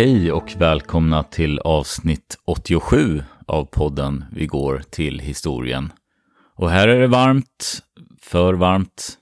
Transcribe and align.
Hej 0.00 0.32
och 0.32 0.54
välkomna 0.58 1.22
till 1.22 1.58
avsnitt 1.58 2.38
87 2.44 3.22
av 3.46 3.64
podden 3.64 4.24
Vi 4.32 4.46
går 4.46 4.82
till 4.90 5.18
historien. 5.18 5.92
Och 6.56 6.70
här 6.70 6.88
är 6.88 7.00
det 7.00 7.06
varmt, 7.06 7.82
för 8.22 8.54
varmt. 8.54 9.12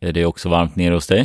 Är 0.00 0.12
det 0.12 0.26
också 0.26 0.48
varmt 0.48 0.76
nere 0.76 0.94
hos 0.94 1.06
dig? 1.06 1.20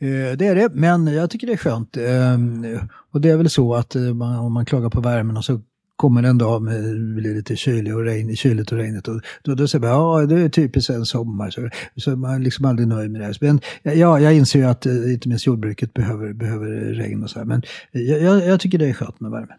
Eh, 0.00 0.36
det 0.36 0.46
är 0.46 0.54
det, 0.54 0.68
men 0.72 1.06
jag 1.06 1.30
tycker 1.30 1.46
det 1.46 1.52
är 1.52 1.56
skönt. 1.56 1.96
Ehm, 1.96 2.66
och 3.12 3.20
det 3.20 3.30
är 3.30 3.36
väl 3.36 3.50
så 3.50 3.74
att 3.74 3.94
eh, 3.94 4.02
man, 4.02 4.38
om 4.38 4.52
man 4.52 4.66
klagar 4.66 4.90
på 4.90 5.00
värmen 5.00 5.36
och 5.36 5.44
så 5.44 5.60
kommer 5.98 6.22
en 6.22 6.38
dag 6.38 6.62
med 6.62 7.14
blir 7.14 7.34
lite 7.34 7.56
kylig 7.56 7.96
och 7.96 8.04
regn, 8.04 8.36
kyligt 8.36 8.72
och 8.72 8.78
regnigt. 8.78 9.08
Och 9.08 9.20
då, 9.42 9.54
då 9.54 9.68
säger 9.68 9.86
man 9.86 9.90
ja 9.90 10.26
det 10.26 10.40
är 10.40 10.48
typiskt 10.48 10.90
en 10.90 11.06
sommar. 11.06 11.50
Så, 11.50 11.68
så 11.96 12.16
man 12.16 12.34
är 12.34 12.38
liksom 12.38 12.64
aldrig 12.64 12.88
nöjd 12.88 13.10
med 13.10 13.20
det. 13.20 13.24
här. 13.24 13.36
Men 13.40 13.60
ja, 13.82 14.20
jag 14.20 14.34
inser 14.34 14.58
ju 14.58 14.64
att 14.64 14.86
eh, 14.86 15.12
inte 15.12 15.28
minst 15.28 15.46
jordbruket 15.46 15.94
behöver, 15.94 16.32
behöver 16.32 16.68
regn 16.94 17.22
och 17.22 17.30
så 17.30 17.38
här. 17.38 17.46
Men 17.46 17.62
jag, 17.92 18.22
jag, 18.22 18.46
jag 18.46 18.60
tycker 18.60 18.78
det 18.78 18.88
är 18.88 18.92
skönt 18.92 19.20
med 19.20 19.30
värme. 19.30 19.54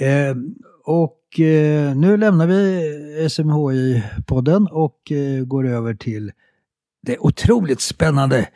Eh, 0.00 0.36
och 0.84 1.40
eh, 1.40 1.96
nu 1.96 2.16
lämnar 2.16 2.46
vi 2.46 2.82
SMHI-podden 3.28 4.68
och 4.70 5.12
eh, 5.12 5.44
går 5.44 5.66
över 5.66 5.94
till 5.94 6.32
det 7.02 7.18
otroligt 7.18 7.80
spännande 7.80 8.48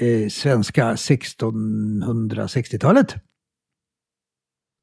eh, 0.00 0.28
svenska 0.28 0.94
1660-talet. 0.94 3.16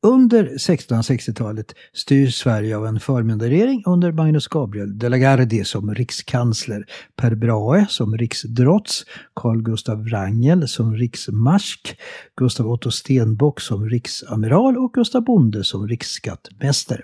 Under 0.08 0.46
1660-talet 0.46 1.76
styrs 1.94 2.36
Sverige 2.36 2.78
av 2.78 2.86
en 2.86 3.00
förmyndarregering 3.00 3.84
under 3.86 4.12
Magnus 4.12 4.48
Gabriel 4.48 5.00
de 5.00 5.10
la 5.10 5.18
Gardie 5.18 5.66
som 5.66 5.96
rikskansler, 5.96 6.86
Per 7.16 7.36
Brahe 7.36 7.86
som 7.90 8.18
riksdrots, 8.18 9.06
Carl 9.36 9.62
Gustav 9.62 10.04
Wrangel 10.04 10.68
som 10.68 10.96
riksmarsk, 10.96 11.98
Gustav 12.38 12.72
Otto 12.72 12.92
Stenbock 12.92 13.60
som 13.62 13.90
riksamiral 13.90 14.78
och 14.78 14.94
Gustav 14.94 15.24
Bonde 15.24 15.64
som 15.64 15.88
riksskattmästare. 15.88 17.02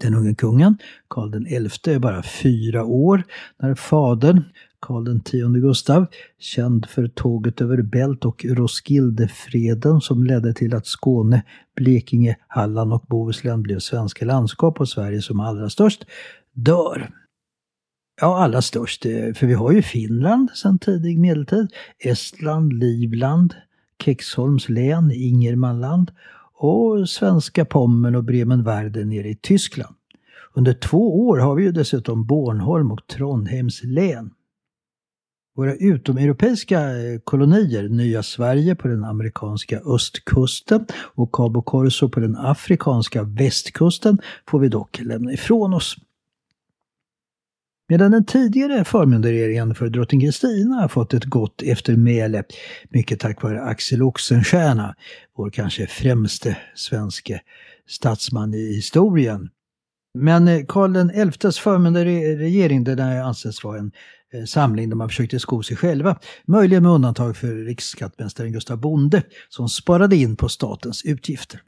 Den 0.00 0.14
unge 0.14 0.34
kungen, 0.34 0.78
Karl 1.08 1.68
XI, 1.70 1.92
är 1.94 1.98
bara 1.98 2.22
fyra 2.22 2.84
år 2.84 3.22
när 3.62 3.74
fadern, 3.74 4.42
Karl 4.84 5.16
X 5.16 5.30
Gustav, 5.62 6.06
känd 6.38 6.86
för 6.86 7.08
tåget 7.08 7.60
över 7.60 7.82
Bält 7.82 8.24
och 8.24 8.44
Roskildefreden 8.48 10.00
som 10.00 10.24
ledde 10.24 10.54
till 10.54 10.74
att 10.74 10.86
Skåne, 10.86 11.42
Blekinge, 11.76 12.36
Halland 12.48 12.92
och 12.92 13.04
Bohuslän 13.08 13.62
blev 13.62 13.78
svenska 13.78 14.24
landskap 14.24 14.80
och 14.80 14.88
Sverige 14.88 15.22
som 15.22 15.40
allra 15.40 15.70
störst, 15.70 16.04
dör. 16.52 17.10
Ja, 18.20 18.42
allra 18.42 18.62
störst, 18.62 19.06
eh, 19.06 19.32
för 19.34 19.46
vi 19.46 19.54
har 19.54 19.72
ju 19.72 19.82
Finland 19.82 20.50
sedan 20.50 20.78
tidig 20.78 21.18
medeltid, 21.18 21.68
Estland, 21.98 22.72
Livland, 22.72 23.54
Kexholms 24.04 24.68
län, 24.68 25.12
Ingermanland 25.14 26.10
och 26.54 27.08
svenska 27.08 27.64
Pommern 27.64 28.14
och 28.14 28.24
Bremenwerden 28.24 29.08
nere 29.08 29.28
i 29.28 29.36
Tyskland. 29.36 29.94
Under 30.52 30.72
två 30.72 31.28
år 31.28 31.38
har 31.38 31.54
vi 31.54 31.62
ju 31.62 31.72
dessutom 31.72 32.26
Bornholm 32.26 32.92
och 32.92 33.06
Trondheims 33.06 33.84
län. 33.84 34.30
Våra 35.56 35.74
utomeuropeiska 35.74 36.80
eh, 36.80 37.18
kolonier, 37.24 37.88
Nya 37.88 38.22
Sverige 38.22 38.74
på 38.74 38.88
den 38.88 39.04
amerikanska 39.04 39.80
östkusten 39.80 40.86
och 40.94 41.32
Cabo 41.32 41.62
Corso 41.62 42.08
på 42.08 42.20
den 42.20 42.36
afrikanska 42.36 43.22
västkusten 43.22 44.18
får 44.48 44.58
vi 44.58 44.68
dock 44.68 45.00
lämna 45.00 45.32
ifrån 45.32 45.74
oss. 45.74 45.96
Medan 47.88 48.10
den 48.10 48.24
tidigare 48.24 48.84
förmyndarregeringen 48.84 49.74
för 49.74 49.88
drottning 49.88 50.20
Kristina 50.20 50.74
har 50.74 50.88
fått 50.88 51.14
ett 51.14 51.24
gott 51.24 51.62
eftermäle, 51.62 52.44
mycket 52.88 53.20
tack 53.20 53.42
vare 53.42 53.62
Axel 53.62 54.02
Oxenstierna, 54.02 54.94
vår 55.36 55.50
kanske 55.50 55.86
främste 55.86 56.56
svenske 56.74 57.40
statsman 57.86 58.54
i 58.54 58.74
historien. 58.74 59.50
Men 60.18 60.48
eh, 60.48 60.64
Karl 60.68 61.30
XIs 61.30 61.58
förmyndarregering 61.58 62.84
den 62.84 62.98
har 62.98 63.64
vara 63.64 63.78
en 63.78 63.92
eh, 64.34 64.44
samling 64.44 64.88
där 64.88 64.96
man 64.96 65.08
försökte 65.08 65.40
sko 65.40 65.62
sig 65.62 65.76
själva. 65.76 66.18
Möjligen 66.46 66.82
med 66.82 66.92
undantag 66.92 67.36
för 67.36 67.54
riksskattmästaren 67.54 68.52
Gustav 68.52 68.78
Bonde 68.78 69.22
som 69.48 69.68
sparade 69.68 70.16
in 70.16 70.36
på 70.36 70.48
statens 70.48 71.04
utgifter. 71.04 71.62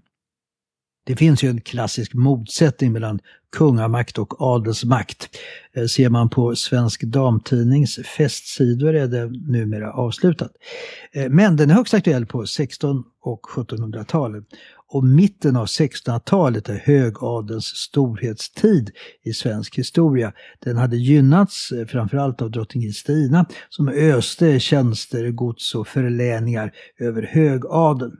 Det 1.06 1.16
finns 1.16 1.42
ju 1.42 1.48
en 1.48 1.60
klassisk 1.60 2.14
motsättning 2.14 2.92
mellan 2.92 3.20
kungamakt 3.56 4.18
och 4.18 4.42
adelsmakt. 4.42 5.28
Eh, 5.72 5.86
ser 5.86 6.08
man 6.08 6.28
på 6.28 6.56
Svensk 6.56 7.02
Damtidnings 7.02 7.98
festsidor 8.16 8.94
är 8.94 9.06
det 9.06 9.26
numera 9.26 9.92
avslutat. 9.92 10.52
Men 11.30 11.56
den 11.56 11.70
är 11.70 11.74
högst 11.74 11.94
aktuell 11.94 12.26
på 12.26 12.46
16 12.46 13.04
och 13.20 13.40
1700-talet. 13.42 14.44
Och 14.88 15.04
mitten 15.04 15.56
av 15.56 15.66
1600-talet 15.66 16.68
är 16.68 16.78
högadelns 16.78 17.66
storhetstid 17.66 18.90
i 19.24 19.32
svensk 19.32 19.78
historia. 19.78 20.32
Den 20.60 20.76
hade 20.76 20.96
gynnats 20.96 21.72
eh, 21.72 21.86
framförallt 21.86 22.42
av 22.42 22.50
drottning 22.50 22.82
Kristina 22.82 23.46
som 23.68 23.88
öste 23.88 24.60
tjänster, 24.60 25.30
gods 25.30 25.74
och 25.74 25.88
förläningar 25.88 26.72
över 27.00 27.22
högadeln. 27.22 28.16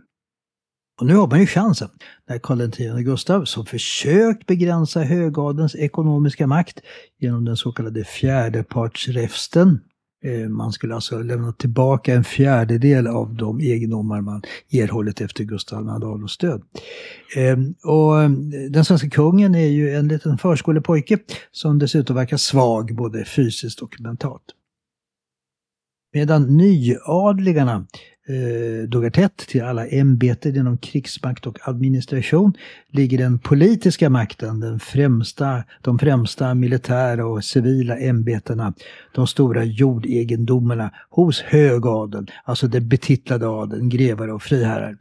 Och 1.00 1.06
nu 1.06 1.14
har 1.14 1.26
man 1.26 1.40
ju 1.40 1.46
chansen 1.46 1.88
när 2.28 2.38
Karl 2.38 2.60
X 2.60 2.78
Gustav, 3.04 3.44
som 3.44 3.66
försökt 3.66 4.46
begränsa 4.46 5.00
högadens 5.00 5.74
ekonomiska 5.76 6.46
makt 6.46 6.80
genom 7.18 7.44
den 7.44 7.56
så 7.56 7.72
kallade 7.72 8.04
fjärdepartsräfsten, 8.04 9.80
Eh, 10.26 10.48
man 10.48 10.72
skulle 10.72 10.94
alltså 10.94 11.22
lämna 11.22 11.52
tillbaka 11.52 12.14
en 12.14 12.24
fjärdedel 12.24 13.06
av 13.06 13.34
de 13.34 13.60
egendomar 13.60 14.20
man 14.20 14.42
erhållit 14.70 15.20
efter 15.20 15.44
Gustav 15.44 15.84
II 15.84 15.90
Adolfs 15.90 16.38
död. 16.38 16.62
Ehm, 17.36 17.74
och 17.84 18.22
eh, 18.22 18.30
den 18.70 18.84
svenska 18.84 19.10
kungen 19.10 19.54
är 19.54 19.68
ju 19.68 19.94
en 19.94 20.08
liten 20.08 20.38
förskolepojke 20.38 21.18
som 21.50 21.78
dessutom 21.78 22.16
verkar 22.16 22.36
svag 22.36 22.96
både 22.96 23.24
fysiskt 23.24 23.80
och 23.82 24.00
mentalt. 24.00 24.42
Medan 26.12 26.56
nyadlingarna 26.56 27.86
eh, 28.28 28.88
duggar 28.88 29.28
till 29.28 29.62
alla 29.62 29.86
ämbeten 29.86 30.56
inom 30.56 30.78
krigsmakt 30.78 31.46
och 31.46 31.68
administration 31.68 32.52
ligger 32.88 33.18
den 33.18 33.38
politiska 33.38 34.10
makten, 34.10 34.60
den 34.60 34.80
främsta, 34.80 35.64
de 35.82 35.98
främsta 35.98 36.54
militära 36.54 37.26
och 37.26 37.44
civila 37.44 37.98
ämbetena, 37.98 38.74
de 39.14 39.26
stora 39.26 39.64
jordegendomarna 39.64 40.90
hos 41.10 41.40
högadeln, 41.40 42.26
alltså 42.44 42.68
den 42.68 42.88
betitlade 42.88 43.48
adeln, 43.48 43.88
grevar 43.88 44.28
och 44.28 44.42
friherrar. 44.42 44.96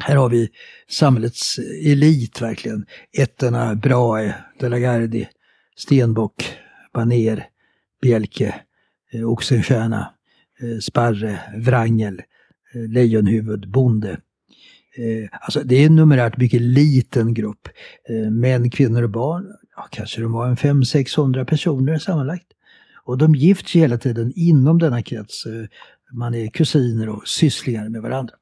Här 0.00 0.16
har 0.16 0.28
vi 0.28 0.48
samhällets 0.88 1.58
elit 1.84 2.42
verkligen. 2.42 2.86
Ätterna 3.18 3.74
Brahe, 3.74 4.34
De 4.58 4.68
la 4.68 4.78
Gardie, 4.78 5.28
Stenbock, 5.76 6.56
Baner, 6.94 7.46
Bjelke, 8.02 8.54
eh, 9.12 9.30
Oxenstierna, 9.30 10.14
eh, 10.62 10.78
Sparre, 10.78 11.40
Wrangel, 11.56 12.22
Eh, 12.74 12.88
lejonhuvudbonde. 12.88 14.10
Eh, 14.96 15.28
alltså 15.40 15.62
det 15.64 15.74
är 15.76 15.86
en 15.86 15.96
numerärt 15.96 16.36
mycket 16.36 16.60
liten 16.60 17.34
grupp. 17.34 17.68
Eh, 18.08 18.30
män, 18.30 18.70
kvinnor 18.70 19.02
och 19.02 19.10
barn, 19.10 19.46
ja, 19.76 19.88
kanske 19.90 20.20
de 20.20 20.32
var 20.32 20.48
en 20.48 20.56
500-600 20.56 21.44
personer 21.44 21.98
sammanlagt. 21.98 22.46
Och 23.04 23.18
de 23.18 23.34
gifts 23.34 23.72
hela 23.72 23.98
tiden 23.98 24.32
inom 24.36 24.78
denna 24.78 25.02
krets. 25.02 25.44
Man 26.12 26.34
är 26.34 26.50
kusiner 26.50 27.08
och 27.08 27.28
sysslingar 27.28 27.88
med 27.88 28.02
varandra. 28.02 28.34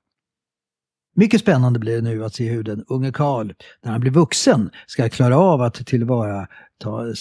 Mycket 1.15 1.41
spännande 1.41 1.79
blir 1.79 1.95
det 1.97 2.03
nu 2.03 2.25
att 2.25 2.35
se 2.35 2.49
hur 2.49 2.63
den 2.63 2.85
unge 2.89 3.13
Karl, 3.13 3.53
när 3.83 3.93
han 3.93 4.01
blir 4.01 4.11
vuxen, 4.11 4.71
ska 4.87 5.09
klara 5.09 5.39
av 5.39 5.63
att 5.63 5.87
tillvarata 5.87 7.15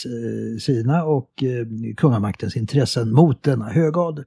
sina 0.60 1.03
och 1.03 1.44
kungamaktens 1.98 2.57
intressen 2.57 3.12
mot 3.12 3.44
denna 3.44 3.69
högad. 3.69 4.24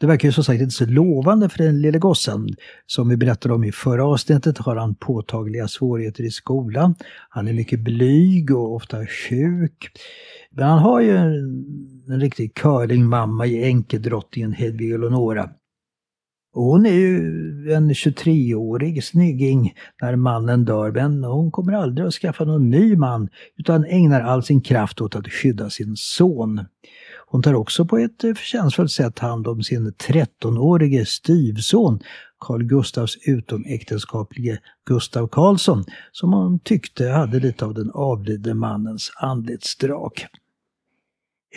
Det 0.00 0.06
verkar 0.06 0.28
ju 0.28 0.32
som 0.32 0.44
sagt 0.44 0.60
inte 0.60 0.74
så 0.74 0.86
lovande 0.86 1.48
för 1.48 1.58
den 1.58 1.80
lille 1.80 1.98
gossen. 1.98 2.48
Som 2.86 3.08
vi 3.08 3.16
berättade 3.16 3.54
om 3.54 3.64
i 3.64 3.72
förra 3.72 4.04
avsnittet 4.04 4.58
har 4.58 4.76
han 4.76 4.94
påtagliga 4.94 5.68
svårigheter 5.68 6.24
i 6.24 6.30
skolan. 6.30 6.94
Han 7.28 7.48
är 7.48 7.52
mycket 7.52 7.80
blyg 7.80 8.50
och 8.50 8.74
ofta 8.74 9.06
sjuk. 9.06 9.90
Men 10.50 10.68
han 10.68 10.78
har 10.78 11.00
ju 11.00 11.16
en, 11.16 11.34
en 12.08 12.20
riktig 12.20 12.54
curlingmamma 12.54 13.46
i 13.46 13.64
enkedrottningen 13.64 14.52
Hedvig 14.52 14.92
Eleonora. 14.92 15.50
hon 16.52 16.86
är 16.86 16.92
ju 16.92 17.18
en 17.72 17.90
23-årig 17.90 19.04
snygging 19.04 19.74
när 20.02 20.16
mannen 20.16 20.64
dör 20.64 20.92
men 20.92 21.24
hon 21.24 21.50
kommer 21.50 21.72
aldrig 21.72 22.06
att 22.06 22.14
skaffa 22.14 22.44
någon 22.44 22.70
ny 22.70 22.96
man 22.96 23.28
utan 23.56 23.84
ägnar 23.84 24.20
all 24.20 24.42
sin 24.42 24.60
kraft 24.60 25.00
åt 25.00 25.16
att 25.16 25.28
skydda 25.28 25.70
sin 25.70 25.96
son. 25.96 26.64
Hon 27.28 27.42
tar 27.42 27.54
också 27.54 27.84
på 27.84 27.98
ett 27.98 28.24
eh, 28.24 28.34
förtjänstfullt 28.34 28.90
sätt 28.90 29.18
hand 29.18 29.46
om 29.46 29.62
sin 29.62 29.92
13-årige 29.92 31.06
styvson 31.06 32.00
Carl 32.40 32.62
Gustavs 32.62 33.16
utomäktenskaplige 33.26 34.58
Gustav 34.86 35.28
Karlsson 35.28 35.84
som 36.12 36.32
hon 36.32 36.58
tyckte 36.58 37.08
hade 37.08 37.40
lite 37.40 37.64
av 37.64 37.74
den 37.74 37.90
avlidne 37.90 38.54
mannens 38.54 39.12
anletsdrag. 39.16 40.26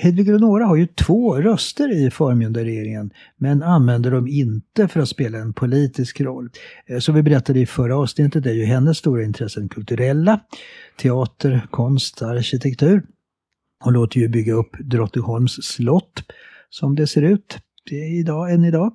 Hedvig 0.02 0.28
Eleonora 0.28 0.66
har 0.66 0.76
ju 0.76 0.88
två 0.88 1.42
röster 1.42 1.92
i 1.92 2.12
förmyndarregeringen 2.12 3.12
men 3.38 3.64
använder 3.64 4.12
dem 4.12 4.28
inte 4.28 4.88
för 4.88 5.00
att 5.00 5.10
spela 5.10 5.38
en 5.38 5.54
politisk 5.54 6.22
roll. 6.22 6.50
Eh, 6.86 7.00
som 7.00 7.16
vi 7.16 7.24
berättade 7.24 7.60
i 7.60 7.66
förra 7.66 7.98
avsnittet 7.98 8.46
är 8.46 8.54
ju 8.54 8.66
hennes 8.66 8.98
stora 8.98 9.24
intressen 9.24 9.70
kulturella, 9.70 10.40
teater, 10.98 11.68
konst, 11.72 12.22
arkitektur. 12.22 13.04
Hon 13.80 13.94
låter 13.94 14.20
ju 14.20 14.28
bygga 14.28 14.54
upp 14.54 14.76
Drottningholms 14.80 15.54
slott 15.54 16.24
som 16.70 16.96
det 16.96 17.08
ser 17.08 17.22
ut 17.22 17.58
idag, 17.92 18.54
än 18.54 18.66
idag. 18.66 18.94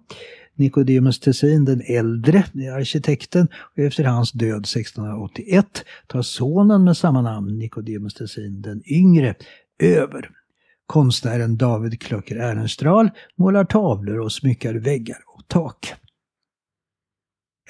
Nicodemus 0.56 1.20
Tessin 1.20 1.64
den 1.64 1.82
äldre, 1.86 2.44
arkitekten, 2.74 3.48
och 3.76 3.78
efter 3.78 4.04
hans 4.04 4.32
död 4.32 4.64
1681 4.64 5.84
tar 6.06 6.22
sonen 6.22 6.84
med 6.84 6.96
samma 6.96 7.22
namn, 7.22 7.58
Nicodemus 7.58 8.14
Tessin 8.14 8.62
den 8.62 8.82
yngre, 8.86 9.34
över. 9.78 10.30
Konstnären 10.86 11.56
David 11.56 12.00
Klöcker 12.00 12.36
Ehrenstrahl 12.36 13.10
målar 13.36 13.64
tavlor 13.64 14.20
och 14.20 14.32
smyckar 14.32 14.74
väggar 14.74 15.18
och 15.26 15.48
tak. 15.48 15.94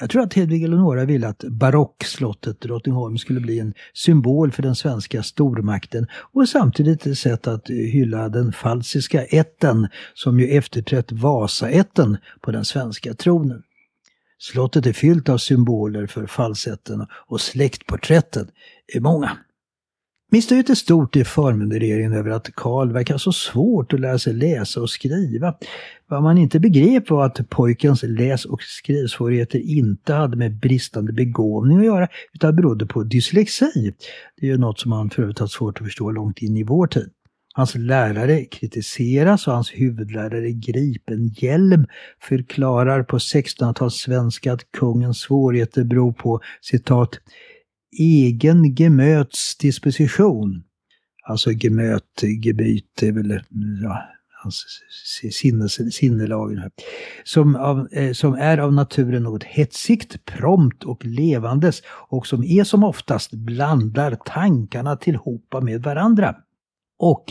Jag 0.00 0.10
tror 0.10 0.22
att 0.22 0.34
Hedvig 0.34 0.64
Eleonora 0.64 1.04
ville 1.04 1.28
att 1.28 1.44
barockslottet 1.44 2.60
Drottningholm 2.60 3.18
skulle 3.18 3.40
bli 3.40 3.58
en 3.58 3.74
symbol 3.92 4.52
för 4.52 4.62
den 4.62 4.74
svenska 4.74 5.22
stormakten 5.22 6.06
och 6.32 6.48
samtidigt 6.48 7.06
ett 7.06 7.18
sätt 7.18 7.46
att 7.46 7.70
hylla 7.70 8.28
den 8.28 8.52
falsiska 8.52 9.24
ätten 9.24 9.88
som 10.14 10.40
ju 10.40 10.48
efterträtt 10.48 11.12
Vasaätten 11.12 12.16
på 12.40 12.50
den 12.50 12.64
svenska 12.64 13.14
tronen. 13.14 13.62
Slottet 14.38 14.86
är 14.86 14.92
fyllt 14.92 15.28
av 15.28 15.38
symboler 15.38 16.06
för 16.06 16.26
falsätten 16.26 17.06
och 17.26 17.40
släktporträtten 17.40 18.48
är 18.94 19.00
många. 19.00 19.38
Missnöjet 20.34 20.70
är 20.70 20.74
stort 20.74 21.16
i 21.16 21.24
förmyndarregeringen 21.24 22.12
över 22.12 22.30
att 22.30 22.54
Karl 22.54 22.92
verkar 22.92 23.18
så 23.18 23.32
svårt 23.32 23.92
att 23.92 24.00
lära 24.00 24.18
sig 24.18 24.34
läsa 24.34 24.80
och 24.80 24.90
skriva. 24.90 25.54
Vad 26.06 26.22
man 26.22 26.38
inte 26.38 26.60
begrep 26.60 27.10
var 27.10 27.26
att 27.26 27.50
pojkens 27.50 28.02
läs 28.02 28.44
och 28.44 28.62
skrivsvårigheter 28.62 29.58
inte 29.58 30.14
hade 30.14 30.36
med 30.36 30.56
bristande 30.56 31.12
begåvning 31.12 31.78
att 31.78 31.84
göra, 31.84 32.08
utan 32.32 32.56
berodde 32.56 32.86
på 32.86 33.02
dyslexi. 33.02 33.94
Det 34.40 34.46
är 34.46 34.50
ju 34.50 34.58
något 34.58 34.80
som 34.80 34.90
man 34.90 35.10
för 35.10 35.22
övrigt 35.22 35.38
har 35.38 35.46
svårt 35.46 35.78
att 35.78 35.84
förstå 35.84 36.10
långt 36.10 36.42
in 36.42 36.56
i 36.56 36.62
vår 36.62 36.86
tid. 36.86 37.10
Hans 37.54 37.74
lärare 37.74 38.44
kritiseras 38.44 39.46
och 39.46 39.54
hans 39.54 39.70
huvudlärare 39.70 40.50
Gripenhjelm 40.50 41.86
förklarar 42.20 43.02
på 43.02 43.18
1600-tals 43.18 43.94
svenska 43.94 44.52
att 44.52 44.72
kungens 44.72 45.18
svårigheter 45.18 45.84
beror 45.84 46.12
på 46.12 46.40
citat 46.60 47.20
egen 47.98 48.74
gemöts 48.74 49.56
disposition. 49.56 50.62
Alltså 51.26 51.52
gemöt, 51.52 52.22
gebyt, 52.44 53.02
är 53.02 53.12
väl 53.12 53.40
ja, 53.82 54.02
hans 54.44 54.64
sinnes, 55.32 55.94
sinnelagen. 55.94 56.70
Som, 57.24 57.56
av, 57.56 57.88
eh, 57.92 58.12
som 58.12 58.34
är 58.34 58.58
av 58.58 58.72
naturen 58.72 59.22
något 59.22 59.44
hetsigt, 59.44 60.24
prompt 60.24 60.84
och 60.84 61.04
levandes 61.04 61.82
och 61.86 62.26
som 62.26 62.44
är 62.44 62.64
som 62.64 62.84
oftast 62.84 63.32
blandar 63.32 64.16
tankarna 64.24 64.96
tillhopa 64.96 65.60
med 65.60 65.82
varandra. 65.82 66.36
Och 66.98 67.24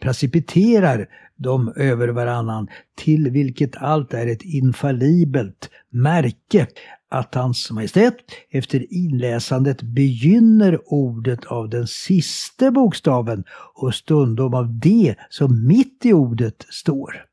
precipiterar 0.00 1.06
dem 1.36 1.72
över 1.76 2.08
varannan 2.08 2.68
till 2.96 3.30
vilket 3.30 3.76
allt 3.76 4.14
är 4.14 4.26
ett 4.26 4.42
infallibelt 4.42 5.70
märke 5.90 6.66
att 7.10 7.34
hans 7.34 7.70
majestät 7.70 8.14
efter 8.50 8.92
inläsandet 8.92 9.82
begynner 9.82 10.78
ordet 10.84 11.44
av 11.44 11.68
den 11.68 11.86
sista 11.86 12.70
bokstaven 12.70 13.44
och 13.74 13.94
stundom 13.94 14.54
av 14.54 14.78
det 14.78 15.14
som 15.28 15.66
mitt 15.66 16.06
i 16.06 16.12
ordet 16.12 16.66
står. 16.70 17.24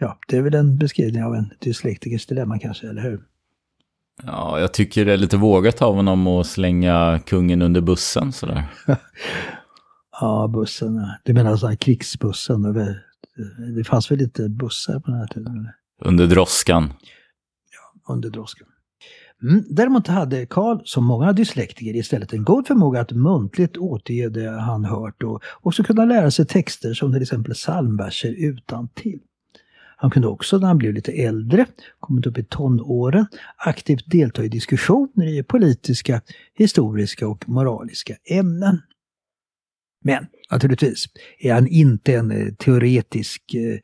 Ja, 0.00 0.18
det 0.28 0.36
är 0.36 0.42
väl 0.42 0.54
en 0.54 0.78
beskrivning 0.78 1.22
av 1.22 1.34
en 1.34 1.52
dyslektikers 1.60 2.26
dilemma 2.26 2.58
kanske, 2.58 2.88
eller 2.88 3.02
hur? 3.02 3.20
Ja, 4.22 4.60
jag 4.60 4.74
tycker 4.74 5.04
det 5.04 5.12
är 5.12 5.16
lite 5.16 5.36
vågat 5.36 5.82
av 5.82 5.94
honom 5.94 6.26
att 6.26 6.46
slänga 6.46 7.20
kungen 7.26 7.62
under 7.62 7.80
bussen 7.80 8.32
sådär. 8.32 8.64
ja, 10.20 10.48
bussen. 10.48 11.06
Du 11.24 11.34
menar 11.34 11.56
sådana 11.56 11.70
här 11.70 11.76
krigsbussen? 11.76 12.62
Det 13.76 13.84
fanns 13.84 14.10
väl 14.10 14.18
lite 14.18 14.48
bussar 14.48 15.00
på 15.00 15.10
den 15.10 15.20
här 15.20 15.26
tiden? 15.26 15.68
Under 16.04 16.26
droskan. 16.26 16.92
Ja, 17.72 18.14
under 18.14 18.30
droskan. 18.30 18.68
Mm. 19.42 19.64
Däremot 19.70 20.06
hade 20.06 20.46
Karl, 20.46 20.80
som 20.84 21.04
många 21.04 21.32
dyslektiker, 21.32 21.96
istället 21.96 22.32
en 22.32 22.44
god 22.44 22.66
förmåga 22.66 23.00
att 23.00 23.12
muntligt 23.12 23.76
återge 23.76 24.28
det 24.28 24.50
han 24.50 24.84
hört 24.84 25.22
och 25.22 25.42
också 25.60 25.82
kunna 25.82 26.04
lära 26.04 26.30
sig 26.30 26.46
texter 26.46 26.94
som 26.94 27.12
till 27.12 27.22
exempel 27.22 27.54
psalmverser 27.54 28.34
utan 28.38 28.88
till. 28.88 29.20
Han 29.96 30.10
kunde 30.10 30.28
också 30.28 30.58
när 30.58 30.66
han 30.66 30.78
blev 30.78 30.94
lite 30.94 31.12
äldre, 31.12 31.66
kommit 32.00 32.26
upp 32.26 32.38
i 32.38 32.44
tonåren, 32.44 33.26
aktivt 33.56 34.10
delta 34.10 34.44
i 34.44 34.48
diskussioner 34.48 35.38
i 35.38 35.42
politiska, 35.42 36.20
historiska 36.54 37.28
och 37.28 37.48
moraliska 37.48 38.14
ämnen. 38.30 38.82
Men 40.04 40.26
naturligtvis 40.50 41.04
är 41.38 41.54
han 41.54 41.66
inte 41.66 42.14
en 42.14 42.30
eh, 42.30 42.54
teoretisk 42.54 43.54
eh, 43.54 43.78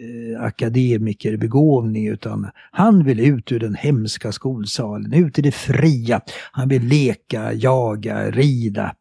eh 0.00 0.42
akademikerbegåvning 0.42 2.08
utan 2.08 2.50
han 2.70 3.04
vill 3.04 3.20
ut 3.20 3.52
ur 3.52 3.60
den 3.60 3.74
hemska 3.74 4.32
skolsalen, 4.32 5.12
ut 5.12 5.38
i 5.38 5.42
det 5.42 5.52
fria. 5.52 6.20
Han 6.52 6.68
vill 6.68 6.82
leka, 6.82 7.52
jaga, 7.52 8.30
rida 8.30 8.94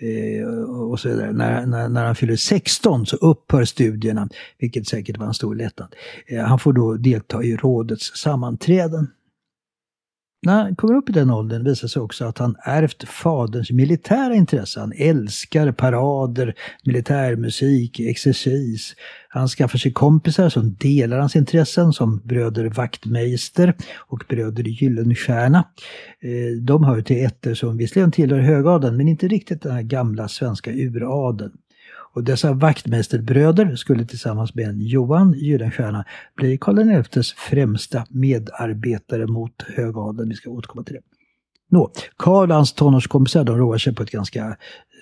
eh, 0.00 0.46
och 0.68 1.00
så 1.00 1.08
vidare. 1.08 1.32
När, 1.32 1.66
när, 1.66 1.88
när, 1.88 2.04
han 2.04 2.14
fyller 2.14 2.36
16 2.36 3.06
så 3.06 3.16
upphör 3.16 3.64
studierna, 3.64 4.28
vilket 4.58 4.88
säkert 4.88 5.18
var 5.18 5.26
en 5.26 5.34
stor 5.34 5.54
lättnad. 5.54 5.94
Eh, 6.26 6.44
han 6.44 6.58
får 6.58 6.72
då 6.72 6.94
delta 6.94 7.42
i 7.42 7.56
rådets 7.56 8.16
sammanträden. 8.16 9.08
När 10.44 10.62
han 10.62 10.76
kommer 10.76 10.94
upp 10.94 11.08
i 11.08 11.12
den 11.12 11.30
åldern 11.30 11.64
visar 11.64 11.88
sig 11.88 12.02
också 12.02 12.24
att 12.24 12.38
han 12.38 12.56
ärvt 12.64 13.08
faderns 13.08 13.70
militära 13.70 14.34
intresse. 14.34 14.80
Han 14.80 14.92
älskar 14.96 15.72
parader, 15.72 16.54
militärmusik, 16.84 18.00
exercis. 18.00 18.94
Han 19.28 19.48
skaffar 19.48 19.78
sig 19.78 19.92
kompisar 19.92 20.48
som 20.48 20.74
delar 20.74 21.18
hans 21.18 21.36
intressen 21.36 21.92
som 21.92 22.20
bröder 22.24 22.64
Wachtmeister 22.64 23.74
och 23.96 24.24
bröder 24.28 24.64
Gyllenstierna. 24.64 25.64
Eh, 26.20 26.62
de 26.62 26.84
hör 26.84 27.02
till 27.02 27.24
ätter 27.24 27.54
som 27.54 27.76
visserligen 27.76 28.12
tillhör 28.12 28.40
högadeln 28.40 28.96
men 28.96 29.08
inte 29.08 29.28
riktigt 29.28 29.62
den 29.62 29.72
här 29.72 29.82
gamla 29.82 30.28
svenska 30.28 30.70
uradeln. 30.72 31.52
Och 32.14 32.24
dessa 32.24 32.52
vaktmästerbröder 32.52 33.76
skulle 33.76 34.06
tillsammans 34.06 34.54
med 34.54 34.68
en 34.68 34.80
Johan 34.80 35.32
Gyllenstierna 35.32 36.04
bli 36.36 36.58
Karl 36.60 37.02
XIs 37.02 37.32
främsta 37.32 38.06
medarbetare 38.10 39.26
mot 39.26 39.62
högadeln. 39.76 40.28
Vi 40.28 40.34
ska 40.34 40.50
återkomma 40.50 40.84
till 40.84 40.94
det. 40.94 41.02
Nå, 41.70 41.92
Karl 42.16 42.50
och 42.50 42.56
hans 42.56 42.72
tonårskompisar 42.72 43.44
de 43.44 43.58
roar 43.58 43.78
sig 43.78 43.94
på 43.94 44.02
ett 44.02 44.10
ganska 44.10 44.56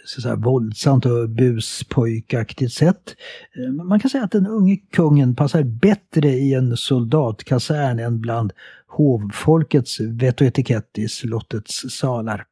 så 0.04 0.20
säga, 0.20 0.36
våldsamt 0.36 1.06
och 1.06 1.28
buspojkaktigt 1.28 2.72
sätt. 2.72 3.14
Eh, 3.56 3.84
man 3.84 4.00
kan 4.00 4.10
säga 4.10 4.24
att 4.24 4.32
den 4.32 4.46
unge 4.46 4.76
kungen 4.76 5.34
passar 5.34 5.62
bättre 5.62 6.28
i 6.28 6.54
en 6.54 6.76
soldatkasern 6.76 7.98
än 7.98 8.20
bland 8.20 8.52
hovfolkets 8.86 10.00
vett 10.00 10.40
och 10.40 10.46
etikett 10.46 10.98
i 10.98 11.08
slottets 11.08 11.84
salar. 11.90 12.44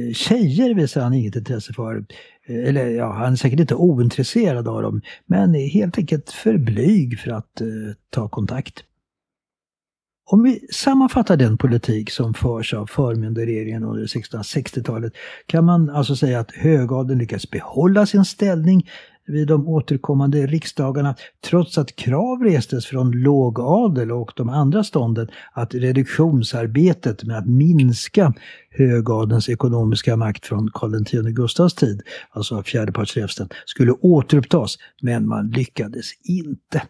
Eh, 0.00 0.12
tjejer 0.12 0.74
visar 0.74 1.00
han 1.00 1.14
inget 1.14 1.36
intresse 1.36 1.72
för. 1.72 2.04
Eller 2.50 2.88
ja, 2.90 3.12
han 3.12 3.32
är 3.32 3.36
säkert 3.36 3.60
inte 3.60 3.74
ointresserad 3.74 4.68
av 4.68 4.82
dem, 4.82 5.02
men 5.26 5.54
är 5.54 5.68
helt 5.68 5.98
enkelt 5.98 6.30
för 6.30 6.58
blyg 6.58 7.20
för 7.20 7.30
att 7.30 7.60
eh, 7.60 7.66
ta 8.10 8.28
kontakt. 8.28 8.84
Om 10.32 10.42
vi 10.42 10.66
sammanfattar 10.72 11.36
den 11.36 11.58
politik 11.58 12.10
som 12.10 12.34
förs 12.34 12.74
av 12.74 12.86
förmyndarregeringen 12.86 13.84
under 13.84 14.06
1660-talet 14.06 15.12
kan 15.46 15.64
man 15.64 15.90
alltså 15.90 16.16
säga 16.16 16.40
att 16.40 16.50
högadeln 16.50 17.18
lyckas 17.18 17.50
behålla 17.50 18.06
sin 18.06 18.24
ställning 18.24 18.88
vid 19.30 19.48
de 19.48 19.68
återkommande 19.68 20.46
riksdagarna 20.46 21.14
trots 21.44 21.78
att 21.78 21.96
krav 21.96 22.42
restes 22.42 22.86
från 22.86 23.10
lågadel 23.10 24.12
och 24.12 24.32
de 24.36 24.48
andra 24.48 24.84
stånden 24.84 25.28
att 25.52 25.74
reduktionsarbetet 25.74 27.24
med 27.24 27.38
att 27.38 27.46
minska 27.46 28.34
högadelns 28.70 29.48
ekonomiska 29.48 30.16
makt 30.16 30.46
från 30.46 30.70
Karl 30.74 30.94
X 31.02 31.36
Gustavs 31.36 31.74
tid, 31.74 32.02
alltså 32.30 32.62
fjärdepartsräfsten, 32.62 33.48
skulle 33.66 33.92
återupptas, 33.92 34.76
men 35.02 35.28
man 35.28 35.50
lyckades 35.50 36.06
inte. 36.24 36.82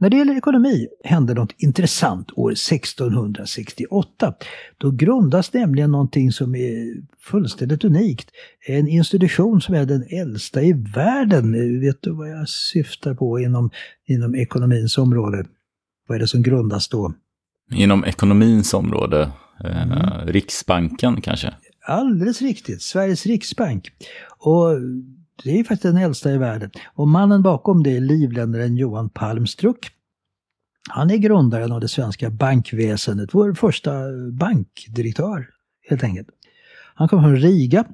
När 0.00 0.10
det 0.10 0.16
gäller 0.16 0.36
ekonomi 0.36 0.88
hände 1.04 1.34
något 1.34 1.54
intressant 1.58 2.30
år 2.36 2.52
1668. 2.52 4.34
Då 4.78 4.90
grundas 4.90 5.52
nämligen 5.52 5.90
någonting 5.90 6.32
som 6.32 6.54
är 6.54 6.94
fullständigt 7.20 7.84
unikt. 7.84 8.30
En 8.66 8.88
institution 8.88 9.60
som 9.60 9.74
är 9.74 9.84
den 9.84 10.04
äldsta 10.10 10.62
i 10.62 10.72
världen. 10.72 11.80
Vet 11.80 12.02
du 12.02 12.10
vad 12.10 12.30
jag 12.30 12.48
syftar 12.48 13.14
på 13.14 13.40
inom, 13.40 13.70
inom 14.06 14.34
ekonomins 14.34 14.98
område? 14.98 15.44
Vad 16.08 16.16
är 16.16 16.20
det 16.20 16.28
som 16.28 16.42
grundas 16.42 16.88
då? 16.88 17.14
Inom 17.72 18.04
ekonomins 18.04 18.74
område? 18.74 19.30
Eh, 19.64 19.82
mm. 19.82 20.26
Riksbanken 20.26 21.20
kanske? 21.20 21.54
Alldeles 21.86 22.42
riktigt, 22.42 22.82
Sveriges 22.82 23.26
riksbank. 23.26 23.90
Och 24.38 24.70
det 25.44 25.58
är 25.58 25.64
faktiskt 25.64 25.82
den 25.82 25.96
äldsta 25.96 26.32
i 26.32 26.38
världen. 26.38 26.70
Och 26.94 27.08
mannen 27.08 27.42
bakom 27.42 27.82
det 27.82 27.96
är 27.96 28.00
livländaren 28.00 28.76
Johan 28.76 29.10
Palmstruck. 29.10 29.90
Han 30.88 31.10
är 31.10 31.16
grundaren 31.16 31.72
av 31.72 31.80
det 31.80 31.88
svenska 31.88 32.30
bankväsendet, 32.30 33.30
vår 33.32 33.54
första 33.54 33.92
bankdirektör 34.32 35.46
helt 35.88 36.04
enkelt. 36.04 36.28
Han 36.98 37.08
kom 37.08 37.22
från 37.22 37.36
Riga, 37.36 37.84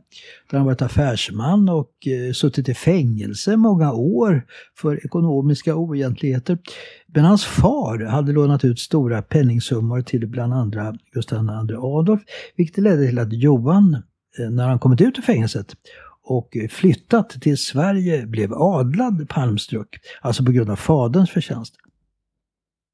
där 0.51 0.59
han 0.59 0.67
varit 0.67 0.83
affärsman 0.83 1.69
och 1.69 2.07
eh, 2.07 2.33
suttit 2.33 2.69
i 2.69 2.75
fängelse 2.75 3.57
många 3.57 3.93
år 3.93 4.47
för 4.77 5.05
ekonomiska 5.07 5.75
oegentligheter. 5.75 6.59
Men 7.07 7.25
hans 7.25 7.45
far 7.45 8.05
hade 8.05 8.33
lånat 8.33 8.65
ut 8.65 8.79
stora 8.79 9.23
penningsummor 9.23 10.03
till 10.03 10.27
bland 10.27 10.55
andra 10.55 10.95
Gustav 11.13 11.39
II 11.71 11.77
Adolf, 11.77 12.21
vilket 12.57 12.79
ledde 12.79 13.07
till 13.07 13.19
att 13.19 13.33
Johan, 13.33 14.03
eh, 14.39 14.51
när 14.51 14.69
han 14.69 14.79
kommit 14.79 15.01
ut 15.01 15.19
ur 15.19 15.23
fängelset 15.23 15.77
och 16.25 16.57
flyttat 16.71 17.31
till 17.31 17.59
Sverige 17.59 18.27
blev 18.27 18.55
adlad 18.55 19.29
Palmstruck, 19.29 20.01
alltså 20.21 20.45
på 20.45 20.53
grund 20.53 20.71
av 20.71 20.77
faderns 20.77 21.31
förtjänst. 21.31 21.75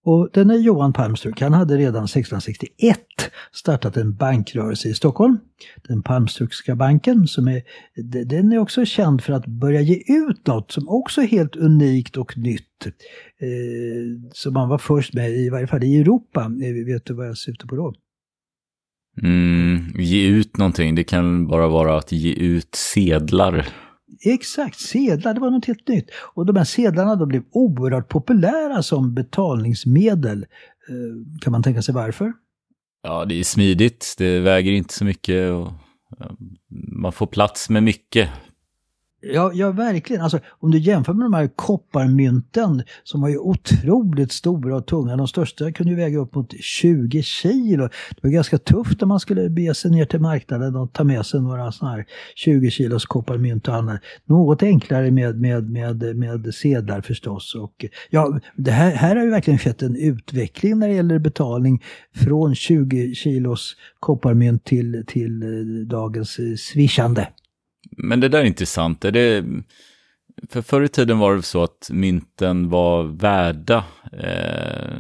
Och 0.05 0.31
denne 0.33 0.57
Johan 0.57 0.93
Palmstruck, 0.93 1.41
han 1.41 1.53
hade 1.53 1.77
redan 1.77 2.05
1661 2.05 2.99
startat 3.53 3.97
en 3.97 4.15
bankrörelse 4.15 4.89
i 4.89 4.95
Stockholm. 4.95 5.39
Den 5.89 6.03
Palmstruckska 6.03 6.77
banken, 6.77 7.27
som 7.27 7.49
är, 7.49 7.63
den 8.25 8.53
är 8.53 8.59
också 8.59 8.85
känd 8.85 9.23
för 9.23 9.33
att 9.33 9.47
börja 9.47 9.81
ge 9.81 10.03
ut 10.07 10.47
något 10.47 10.73
som 10.73 10.89
också 10.89 11.21
är 11.21 11.27
helt 11.27 11.57
unikt 11.57 12.17
och 12.17 12.39
nytt. 12.39 12.87
Eh, 12.87 14.31
som 14.33 14.55
man 14.55 14.69
var 14.69 14.79
först 14.79 15.15
med, 15.15 15.31
i 15.31 15.49
varje 15.49 15.67
fall 15.67 15.85
i 15.85 16.01
Europa. 16.01 16.41
Eh, 16.41 16.87
vet 16.87 17.05
du 17.05 17.15
vad 17.15 17.29
jag 17.29 17.39
syftar 17.39 17.69
på 17.69 17.77
då? 17.77 17.95
Mm, 19.23 19.93
ge 19.99 20.27
ut 20.27 20.57
någonting, 20.57 20.95
det 20.95 21.05
kan 21.05 21.47
bara 21.47 21.69
vara 21.69 21.99
att 21.99 22.13
ge 22.13 22.33
ut 22.33 22.75
sedlar. 22.75 23.69
Exakt, 24.25 24.81
sedlar, 24.81 25.35
det 25.35 25.41
var 25.41 25.51
något 25.51 25.67
helt 25.67 25.89
nytt. 25.89 26.11
Och 26.35 26.47
de 26.47 26.57
här 26.57 26.65
sedlarna 26.65 27.17
då 27.17 27.27
blev 27.27 27.43
oerhört 27.53 28.09
populära 28.09 28.83
som 28.83 29.15
betalningsmedel. 29.15 30.47
Eh, 30.89 31.41
kan 31.41 31.53
man 31.53 31.63
tänka 31.63 31.83
sig 31.83 31.95
varför? 31.95 32.33
Ja, 33.03 33.25
det 33.25 33.35
är 33.35 33.45
smidigt, 33.45 34.15
det 34.19 34.41
väger 34.41 34.73
inte 34.73 34.95
så 34.95 35.05
mycket 35.05 35.53
och 35.53 35.73
man 36.93 37.13
får 37.13 37.27
plats 37.27 37.71
med 37.71 37.83
mycket 37.83 38.29
Ja, 39.23 39.53
ja, 39.55 39.71
verkligen. 39.71 40.23
Alltså, 40.23 40.41
om 40.49 40.71
du 40.71 40.79
jämför 40.79 41.13
med 41.13 41.25
de 41.25 41.35
här 41.35 41.51
kopparmynten 41.57 42.83
som 43.05 43.21
var 43.21 43.29
ju 43.29 43.39
otroligt 43.39 44.33
stora 44.33 44.77
och 44.77 44.87
tunga. 44.87 45.17
De 45.17 45.29
största 45.29 45.73
kunde 45.73 45.93
ju 45.93 45.97
väga 45.97 46.19
upp 46.19 46.35
mot 46.35 46.55
20 46.61 47.23
kilo. 47.23 47.89
Det 48.11 48.23
var 48.23 48.31
ganska 48.31 48.59
tufft 48.59 49.01
när 49.01 49.07
man 49.07 49.21
skulle 49.21 49.51
bege 49.51 49.75
sig 49.75 49.91
ner 49.91 50.05
till 50.05 50.21
marknaden 50.21 50.77
och 50.77 50.93
ta 50.93 51.05
med 51.05 51.27
sig 51.27 51.41
några 51.41 51.73
sådana 51.73 51.97
här 51.97 52.07
20 52.35 52.71
kilos 52.71 53.07
kopparmynt 53.07 53.69
och 53.69 53.75
annat. 53.75 54.01
Något 54.25 54.63
enklare 54.63 55.11
med, 55.11 55.41
med, 55.41 55.71
med, 55.71 56.17
med 56.17 56.55
sedlar 56.55 57.01
förstås. 57.01 57.55
Och, 57.55 57.85
ja, 58.11 58.41
det 58.57 58.71
här, 58.71 58.91
här 58.91 59.17
har 59.17 59.25
ju 59.25 59.31
verkligen 59.31 59.59
skett 59.59 59.83
en 59.83 59.97
utveckling 59.97 60.79
när 60.79 60.89
det 60.89 60.95
gäller 60.95 61.19
betalning 61.19 61.83
från 62.15 62.55
20 62.55 63.15
kilos 63.15 63.77
kopparmynt 64.01 64.65
till, 64.65 65.05
till 65.07 65.43
eh, 65.43 65.87
dagens 65.87 66.39
eh, 66.39 66.55
swishande. 66.57 67.27
Men 67.97 68.21
det 68.21 68.29
där 68.29 68.41
är 68.41 68.45
intressant. 68.45 69.05
Är 69.05 69.13
det, 69.13 69.45
för 70.49 70.63
förr 70.63 70.83
i 70.83 70.89
tiden 70.89 71.19
var 71.19 71.37
det 71.37 71.43
så 71.43 71.63
att 71.63 71.91
mynten 71.93 72.69
var 72.69 73.03
värda, 73.03 73.85
eh, 74.13 74.97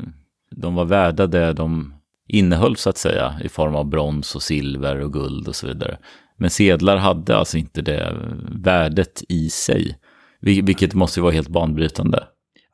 de 0.51 0.75
var 0.75 0.85
värda 0.85 1.27
det 1.27 1.53
de 1.53 1.95
innehöll 2.29 2.77
så 2.77 2.91
att 2.91 2.97
säga 2.97 3.41
i 3.45 3.49
form 3.49 3.75
av 3.75 3.85
brons 3.85 4.35
och 4.35 4.43
silver 4.43 5.01
och 5.01 5.13
guld 5.13 5.49
och 5.49 5.57
så 5.57 5.67
vidare. 5.67 5.99
Men 6.37 6.51
sedlar 6.51 6.97
hade 6.97 7.37
alltså 7.37 7.59
inte 7.59 7.83
det 7.83 8.17
värdet 8.53 9.23
i 9.29 9.51
sig, 9.51 9.99
vilket 10.41 10.95
måste 10.95 11.21
vara 11.21 11.33
helt 11.33 11.49
banbrytande. 11.49 12.25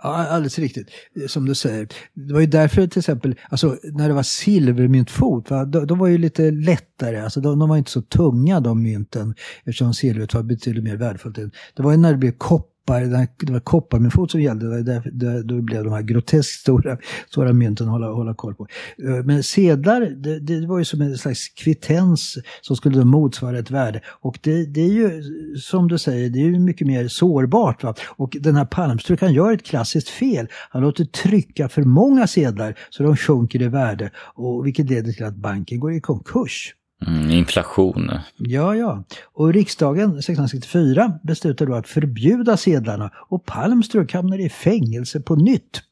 Ja, 0.02 0.26
alldeles 0.26 0.58
riktigt. 0.58 0.90
Som 1.26 1.46
du 1.46 1.54
säger. 1.54 1.88
Det 2.14 2.34
var 2.34 2.40
ju 2.40 2.46
därför 2.46 2.86
till 2.86 2.98
exempel, 2.98 3.34
alltså 3.48 3.76
när 3.82 4.08
det 4.08 4.14
var 4.14 4.22
silvermyntfot, 4.22 5.50
va, 5.50 5.64
de, 5.64 5.86
de 5.86 5.98
var 5.98 6.06
ju 6.06 6.18
lite 6.18 6.50
lättare, 6.50 7.20
alltså 7.20 7.40
de, 7.40 7.58
de 7.58 7.68
var 7.68 7.76
inte 7.76 7.90
så 7.90 8.02
tunga 8.02 8.60
de 8.60 8.82
mynten 8.82 9.34
eftersom 9.58 9.94
silvret 9.94 10.34
var 10.34 10.42
betydligt 10.42 10.84
mer 10.84 10.96
värdefullt. 10.96 11.36
Det 11.76 11.82
var 11.82 11.90
ju 11.90 11.96
när 11.96 12.12
det 12.12 12.18
blev 12.18 12.32
koppar 12.32 12.75
koppar, 12.86 13.00
det 13.46 13.52
var 13.52 13.60
kopparmyntfot 13.60 14.30
som 14.30 14.40
gällde. 14.40 14.82
Där, 14.82 15.10
där, 15.12 15.42
då 15.42 15.62
blev 15.62 15.84
de 15.84 15.92
här 15.92 16.02
groteskt 16.02 16.60
stora, 16.60 16.98
stora 17.30 17.52
mynten 17.52 17.86
att 17.86 17.92
hålla, 17.92 18.06
hålla 18.06 18.34
koll 18.34 18.54
på. 18.54 18.66
Eh, 18.98 19.24
men 19.24 19.42
sedlar, 19.42 20.00
det, 20.00 20.40
det, 20.40 20.66
var 20.66 20.78
ju 20.78 20.84
som 20.84 21.00
en 21.00 21.18
slags 21.18 21.48
kvittens 21.48 22.38
som 22.60 22.76
skulle 22.76 23.04
motsvara 23.04 23.58
ett 23.58 23.70
värde. 23.70 24.00
Och 24.06 24.38
det, 24.42 24.64
det, 24.64 24.80
är 24.80 24.92
ju, 24.92 25.22
som 25.56 25.88
du 25.88 25.98
säger, 25.98 26.30
det 26.30 26.38
är 26.38 26.44
ju 26.44 26.58
mycket 26.58 26.86
mer 26.86 27.08
sårbart. 27.08 27.82
Va? 27.82 27.94
Och 28.16 28.36
den 28.40 28.56
här 28.56 28.64
Palmstruck, 28.64 29.20
han 29.20 29.32
gör 29.32 29.52
ett 29.52 29.64
klassiskt 29.64 30.08
fel. 30.08 30.48
Han 30.70 30.82
låter 30.82 31.04
trycka 31.04 31.68
för 31.68 31.82
många 31.82 32.26
sedlar 32.26 32.78
så 32.90 33.02
de 33.02 33.16
sjunker 33.16 33.62
i 33.62 33.68
värde. 33.68 34.10
Och 34.16 34.66
vilket 34.66 34.90
leder 34.90 35.12
till 35.12 35.24
att 35.24 35.36
banken 35.36 35.80
går 35.80 35.92
i 35.92 36.00
konkurs. 36.00 36.74
Mm, 37.06 37.30
inflation. 37.30 38.10
Ja, 38.36 38.76
ja. 38.76 39.04
Och 39.24 39.52
riksdagen 39.52 40.10
1664 40.10 41.18
beslutade 41.22 41.70
då 41.70 41.76
att 41.76 41.88
förbjuda 41.88 42.56
sedlarna 42.56 43.10
och 43.28 43.44
Palmstruck 43.44 44.12
hamnade 44.12 44.42
i 44.42 44.48
fängelse 44.48 45.20
på 45.20 45.36
nytt. 45.36 45.82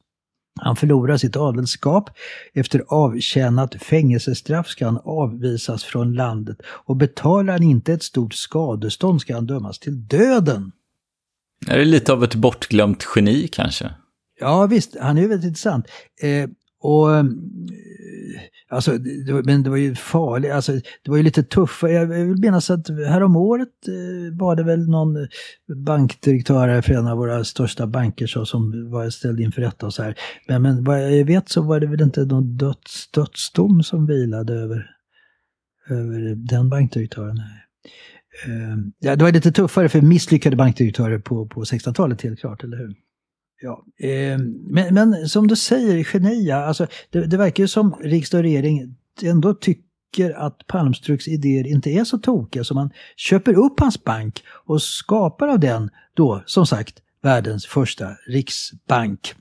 Han 0.61 0.75
förlorar 0.75 1.17
sitt 1.17 1.35
adelskap. 1.35 2.09
Efter 2.53 2.83
avtjänat 2.87 3.75
fängelsestraff 3.75 4.67
ska 4.67 4.85
han 4.85 4.99
avvisas 5.03 5.83
från 5.83 6.13
landet 6.13 6.57
och 6.65 6.95
betalar 6.95 7.53
han 7.53 7.63
inte 7.63 7.93
ett 7.93 8.03
stort 8.03 8.33
skadestånd 8.33 9.21
ska 9.21 9.33
han 9.33 9.45
dömas 9.45 9.79
till 9.79 10.07
döden. 10.07 10.71
Är 11.67 11.77
det 11.77 11.85
lite 11.85 12.13
av 12.13 12.23
ett 12.23 12.35
bortglömt 12.35 13.05
geni 13.15 13.47
kanske? 13.47 13.91
Ja 14.39 14.65
visst, 14.65 14.95
han 15.01 15.17
är 15.17 15.27
väldigt 15.27 15.47
intressant. 15.47 15.85
Eh, 16.21 16.49
och 16.81 17.07
Alltså, 18.69 18.97
det 18.97 19.33
var, 19.33 19.43
men 19.43 19.63
det 19.63 19.69
var 19.69 19.77
ju 19.77 19.95
farligt, 19.95 20.51
alltså, 20.51 20.71
det 20.71 21.09
var 21.09 21.17
ju 21.17 21.23
lite 21.23 21.43
tuffare. 21.43 21.91
Jag 21.91 22.05
vill 22.05 22.37
minnas 22.37 22.69
att 22.69 22.89
häromåret 22.89 23.87
eh, 23.87 24.37
var 24.37 24.55
det 24.55 24.63
väl 24.63 24.89
någon 24.89 25.27
bankdirektör 25.85 26.81
för 26.81 26.93
en 26.93 27.07
av 27.07 27.17
våra 27.17 27.43
största 27.43 27.87
banker 27.87 28.27
så, 28.27 28.45
som 28.45 28.91
var 28.91 29.09
ställd 29.09 29.39
inför 29.39 29.61
rätta 29.61 29.85
och 29.85 29.93
så 29.93 30.03
här. 30.03 30.15
Men, 30.47 30.61
men 30.61 30.83
vad 30.83 31.13
jag 31.13 31.25
vet 31.25 31.49
så 31.49 31.61
var 31.61 31.79
det 31.79 31.87
väl 31.87 32.01
inte 32.01 32.25
någon 32.25 32.57
döds, 32.57 33.11
dödsdom 33.11 33.83
som 33.83 34.05
vilade 34.05 34.53
över, 34.53 34.91
över 35.89 36.35
den 36.35 36.69
bankdirektören. 36.69 37.37
Eh, 38.45 38.77
ja, 38.99 39.15
det 39.15 39.23
var 39.23 39.31
lite 39.31 39.51
tuffare 39.51 39.89
för 39.89 40.01
misslyckade 40.01 40.55
bankdirektörer 40.55 41.19
på, 41.19 41.47
på 41.47 41.63
1600-talet 41.63 42.21
helt 42.21 42.39
klart, 42.39 42.63
eller 42.63 42.77
hur? 42.77 43.04
Ja, 43.61 43.85
eh, 44.07 44.37
men, 44.69 44.93
men, 44.93 45.29
som 45.29 45.47
du 45.47 45.55
säger, 45.55 46.03
genia, 46.03 46.57
alltså, 46.57 46.87
det, 47.09 47.25
det 47.25 47.37
verkar 47.37 47.63
ju 47.63 47.67
som 47.67 47.95
riksdag 48.01 48.37
och 48.37 48.43
regering 48.43 48.95
ändå 49.21 49.53
tycker 49.53 50.31
att 50.31 50.67
Palmstruks 50.67 51.27
idéer 51.27 51.67
inte 51.67 51.89
är 51.89 52.03
så 52.03 52.17
tokiga 52.17 52.63
så 52.63 52.73
man 52.73 52.89
köper 53.15 53.53
upp 53.53 53.79
hans 53.79 54.03
bank 54.03 54.43
och 54.65 54.81
skapar 54.81 55.47
av 55.47 55.59
den 55.59 55.89
då, 56.13 56.43
som 56.45 56.65
sagt, 56.65 57.01
världens 57.21 57.65
första 57.65 58.15
riksbank. 58.27 59.35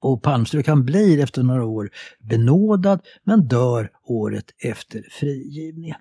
Och 0.00 0.22
Palmstruk 0.22 0.68
han 0.68 0.84
blir 0.84 1.20
efter 1.20 1.42
några 1.42 1.64
år 1.64 1.90
benådad 2.18 3.00
men 3.24 3.48
dör 3.48 3.90
året 4.04 4.44
efter 4.58 5.04
frigivningen. 5.10 5.96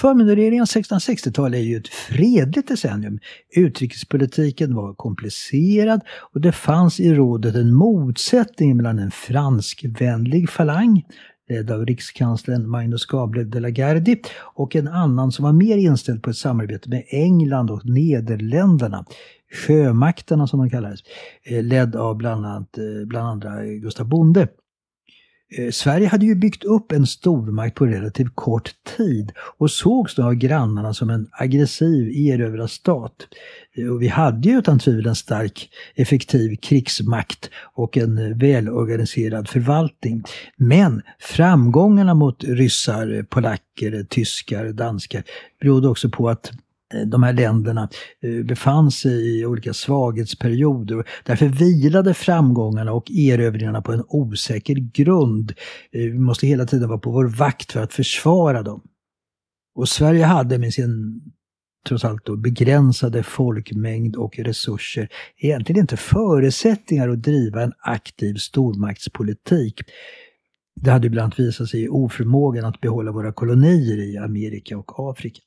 Förmyndarregeringens 0.00 0.76
1660-tal 0.76 1.54
är 1.54 1.58
ju 1.58 1.76
ett 1.76 1.88
fredligt 1.88 2.68
decennium. 2.68 3.18
Utrikespolitiken 3.56 4.74
var 4.74 4.94
komplicerad 4.94 6.00
och 6.32 6.40
det 6.40 6.52
fanns 6.52 7.00
i 7.00 7.14
rådet 7.14 7.54
en 7.54 7.74
motsättning 7.74 8.76
mellan 8.76 8.98
en 8.98 9.10
franskvänlig 9.10 10.50
falang 10.50 11.02
ledd 11.48 11.70
av 11.70 11.86
rikskanslern 11.86 12.68
Magnus 12.68 13.06
Gabriel 13.06 13.50
de 13.50 13.60
la 13.60 13.70
Gardie 13.70 14.22
och 14.54 14.76
en 14.76 14.88
annan 14.88 15.32
som 15.32 15.44
var 15.44 15.52
mer 15.52 15.76
inställd 15.76 16.22
på 16.22 16.30
ett 16.30 16.36
samarbete 16.36 16.88
med 16.88 17.04
England 17.08 17.70
och 17.70 17.84
Nederländerna. 17.84 19.04
Sjömakterna 19.66 20.46
som 20.46 20.58
de 20.58 20.70
kallades, 20.70 21.00
eh, 21.42 21.62
ledd 21.62 21.96
av 21.96 22.16
bland, 22.16 22.46
annat, 22.46 22.78
eh, 22.78 23.06
bland 23.06 23.28
andra 23.28 23.64
Gustav 23.64 24.08
Bonde. 24.08 24.48
Eh, 25.58 25.70
Sverige 25.70 26.06
hade 26.06 26.26
ju 26.26 26.34
byggt 26.34 26.64
upp 26.64 26.92
en 26.92 27.06
stormakt 27.06 27.74
på 27.74 27.86
relativt 27.86 28.32
kort 28.34 28.70
tid 28.96 29.32
och 29.58 29.70
sågs 29.70 30.14
då 30.14 30.22
av 30.22 30.34
grannarna 30.34 30.94
som 30.94 31.10
en 31.10 31.28
aggressiv 31.32 32.08
erövrarstat. 32.16 33.12
Eh, 33.76 33.86
och 33.86 34.02
vi 34.02 34.08
hade 34.08 34.48
ju 34.48 34.58
utan 34.58 34.78
tvivel 34.78 35.06
en 35.06 35.14
stark, 35.14 35.70
effektiv 35.94 36.56
krigsmakt 36.56 37.50
och 37.74 37.96
en 37.96 38.18
eh, 38.18 38.36
välorganiserad 38.36 39.48
förvaltning. 39.48 40.22
Men 40.56 41.02
framgångarna 41.18 42.14
mot 42.14 42.44
ryssar, 42.44 43.26
polacker, 43.28 44.06
tyskar, 44.08 44.72
danskar 44.72 45.22
berodde 45.60 45.88
också 45.88 46.10
på 46.10 46.28
att 46.28 46.52
Eh, 46.94 47.06
de 47.06 47.22
här 47.22 47.32
länderna 47.32 47.88
eh, 48.22 48.44
befann 48.44 48.90
sig 48.90 49.38
i 49.38 49.46
olika 49.46 49.74
svaghetsperioder. 49.74 51.04
Därför 51.24 51.46
vilade 51.46 52.14
framgångarna 52.14 52.92
och 52.92 53.10
erövringarna 53.10 53.82
på 53.82 53.92
en 53.92 54.04
osäker 54.08 54.74
grund. 54.74 55.52
Eh, 55.92 56.00
vi 56.00 56.18
måste 56.18 56.46
hela 56.46 56.66
tiden 56.66 56.88
vara 56.88 56.98
på 56.98 57.10
vår 57.10 57.24
vakt 57.24 57.72
för 57.72 57.82
att 57.82 57.92
försvara 57.92 58.62
dem. 58.62 58.82
Och 59.74 59.88
Sverige 59.88 60.24
hade 60.24 60.58
med 60.58 60.72
sin 60.72 61.20
trots 61.88 62.04
allt 62.04 62.24
då, 62.24 62.36
begränsade 62.36 63.22
folkmängd 63.22 64.16
och 64.16 64.38
resurser 64.38 65.08
egentligen 65.36 65.80
inte 65.80 65.96
förutsättningar 65.96 67.08
att 67.08 67.22
driva 67.22 67.62
en 67.62 67.72
aktiv 67.78 68.34
stormaktspolitik. 68.34 69.80
Det 70.80 70.90
hade 70.90 71.06
ibland 71.06 71.34
visat 71.36 71.68
sig 71.68 71.82
i 71.82 71.88
oförmågan 71.88 72.64
att 72.64 72.80
behålla 72.80 73.12
våra 73.12 73.32
kolonier 73.32 73.98
i 73.98 74.18
Amerika 74.18 74.78
och 74.78 75.10
Afrika. 75.10 75.40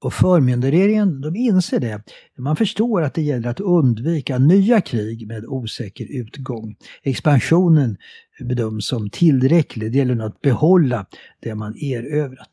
Och 0.00 0.12
förmyndarregeringen, 0.12 1.20
de 1.20 1.36
inser 1.36 1.80
det. 1.80 2.02
Man 2.38 2.56
förstår 2.56 3.02
att 3.02 3.14
det 3.14 3.22
gäller 3.22 3.48
att 3.48 3.60
undvika 3.60 4.38
nya 4.38 4.80
krig 4.80 5.26
med 5.26 5.44
osäker 5.46 6.06
utgång. 6.10 6.76
Expansionen 7.02 7.96
bedöms 8.40 8.86
som 8.86 9.10
tillräcklig. 9.10 9.92
Det 9.92 9.98
gäller 9.98 10.14
nu 10.14 10.24
att 10.24 10.40
behålla 10.40 11.06
det 11.40 11.54
man 11.54 11.76
erövrat. 11.76 12.48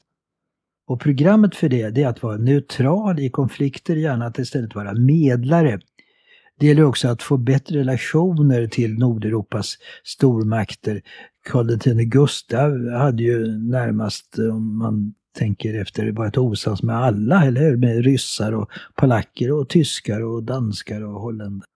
Och 0.87 1.01
programmet 1.01 1.55
för 1.55 1.69
det, 1.69 1.89
det 1.89 2.03
är 2.03 2.07
att 2.07 2.23
vara 2.23 2.37
neutral 2.37 3.19
i 3.19 3.29
konflikter, 3.29 3.95
gärna 3.95 4.25
att 4.25 4.39
istället 4.39 4.75
vara 4.75 4.93
medlare. 4.93 5.79
Det 6.59 6.67
gäller 6.67 6.83
också 6.83 7.07
att 7.07 7.23
få 7.23 7.37
bättre 7.37 7.79
relationer 7.79 8.67
till 8.67 8.97
Nordeuropas 8.97 9.77
stormakter. 10.03 11.01
Karl 11.49 11.69
X 11.73 11.85
Gustav 11.85 12.89
hade 12.89 13.23
ju 13.23 13.47
närmast, 13.57 14.39
om 14.39 14.77
man 14.77 15.13
tänker 15.33 15.81
efter, 15.81 16.11
varit 16.11 16.37
osams 16.37 16.83
med 16.83 16.95
alla, 16.95 17.45
eller 17.45 17.61
hur? 17.61 17.77
Med 17.77 18.05
ryssar 18.05 18.51
och 18.51 18.69
polacker 18.95 19.51
och 19.51 19.69
tyskar 19.69 20.21
och 20.21 20.43
danskar 20.43 21.01
och 21.01 21.21
holländare. 21.21 21.67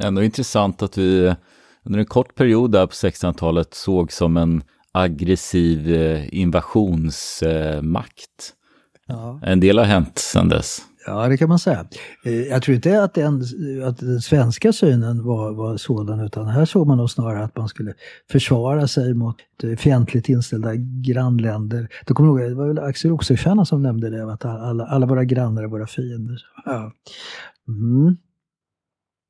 Ändå 0.00 0.22
intressant 0.22 0.82
att 0.82 0.98
vi 0.98 1.34
under 1.82 1.98
en 1.98 2.06
kort 2.06 2.34
period 2.34 2.72
där 2.72 2.86
på 2.86 2.92
1600-talet 2.92 3.74
såg 3.74 4.12
som 4.12 4.36
en 4.36 4.62
aggressiv 4.92 5.94
eh, 5.94 6.34
invasionsmakt. 6.34 8.54
Ja. 9.06 9.40
En 9.42 9.60
del 9.60 9.78
har 9.78 9.84
hänt 9.84 10.18
sedan 10.18 10.48
dess. 10.48 10.87
Ja, 11.08 11.28
det 11.28 11.36
kan 11.36 11.48
man 11.48 11.58
säga. 11.58 11.86
Eh, 12.24 12.42
jag 12.42 12.62
tror 12.62 12.74
inte 12.74 13.02
att 13.02 13.14
den, 13.14 13.42
att 13.84 13.98
den 13.98 14.20
svenska 14.20 14.72
synen 14.72 15.24
var, 15.24 15.52
var 15.52 15.76
sådan, 15.76 16.20
utan 16.20 16.46
här 16.46 16.64
såg 16.64 16.86
man 16.86 16.98
nog 16.98 17.10
snarare 17.10 17.44
att 17.44 17.56
man 17.56 17.68
skulle 17.68 17.94
försvara 18.30 18.88
sig 18.88 19.14
mot 19.14 19.36
eh, 19.62 19.76
fientligt 19.76 20.28
inställda 20.28 20.70
grannländer. 21.04 21.88
Du 22.06 22.14
kommer 22.14 22.28
ihåg, 22.28 22.50
det 22.50 22.54
var 22.54 22.68
väl 22.68 22.78
Axel 22.78 23.12
Oxenstierna 23.12 23.64
som 23.64 23.82
nämnde 23.82 24.10
det, 24.10 24.32
att 24.32 24.44
alla, 24.44 24.86
alla 24.86 25.06
våra 25.06 25.24
grannar 25.24 25.62
är 25.62 25.66
våra 25.66 25.86
fiender. 25.86 26.38
Ja. 26.64 26.92
Mm. 27.68 28.16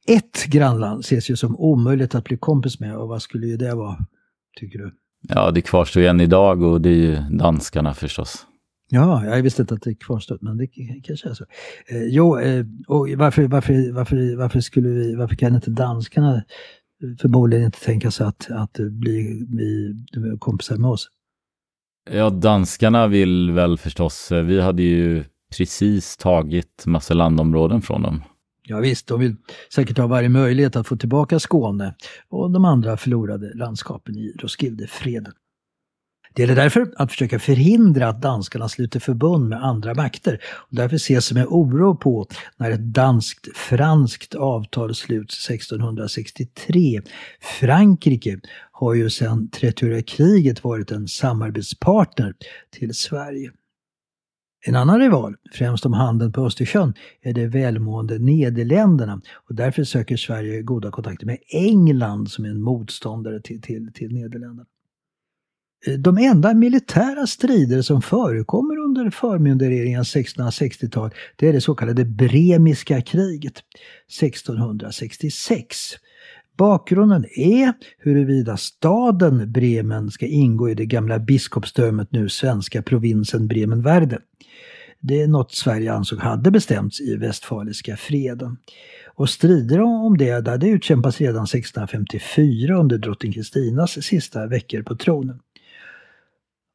Ett 0.06 0.44
grannland 0.46 1.00
ses 1.00 1.30
ju 1.30 1.36
som 1.36 1.56
omöjligt 1.56 2.14
att 2.14 2.24
bli 2.24 2.36
kompis 2.36 2.80
med 2.80 2.96
och 2.96 3.08
vad 3.08 3.22
skulle 3.22 3.46
ju 3.46 3.56
det 3.56 3.74
vara, 3.74 3.96
tycker 4.56 4.78
du? 4.78 4.94
Ja, 5.28 5.50
det 5.50 5.60
kvarstår 5.60 6.02
ju 6.02 6.08
än 6.08 6.20
idag 6.20 6.62
och 6.62 6.80
det 6.80 6.88
är 6.88 6.94
ju 6.94 7.16
danskarna 7.30 7.94
förstås. 7.94 8.46
Ja, 8.90 9.24
jag 9.24 9.42
visste 9.42 9.62
inte 9.62 9.74
att 9.74 9.82
det 9.82 9.94
kvarstod, 9.94 10.42
men 10.42 10.56
det 10.56 10.66
kanske 11.02 11.28
är 11.28 11.34
så. 11.34 11.44
Eh, 11.88 12.04
jo, 12.04 12.38
eh, 12.38 12.66
och 12.86 13.08
varför, 13.08 13.42
varför, 13.42 13.92
varför, 13.92 14.36
varför, 14.36 14.60
skulle 14.60 14.88
vi, 14.88 15.14
varför 15.14 15.36
kan 15.36 15.54
inte 15.54 15.70
danskarna 15.70 16.42
förmodligen 17.20 17.64
inte 17.64 17.80
tänka 17.80 18.10
sig 18.10 18.26
att, 18.26 18.50
att 18.50 18.72
bli, 18.72 19.46
bli 19.48 19.94
kompisar 20.38 20.76
med 20.76 20.90
oss? 20.90 21.08
Ja, 22.10 22.30
danskarna 22.30 23.06
vill 23.06 23.50
väl 23.50 23.78
förstås, 23.78 24.32
eh, 24.32 24.44
vi 24.44 24.60
hade 24.60 24.82
ju 24.82 25.24
precis 25.56 26.16
tagit 26.16 26.86
massa 26.86 27.14
landområden 27.14 27.82
från 27.82 28.02
dem. 28.02 28.22
Ja, 28.62 28.80
visst, 28.80 29.06
de 29.06 29.20
vill 29.20 29.36
säkert 29.74 29.98
ha 29.98 30.06
varje 30.06 30.28
möjlighet 30.28 30.76
att 30.76 30.86
få 30.86 30.96
tillbaka 30.96 31.38
Skåne 31.38 31.94
och 32.28 32.50
de 32.50 32.64
andra 32.64 32.96
förlorade 32.96 33.54
landskapen 33.54 34.16
i 34.16 34.32
Roskildefreden. 34.38 35.32
Det 36.34 36.42
gäller 36.42 36.54
därför 36.54 36.92
att 36.96 37.10
försöka 37.10 37.38
förhindra 37.38 38.08
att 38.08 38.22
danskarna 38.22 38.68
sluter 38.68 39.00
förbund 39.00 39.48
med 39.48 39.64
andra 39.64 39.94
makter. 39.94 40.40
Och 40.44 40.76
därför 40.76 40.96
ses 40.96 41.32
med 41.32 41.46
oro 41.46 41.96
på 41.96 42.26
när 42.56 42.70
ett 42.70 42.80
danskt-franskt 42.80 44.34
avtal 44.34 44.94
sluts 44.94 45.50
1663. 45.50 47.00
Frankrike 47.60 48.40
har 48.72 48.94
ju 48.94 49.10
sedan 49.10 49.50
30-åriga 49.52 50.02
kriget 50.02 50.64
varit 50.64 50.90
en 50.90 51.08
samarbetspartner 51.08 52.34
till 52.70 52.94
Sverige. 52.94 53.50
En 54.66 54.76
annan 54.76 55.00
rival, 55.00 55.36
främst 55.52 55.86
om 55.86 55.92
handeln 55.92 56.32
på 56.32 56.46
Östersjön, 56.46 56.94
är 57.22 57.32
det 57.32 57.46
välmående 57.46 58.18
Nederländerna 58.18 59.20
och 59.34 59.54
därför 59.54 59.84
söker 59.84 60.16
Sverige 60.16 60.62
goda 60.62 60.90
kontakter 60.90 61.26
med 61.26 61.38
England 61.48 62.30
som 62.30 62.44
är 62.44 62.48
en 62.48 62.62
motståndare 62.62 63.40
till, 63.40 63.62
till, 63.62 63.92
till 63.94 64.14
Nederländerna. 64.14 64.66
Eh, 65.86 65.94
de 65.94 66.18
enda 66.18 66.54
militära 66.54 67.26
strider 67.26 67.82
som 67.82 68.02
förekommer 68.02 68.76
under 68.76 69.10
förmyndarregeringens 69.10 70.16
1660-tal, 70.16 71.10
det 71.36 71.48
är 71.48 71.52
det 71.52 71.60
så 71.60 71.74
kallade 71.74 72.04
Bremiska 72.04 73.00
kriget 73.00 73.62
1666. 74.20 75.76
Bakgrunden 76.56 77.24
är 77.36 77.72
huruvida 77.98 78.56
staden 78.56 79.52
Bremen 79.52 80.10
ska 80.10 80.26
ingå 80.26 80.70
i 80.70 80.74
det 80.74 80.86
gamla 80.86 81.18
biskopsdömet, 81.18 82.12
nu 82.12 82.28
svenska 82.28 82.82
provinsen 82.82 83.48
Bremenvärde. 83.48 84.18
Det 85.00 85.22
är 85.22 85.28
något 85.28 85.52
Sverige 85.52 85.92
ansåg 85.92 86.18
hade 86.18 86.50
bestämts 86.50 87.00
i 87.00 87.16
Westfaliska 87.16 87.96
freden. 87.96 88.56
Och 89.14 89.30
strider 89.30 89.80
om 89.80 90.18
det 90.18 90.40
det 90.58 90.68
utkämpas 90.68 91.20
redan 91.20 91.44
1654 91.44 92.78
under 92.78 92.98
drottning 92.98 93.32
Kristinas 93.32 94.04
sista 94.04 94.46
veckor 94.46 94.82
på 94.82 94.96
tronen. 94.96 95.38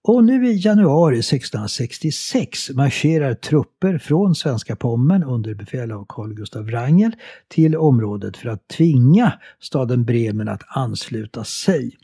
Och 0.05 0.23
nu 0.23 0.47
i 0.47 0.57
januari 0.65 1.19
1666 1.19 2.69
marscherar 2.69 3.33
trupper 3.33 3.97
från 3.97 4.35
svenska 4.35 4.75
Pommern 4.75 5.23
under 5.23 5.53
befäl 5.53 5.91
av 5.91 6.05
Carl 6.09 6.33
Gustav 6.33 6.65
Wrangel 6.65 7.11
till 7.47 7.75
området 7.75 8.37
för 8.37 8.49
att 8.49 8.67
tvinga 8.67 9.33
staden 9.59 10.05
Bremen 10.05 10.47
att 10.47 10.63
ansluta 10.67 11.43
sig. 11.43 11.97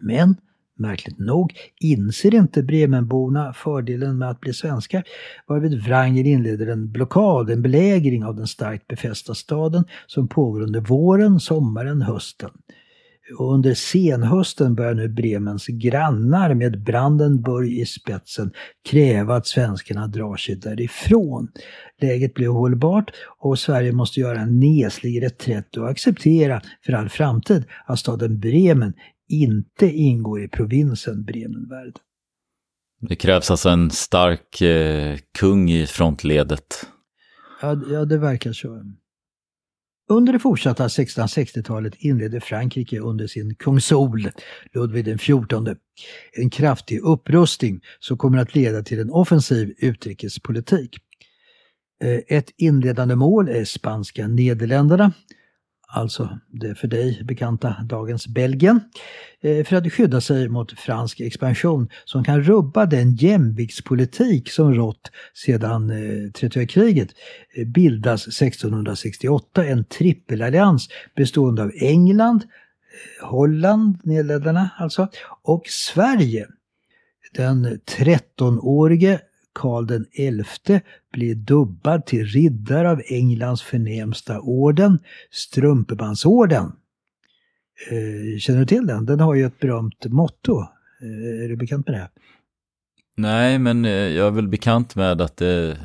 Men 0.00 0.36
Märkligt 0.76 1.18
nog 1.18 1.52
inser 1.80 2.34
inte 2.34 2.62
Bremenborna 2.62 3.52
fördelen 3.52 4.18
med 4.18 4.30
att 4.30 4.40
bli 4.40 4.54
svenskar, 4.54 5.04
varvid 5.46 5.82
Wrangel 5.82 6.26
inleder 6.26 6.66
en 6.66 6.92
blockad, 6.92 7.50
en 7.50 7.62
belägring 7.62 8.24
av 8.24 8.36
den 8.36 8.46
starkt 8.46 8.86
befästa 8.86 9.34
staden 9.34 9.84
som 10.06 10.28
pågår 10.28 10.60
under 10.60 10.80
våren, 10.80 11.40
sommaren, 11.40 12.02
hösten. 12.02 12.50
Och 13.38 13.54
under 13.54 13.74
senhösten 13.74 14.74
börjar 14.74 14.94
nu 14.94 15.08
Bremens 15.08 15.66
grannar 15.66 16.54
med 16.54 16.82
Brandenburg 16.82 17.72
i 17.72 17.86
spetsen 17.86 18.52
kräva 18.88 19.36
att 19.36 19.46
svenskarna 19.46 20.06
drar 20.06 20.36
sig 20.36 20.56
därifrån. 20.56 21.48
Läget 22.00 22.34
blir 22.34 22.52
ohållbart 22.52 23.10
och 23.38 23.58
Sverige 23.58 23.92
måste 23.92 24.20
göra 24.20 24.40
en 24.40 24.60
neslig 24.60 25.22
reträtt 25.22 25.76
och 25.76 25.90
acceptera 25.90 26.62
för 26.86 26.92
all 26.92 27.08
framtid 27.08 27.64
att 27.86 27.98
staden 27.98 28.40
Bremen 28.40 28.92
inte 29.28 29.86
ingår 29.86 30.44
i 30.44 30.48
provinsen 30.48 31.24
Bremenvärd. 31.24 31.94
Det 33.00 33.16
krävs 33.16 33.50
alltså 33.50 33.68
en 33.68 33.90
stark 33.90 34.60
eh, 34.60 35.18
kung 35.38 35.70
i 35.70 35.86
frontledet. 35.86 36.86
Ja, 37.62 37.82
ja, 37.90 38.04
det 38.04 38.18
verkar 38.18 38.52
så. 38.52 38.82
Under 40.08 40.32
det 40.32 40.38
fortsatta 40.38 40.88
1660-talet 40.88 41.94
inledde 41.98 42.40
Frankrike 42.40 43.00
under 43.00 43.26
sin 43.26 43.54
kung 43.54 43.80
Sol, 43.80 44.30
Ludvig 44.74 45.20
XIV, 45.20 45.76
en 46.32 46.50
kraftig 46.50 47.00
upprustning 47.00 47.80
som 47.98 48.18
kommer 48.18 48.38
att 48.38 48.54
leda 48.54 48.82
till 48.82 49.00
en 49.00 49.10
offensiv 49.10 49.74
utrikespolitik. 49.78 50.96
Eh, 52.02 52.38
ett 52.38 52.50
inledande 52.56 53.16
mål 53.16 53.48
är 53.48 53.64
spanska 53.64 54.28
Nederländerna 54.28 55.12
alltså 55.94 56.38
det 56.50 56.74
för 56.74 56.88
dig 56.88 57.22
bekanta 57.24 57.76
dagens 57.84 58.26
Belgien, 58.26 58.80
eh, 59.40 59.64
för 59.64 59.76
att 59.76 59.92
skydda 59.92 60.20
sig 60.20 60.48
mot 60.48 60.78
fransk 60.78 61.20
expansion 61.20 61.88
som 62.04 62.24
kan 62.24 62.42
rubba 62.42 62.86
den 62.86 63.14
jämviktspolitik 63.14 64.50
som 64.50 64.74
rått 64.74 65.10
sedan 65.34 65.90
eh, 65.90 66.30
30-kriget. 66.30 67.08
Eh, 67.56 67.66
bildas 67.66 68.26
1668 68.28 69.64
en 69.64 69.84
trippelallians 69.84 70.88
bestående 71.16 71.62
av 71.62 71.72
England, 71.74 72.44
Holland, 73.22 73.98
Nederländerna 74.02 74.70
alltså, 74.78 75.08
och 75.42 75.62
Sverige. 75.66 76.46
Den 77.34 77.66
13-årige 77.66 79.20
Karl 79.54 80.04
XI 80.44 80.80
blir 81.12 81.34
dubbad 81.34 82.06
till 82.06 82.26
riddare 82.26 82.90
av 82.90 83.02
Englands 83.06 83.62
förnämsta 83.62 84.40
orden, 84.40 84.98
Strumpebandsorden. 85.30 86.72
Eh, 87.90 88.38
känner 88.38 88.60
du 88.60 88.66
till 88.66 88.86
den? 88.86 89.04
Den 89.04 89.20
har 89.20 89.34
ju 89.34 89.46
ett 89.46 89.58
berömt 89.58 90.04
motto. 90.04 90.60
Eh, 91.02 91.44
är 91.44 91.48
du 91.48 91.56
bekant 91.56 91.86
med 91.86 91.94
det? 91.94 92.08
Nej, 93.16 93.58
men 93.58 93.84
eh, 93.84 93.90
jag 93.90 94.26
är 94.26 94.30
väl 94.30 94.48
bekant 94.48 94.96
med 94.96 95.20
att 95.20 95.36
det 95.36 95.46
är 95.46 95.70
ett 95.70 95.78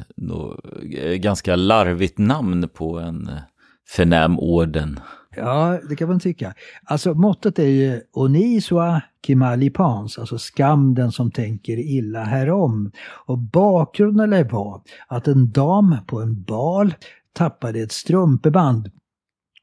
eh, 0.93 1.13
ganska 1.13 1.55
larvigt 1.55 2.17
namn 2.17 2.69
på 2.73 2.99
en 2.99 3.27
eh, 3.27 3.37
förnäm 3.87 4.39
orden. 4.39 4.99
Ja, 5.35 5.79
det 5.89 5.95
kan 5.95 6.09
man 6.09 6.19
tycka. 6.19 6.53
Alltså 6.83 7.13
mottot 7.13 7.59
är 7.59 7.67
ju 7.67 8.01
Oniswa 8.11 9.01
Kimalipans, 9.25 10.19
alltså 10.19 10.37
skam 10.37 10.95
den 10.95 11.11
som 11.11 11.31
tänker 11.31 11.77
illa 11.77 12.23
härom. 12.23 12.91
Och 13.25 13.37
bakgrunden 13.37 14.29
lär 14.29 14.43
vara 14.43 14.81
att 15.07 15.27
en 15.27 15.51
dam 15.51 15.95
på 16.07 16.21
en 16.21 16.43
bal 16.43 16.93
tappade 17.33 17.79
ett 17.79 17.91
strumpeband 17.91 18.91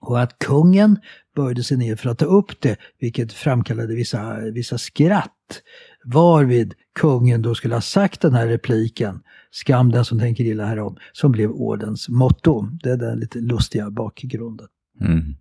och 0.01 0.21
att 0.21 0.39
kungen 0.39 0.99
böjde 1.37 1.63
sig 1.63 1.77
ner 1.77 1.97
för 1.97 2.11
att 2.11 2.19
ta 2.19 2.25
upp 2.25 2.61
det, 2.61 2.77
vilket 3.01 3.33
framkallade 3.33 3.95
vissa, 3.95 4.41
vissa 4.41 4.79
skratt. 4.79 5.63
Varvid 6.05 6.75
kungen 6.99 7.43
då 7.43 7.55
skulle 7.55 7.75
ha 7.75 7.81
sagt 7.81 8.21
den 8.21 8.35
här 8.35 8.47
repliken, 8.47 9.21
skam 9.51 9.93
den 9.93 10.05
som 10.05 10.19
tänker 10.19 10.45
illa 10.45 10.65
härom, 10.65 10.97
som 11.13 11.33
blev 11.33 11.51
ordens 11.51 12.09
motto. 12.09 12.69
Det 12.83 12.91
är 12.91 12.97
den 12.97 13.19
lite 13.21 13.39
lustiga 13.39 13.91
bakgrunden. 13.91 14.67
Mm. 15.01 15.35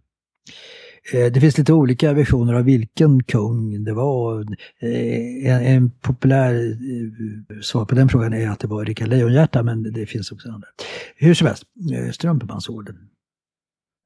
Eh, 1.13 1.31
det 1.31 1.41
finns 1.41 1.57
lite 1.57 1.73
olika 1.73 2.13
versioner 2.13 2.53
av 2.53 2.63
vilken 2.63 3.23
kung 3.23 3.83
det 3.83 3.93
var. 3.93 4.41
Eh, 4.79 5.51
en, 5.51 5.65
en 5.65 5.91
populär 5.91 6.53
eh, 6.55 7.59
svar 7.61 7.85
på 7.85 7.95
den 7.95 8.09
frågan 8.09 8.33
är 8.33 8.49
att 8.49 8.59
det 8.59 8.67
var 8.67 8.85
Rikard 8.85 9.07
Lejonhjärta, 9.07 9.63
men 9.63 9.93
det 9.93 10.05
finns 10.05 10.31
också 10.31 10.49
andra. 10.49 10.67
Hur 11.15 11.33
som 11.33 11.47
helst, 11.47 11.63
Strumpebandsorden. 12.11 12.95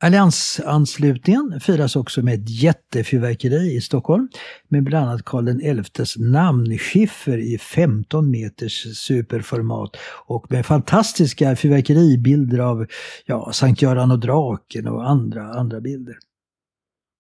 Alliansanslutningen 0.02 1.60
firas 1.60 1.96
också 1.96 2.22
med 2.22 2.34
ett 2.34 2.50
jättefyrverkeri 2.50 3.76
i 3.76 3.82
Stockholm 3.82 4.30
med 4.68 4.84
bland 4.84 5.10
annat 5.10 5.26
Karl 5.26 5.84
XIs 5.84 6.18
namnskiffer 6.18 7.38
i 7.38 7.58
15 7.58 8.32
meters 8.32 8.98
superformat 8.98 9.98
och 10.26 10.52
med 10.52 10.66
fantastiska 10.66 11.56
fyrverkeribilder 11.56 12.60
av 12.60 12.86
ja, 13.26 13.52
Sankt 13.54 13.82
Göran 13.82 14.12
och 14.12 14.20
draken 14.20 14.88
och 14.88 15.10
andra, 15.10 15.54
andra 15.54 15.82
bilder. 15.82 16.16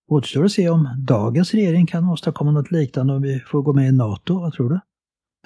Återstår 0.09 0.45
att 0.45 0.51
se 0.51 0.69
om 0.69 0.89
dagens 0.97 1.53
regering 1.53 1.87
kan 1.87 2.09
åstadkomma 2.09 2.51
något 2.51 2.71
liknande 2.71 3.13
om 3.13 3.21
vi 3.21 3.39
får 3.39 3.61
gå 3.61 3.73
med 3.73 3.87
i 3.87 3.91
NATO, 3.91 4.39
vad 4.39 4.53
tror 4.53 4.69
du? 4.69 4.79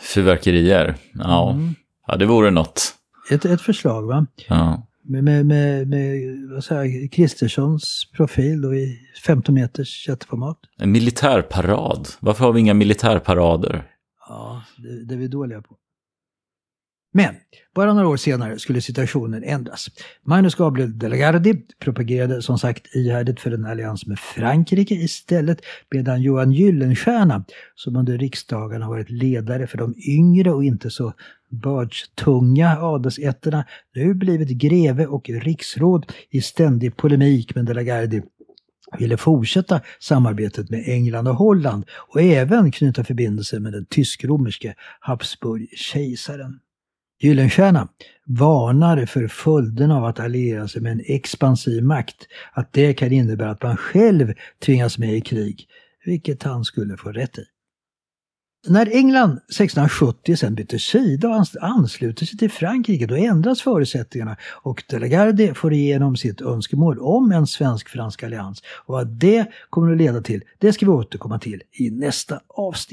Fyrverkerier? 0.01 0.95
Ja, 1.13 1.51
mm. 1.51 1.75
ja 2.07 2.15
det 2.15 2.25
vore 2.25 2.51
något. 2.51 2.93
Ett, 3.31 3.45
ett 3.45 3.61
förslag 3.61 4.07
va? 4.07 4.25
Ja. 4.47 4.87
Med, 5.03 5.23
med, 5.23 5.45
med, 5.45 5.87
med 5.87 6.19
vad 6.53 6.63
säger, 6.63 7.07
Kristerssons 7.07 8.11
profil 8.15 8.61
då 8.61 8.75
i 8.75 8.99
15 9.25 9.55
meters 9.55 10.07
jätteformat. 10.09 10.57
En 10.77 10.91
militärparad? 10.91 12.07
Varför 12.19 12.45
har 12.45 12.53
vi 12.53 12.59
inga 12.59 12.73
militärparader? 12.73 13.83
Ja, 14.29 14.63
det, 14.77 15.05
det 15.05 15.13
är 15.13 15.17
vi 15.17 15.27
dåliga 15.27 15.61
på. 15.61 15.75
Men 17.15 17.35
bara 17.75 17.93
några 17.93 18.07
år 18.07 18.17
senare 18.17 18.59
skulle 18.59 18.81
situationen 18.81 19.43
ändras. 19.43 19.87
Magnus 20.23 20.55
Gabriel 20.55 20.99
de 20.99 21.07
la 21.07 21.15
Gardie 21.15 21.61
propagerade 21.79 22.41
som 22.41 22.57
sagt 22.57 22.95
ihärdigt 22.95 23.39
för 23.39 23.51
en 23.51 23.65
allians 23.65 24.05
med 24.05 24.19
Frankrike 24.19 24.95
istället 24.95 25.61
medan 25.91 26.21
Johan 26.21 26.51
Gyllenstierna, 26.51 27.45
som 27.75 27.95
under 27.95 28.17
riksdagarna 28.17 28.89
varit 28.89 29.09
ledare 29.09 29.67
för 29.67 29.77
de 29.77 29.95
yngre 30.07 30.51
och 30.51 30.63
inte 30.63 30.89
så 30.89 31.13
bördstunga 31.49 32.77
adelsätterna, 32.77 33.65
nu 33.95 34.13
blivit 34.13 34.49
greve 34.49 35.05
och 35.05 35.29
riksråd 35.29 36.11
i 36.29 36.41
ständig 36.41 36.97
polemik 36.97 37.55
med 37.55 37.65
de 37.65 37.73
la 37.73 37.83
Gardie 37.83 38.23
ville 38.99 39.17
fortsätta 39.17 39.81
samarbetet 39.99 40.69
med 40.69 40.83
England 40.87 41.27
och 41.27 41.35
Holland 41.35 41.85
och 41.91 42.21
även 42.21 42.71
knyta 42.71 43.03
förbindelser 43.03 43.59
med 43.59 43.73
den 43.73 43.85
tysk-romerske 43.85 44.75
Habsburg-kejsaren. 44.99 46.59
Gyllenstierna 47.19 47.87
varnar 48.25 49.05
för 49.05 49.27
följderna 49.27 49.97
av 49.97 50.05
att 50.05 50.19
alliera 50.19 50.67
sig 50.67 50.81
med 50.81 50.91
en 50.91 51.01
expansiv 51.05 51.83
makt, 51.83 52.27
att 52.53 52.73
det 52.73 52.93
kan 52.93 53.11
innebära 53.11 53.51
att 53.51 53.63
man 53.63 53.77
själv 53.77 54.33
tvingas 54.65 54.97
med 54.97 55.13
i 55.15 55.21
krig, 55.21 55.67
vilket 56.05 56.43
han 56.43 56.65
skulle 56.65 56.97
få 56.97 57.11
rätt 57.11 57.37
i. 57.37 57.43
När 58.67 58.95
England 58.95 59.31
1670 59.31 60.35
sen 60.35 60.55
byter 60.55 60.77
sida 60.77 61.29
och 61.29 61.45
ansluter 61.61 62.25
sig 62.25 62.37
till 62.37 62.51
Frankrike, 62.51 63.05
då 63.05 63.15
ändras 63.15 63.61
förutsättningarna 63.61 64.37
och 64.63 64.83
de 64.87 64.95
Delagarde 64.95 65.53
får 65.53 65.73
igenom 65.73 66.15
sitt 66.15 66.41
önskemål 66.41 66.99
om 66.99 67.31
en 67.31 67.47
svensk-fransk 67.47 68.23
allians. 68.23 68.63
Och 68.85 68.93
vad 68.93 69.07
det 69.07 69.45
kommer 69.69 69.91
att 69.91 69.97
leda 69.97 70.21
till, 70.21 70.43
det 70.59 70.73
ska 70.73 70.85
vi 70.85 70.91
återkomma 70.91 71.39
till 71.39 71.61
i 71.71 71.89
nästa 71.89 72.39
avsnitt. 72.47 72.92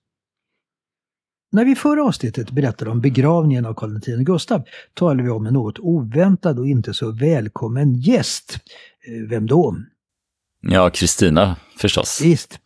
När 1.53 1.65
vi 1.65 1.75
förra 1.75 2.03
avsnittet 2.03 2.51
berättade 2.51 2.91
om 2.91 3.01
begravningen 3.01 3.65
av 3.65 3.73
Karl 3.73 3.97
X 3.97 4.07
Gustav 4.07 4.63
talade 4.93 5.23
vi 5.23 5.29
om 5.29 5.45
en 5.45 5.53
något 5.53 5.79
oväntad 5.79 6.59
och 6.59 6.67
inte 6.67 6.93
så 6.93 7.11
välkommen 7.11 7.95
gäst. 7.95 8.57
Eh, 9.07 9.29
Vem 9.29 9.47
då? 9.47 9.75
Ja, 10.61 10.89
Kristina 10.89 11.55
förstås. 11.77 12.21
Visst. 12.23 12.59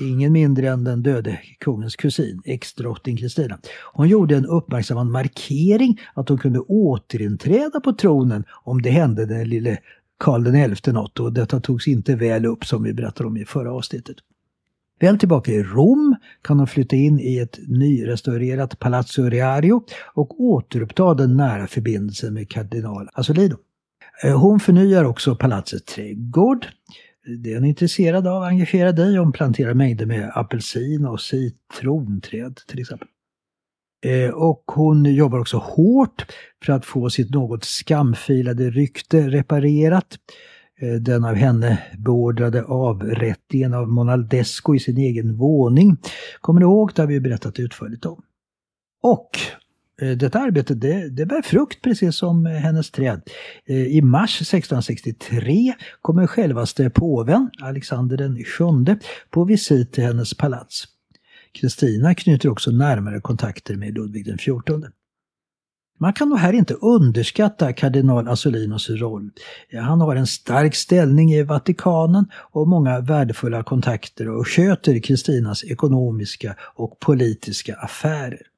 Ingen 0.00 0.32
mindre 0.32 0.68
än 0.68 0.84
den 0.84 1.02
döde 1.02 1.40
kungens 1.60 1.96
kusin, 1.96 2.42
ex-drottning 2.44 3.16
Kristina. 3.16 3.58
Hon 3.92 4.08
gjorde 4.08 4.36
en 4.36 4.46
uppmärksammad 4.46 5.06
markering 5.06 6.00
att 6.14 6.28
hon 6.28 6.38
kunde 6.38 6.58
återinträda 6.58 7.80
på 7.80 7.92
tronen 7.92 8.44
om 8.64 8.82
det 8.82 8.90
hände 8.90 9.26
den 9.26 9.48
lille 9.48 9.78
Karl 10.18 10.74
XI 10.74 10.92
något 10.92 11.20
och 11.20 11.32
detta 11.32 11.60
togs 11.60 11.88
inte 11.88 12.14
väl 12.14 12.46
upp 12.46 12.64
som 12.64 12.82
vi 12.82 12.92
berättade 12.92 13.26
om 13.26 13.36
i 13.36 13.44
förra 13.44 13.72
avsnittet. 13.72 14.16
Väl 15.04 15.18
tillbaka 15.18 15.52
i 15.52 15.62
Rom 15.62 16.16
kan 16.42 16.58
hon 16.58 16.66
flytta 16.66 16.96
in 16.96 17.20
i 17.20 17.38
ett 17.38 17.58
nyrestaurerat 17.68 18.78
Palazzo 18.78 19.22
Riario 19.22 19.84
och 20.14 20.40
återuppta 20.40 21.14
den 21.14 21.36
nära 21.36 21.66
förbindelsen 21.66 22.34
med 22.34 22.50
kardinal 22.50 23.08
Asolino. 23.12 23.56
Eh, 24.22 24.40
hon 24.40 24.60
förnyar 24.60 25.04
också 25.04 25.36
palatsets 25.36 25.94
trädgård. 25.94 26.66
Det 27.42 27.52
är 27.52 27.54
hon 27.54 27.64
intresserad 27.64 28.26
av, 28.26 28.42
engagerad 28.42 28.98
i. 28.98 29.16
Hon 29.16 29.32
planterar 29.32 29.74
mängder 29.74 30.06
med 30.06 30.30
apelsin 30.34 31.06
och 31.06 31.20
citronträd 31.20 32.60
till 32.68 32.80
exempel. 32.80 33.08
Eh, 34.04 34.30
och 34.30 34.62
hon 34.66 35.04
jobbar 35.04 35.38
också 35.38 35.58
hårt 35.58 36.26
för 36.64 36.72
att 36.72 36.84
få 36.84 37.10
sitt 37.10 37.30
något 37.30 37.64
skamfilade 37.64 38.70
rykte 38.70 39.28
reparerat. 39.28 40.18
Eh, 40.84 41.00
den 41.00 41.24
av 41.24 41.34
henne 41.34 41.78
beordrade 41.98 42.64
avrättningen 42.64 43.74
av 43.74 43.88
Monaldesco 43.88 44.74
i 44.74 44.78
sin 44.78 44.98
egen 44.98 45.36
våning. 45.36 45.96
Kommer 46.40 46.60
ni 46.60 46.64
ihåg? 46.64 46.92
Det 46.94 47.02
har 47.02 47.06
vi 47.06 47.20
berättat 47.20 47.58
utförligt 47.58 48.06
om. 48.06 48.22
Och 49.02 49.30
eh, 50.02 50.16
detta 50.16 50.38
arbete 50.38 50.74
det, 50.74 51.08
det 51.08 51.26
bär 51.26 51.42
frukt 51.42 51.82
precis 51.82 52.16
som 52.16 52.46
eh, 52.46 52.52
hennes 52.52 52.90
träd. 52.90 53.22
I 53.66 54.02
mars 54.02 54.40
1663 54.40 55.74
kommer 56.02 56.26
självaste 56.26 56.90
påven, 56.90 57.50
Alexander 57.62 58.16
den 58.16 58.44
sjunde, 58.44 58.98
på 59.30 59.44
visit 59.44 59.92
till 59.92 60.04
hennes 60.04 60.34
palats. 60.34 60.84
Kristina 61.52 62.14
knyter 62.14 62.48
också 62.48 62.70
närmare 62.70 63.20
kontakter 63.20 63.76
med 63.76 63.94
Ludvig 63.94 64.26
den 64.26 64.38
XIV. 64.38 64.90
Man 65.98 66.12
kan 66.12 66.28
nog 66.28 66.38
här 66.38 66.52
inte 66.52 66.74
underskatta 66.74 67.72
kardinal 67.72 68.28
Assolinos 68.28 68.90
roll. 68.90 69.30
Han 69.72 70.00
har 70.00 70.16
en 70.16 70.26
stark 70.26 70.74
ställning 70.74 71.32
i 71.32 71.42
Vatikanen 71.42 72.26
och 72.34 72.68
många 72.68 73.00
värdefulla 73.00 73.62
kontakter 73.62 74.28
och 74.28 74.48
sköter 74.48 74.98
Kristinas 74.98 75.64
ekonomiska 75.64 76.56
och 76.74 76.98
politiska 77.00 77.74
affärer. 77.74 78.53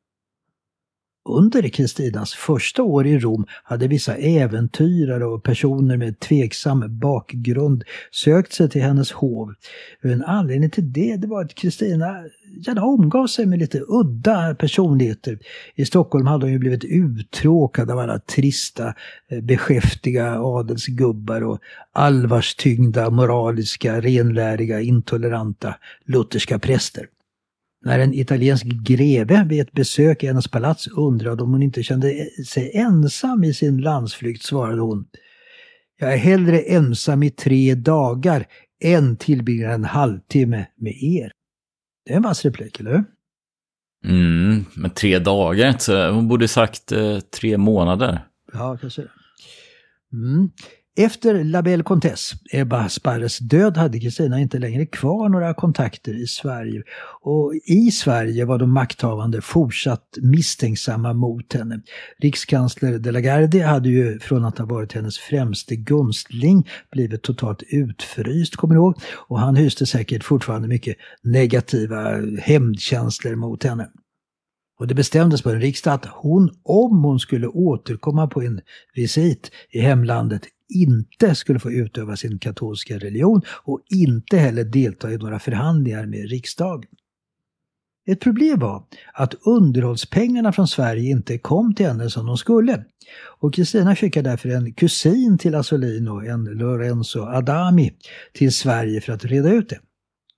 Under 1.29 1.69
Kristinas 1.69 2.35
första 2.35 2.83
år 2.83 3.07
i 3.07 3.19
Rom 3.19 3.47
hade 3.65 3.89
vissa 3.89 4.17
äventyrare 4.17 5.25
och 5.27 5.43
personer 5.43 5.97
med 5.97 6.21
tveksam 6.21 6.99
bakgrund 6.99 7.85
sökt 8.11 8.53
sig 8.53 8.71
till 8.71 8.83
hennes 8.83 9.12
hov. 9.12 9.55
En 10.03 10.25
anledning 10.25 10.71
till 10.71 10.93
det, 10.93 11.17
det 11.17 11.27
var 11.27 11.45
att 11.45 11.55
Kristina 11.55 12.17
gärna 12.67 12.85
omgav 12.85 13.27
sig 13.27 13.47
med 13.47 13.59
lite 13.59 13.81
udda 13.89 14.55
personligheter. 14.55 15.39
I 15.75 15.85
Stockholm 15.85 16.27
hade 16.27 16.45
hon 16.45 16.53
ju 16.53 16.59
blivit 16.59 16.85
uttråkad 16.85 17.91
av 17.91 17.99
alla 17.99 18.19
trista, 18.19 18.95
eh, 19.31 19.41
beskäftiga 19.41 20.41
adelsgubbar 20.41 21.43
och 21.43 21.59
allvarstyngda, 21.93 23.11
moraliska, 23.11 24.01
renläriga, 24.01 24.81
intoleranta 24.81 25.75
lutherska 26.05 26.59
präster. 26.59 27.07
När 27.85 27.99
en 27.99 28.15
italiensk 28.15 28.65
greve 28.67 29.45
vid 29.49 29.61
ett 29.61 29.73
besök 29.73 30.23
i 30.23 30.27
hennes 30.27 30.49
palats 30.49 30.89
undrade 30.89 31.43
om 31.43 31.53
hon 31.53 31.62
inte 31.62 31.83
kände 31.83 32.29
sig 32.47 32.71
ensam 32.75 33.45
i 33.45 33.55
sin 33.55 33.79
landsflykt 33.79 34.43
svarade 34.43 34.81
hon 34.81 35.07
Jag 35.99 36.12
är 36.12 36.17
hellre 36.17 36.61
ensam 36.61 37.23
i 37.23 37.31
tre 37.31 37.75
dagar 37.75 38.47
än 38.85 39.17
tillbringar 39.17 39.71
en 39.71 39.85
halvtimme 39.85 40.67
med 40.77 41.03
er. 41.03 41.33
Det 42.07 42.12
är 42.12 42.17
en 42.17 42.23
vass 42.23 42.45
replik, 42.45 42.81
eller 42.81 42.91
hur? 42.91 43.05
Mm, 44.05 44.65
men 44.77 44.91
tre 44.91 45.19
dagar, 45.19 46.11
hon 46.12 46.29
borde 46.29 46.49
sagt 46.49 46.93
eh, 46.93 47.19
tre 47.19 47.59
månader. 47.59 48.27
Ja, 48.53 48.79
kanske 48.81 49.03
det. 49.03 49.11
Mm. 50.12 50.51
Efter 50.99 51.45
La 51.45 51.63
Belle 51.63 51.83
Comtesse, 51.83 52.37
Ebba 52.53 52.89
Sparres 52.89 53.39
död, 53.39 53.77
hade 53.77 54.01
Kristina 54.01 54.41
inte 54.41 54.59
längre 54.59 54.87
kvar 54.87 55.29
några 55.29 55.55
kontakter 55.55 56.23
i 56.23 56.27
Sverige. 56.27 56.83
Och 57.23 57.55
i 57.65 57.91
Sverige 57.91 58.45
var 58.45 58.59
de 58.59 58.73
makthavande 58.73 59.41
fortsatt 59.41 60.19
misstänksamma 60.23 61.13
mot 61.13 61.53
henne. 61.53 61.81
Rikskansler 62.19 62.99
De 62.99 63.11
la 63.11 63.21
Gardie 63.21 63.63
hade 63.63 63.89
ju 63.89 64.19
från 64.19 64.45
att 64.45 64.59
ha 64.59 64.67
varit 64.67 64.93
hennes 64.93 65.19
främste 65.19 65.77
gunstling 65.77 66.69
blivit 66.93 67.23
totalt 67.23 67.63
utfryst, 67.69 68.57
kommer 68.57 68.75
du 68.75 68.81
ihåg? 68.81 69.01
Och 69.29 69.41
han 69.41 69.57
hyste 69.57 69.87
säkert 69.87 70.25
fortfarande 70.25 70.69
mycket 70.69 70.97
negativa 71.23 72.21
hämndkänslor 72.41 73.35
mot 73.35 73.65
henne. 73.65 73.89
Och 74.79 74.87
det 74.87 74.95
bestämdes 74.95 75.43
på 75.43 75.51
en 75.51 75.61
riksdag 75.61 75.95
att 75.95 76.07
hon, 76.07 76.51
om 76.63 77.05
hon 77.05 77.21
skulle 77.21 77.47
återkomma 77.47 78.27
på 78.27 78.43
en 78.43 78.61
visit 78.95 79.51
i 79.71 79.81
hemlandet, 79.81 80.43
inte 80.69 81.35
skulle 81.35 81.59
få 81.59 81.73
utöva 81.73 82.17
sin 82.17 82.39
katolska 82.39 82.99
religion 82.99 83.43
och 83.65 83.81
inte 83.95 84.39
heller 84.39 84.65
delta 84.65 85.13
i 85.13 85.17
några 85.19 85.39
förhandlingar 85.39 86.07
med 86.07 86.31
riksdagen. 86.31 86.89
Ett 88.09 88.21
problem 88.21 88.59
var 88.59 88.85
att 89.13 89.35
underhållspengarna 89.47 90.53
från 90.53 90.69
Sverige 90.69 91.11
inte 91.11 91.39
kom 91.39 91.75
till 91.75 91.87
henne 91.87 92.11
som 92.11 92.27
de 92.27 92.37
skulle. 92.37 92.85
Och 93.41 93.55
Kristina 93.55 93.97
skickade 93.97 94.31
därför 94.31 94.49
en 94.49 94.73
kusin 94.73 95.39
till 95.39 95.55
Asolino, 95.55 96.21
en 96.21 96.45
Lorenzo 96.45 97.21
Adami, 97.21 97.93
till 98.33 98.53
Sverige 98.53 99.01
för 99.01 99.13
att 99.13 99.25
reda 99.25 99.51
ut 99.51 99.69
det. 99.69 99.79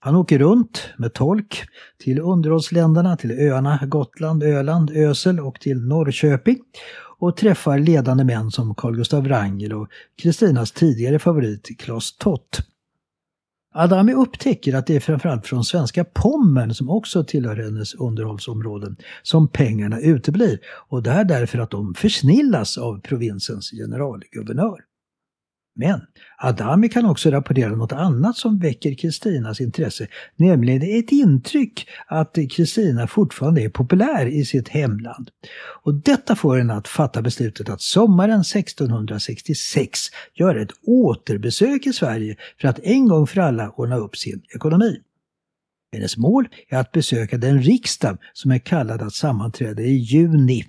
Han 0.01 0.15
åker 0.15 0.39
runt 0.39 0.89
med 0.99 1.15
tolk 1.15 1.65
till 1.99 2.21
underhållsländerna, 2.21 3.17
till 3.17 3.31
öarna 3.31 3.81
Gotland, 3.87 4.43
Öland, 4.43 4.91
Ösel 4.91 5.41
och 5.41 5.61
till 5.61 5.81
Norrköping 5.81 6.59
och 7.21 7.37
träffar 7.37 7.79
ledande 7.79 8.25
män 8.25 8.51
som 8.51 8.75
Carl 8.75 8.97
Gustav 8.97 9.23
Wrangel 9.23 9.73
och 9.73 9.89
Kristinas 10.23 10.73
tidigare 10.73 11.19
favorit 11.19 11.79
Klas 11.79 12.17
Tott. 12.17 12.61
Adami 13.75 14.13
upptäcker 14.13 14.75
att 14.75 14.87
det 14.87 14.97
är 14.97 15.01
framförallt 15.01 15.47
från 15.47 15.65
svenska 15.65 16.05
Pommern, 16.05 16.75
som 16.75 16.91
också 16.91 17.25
tillhör 17.25 17.57
hennes 17.57 17.95
underhållsområden, 17.95 18.97
som 19.23 19.49
pengarna 19.49 20.01
uteblir. 20.01 20.59
Och 20.89 21.03
det 21.03 21.11
är 21.11 21.25
därför 21.25 21.59
att 21.59 21.71
de 21.71 21.95
försnillas 21.95 22.79
av 22.79 23.01
provinsens 23.01 23.71
generalguvernör. 23.71 24.88
Men 25.81 26.01
Adami 26.39 26.89
kan 26.89 27.07
också 27.07 27.31
rapportera 27.31 27.77
något 27.77 27.93
annat 27.93 28.37
som 28.37 28.59
väcker 28.59 28.95
Kristinas 28.95 29.61
intresse, 29.61 30.07
nämligen 30.37 30.99
ett 30.99 31.13
intryck 31.13 31.89
att 32.07 32.39
Kristina 32.51 33.07
fortfarande 33.07 33.63
är 33.63 33.69
populär 33.69 34.27
i 34.27 34.45
sitt 34.45 34.69
hemland. 34.69 35.31
Och 35.85 35.95
detta 35.95 36.37
får 36.37 36.57
henne 36.59 36.75
att 36.75 36.89
fatta 36.89 37.23
beslutet 37.23 37.69
att 37.69 37.81
sommaren 37.81 38.41
1666 38.41 40.01
göra 40.35 40.63
ett 40.63 40.73
återbesök 40.87 41.87
i 41.87 41.93
Sverige 41.93 42.37
för 42.61 42.69
att 42.69 42.79
en 42.79 43.09
gång 43.09 43.27
för 43.27 43.41
alla 43.41 43.71
ordna 43.71 43.97
upp 43.97 44.17
sin 44.17 44.43
ekonomi. 44.55 45.01
Hennes 45.93 46.17
mål 46.17 46.49
är 46.69 46.79
att 46.79 46.93
besöka 46.93 47.39
den 47.39 47.63
riksdag 47.63 48.19
som 48.33 48.51
är 48.51 48.59
kallad 48.59 49.03
att 49.03 49.15
sammanträda 49.15 49.83
i 49.83 49.95
juni. 49.95 50.65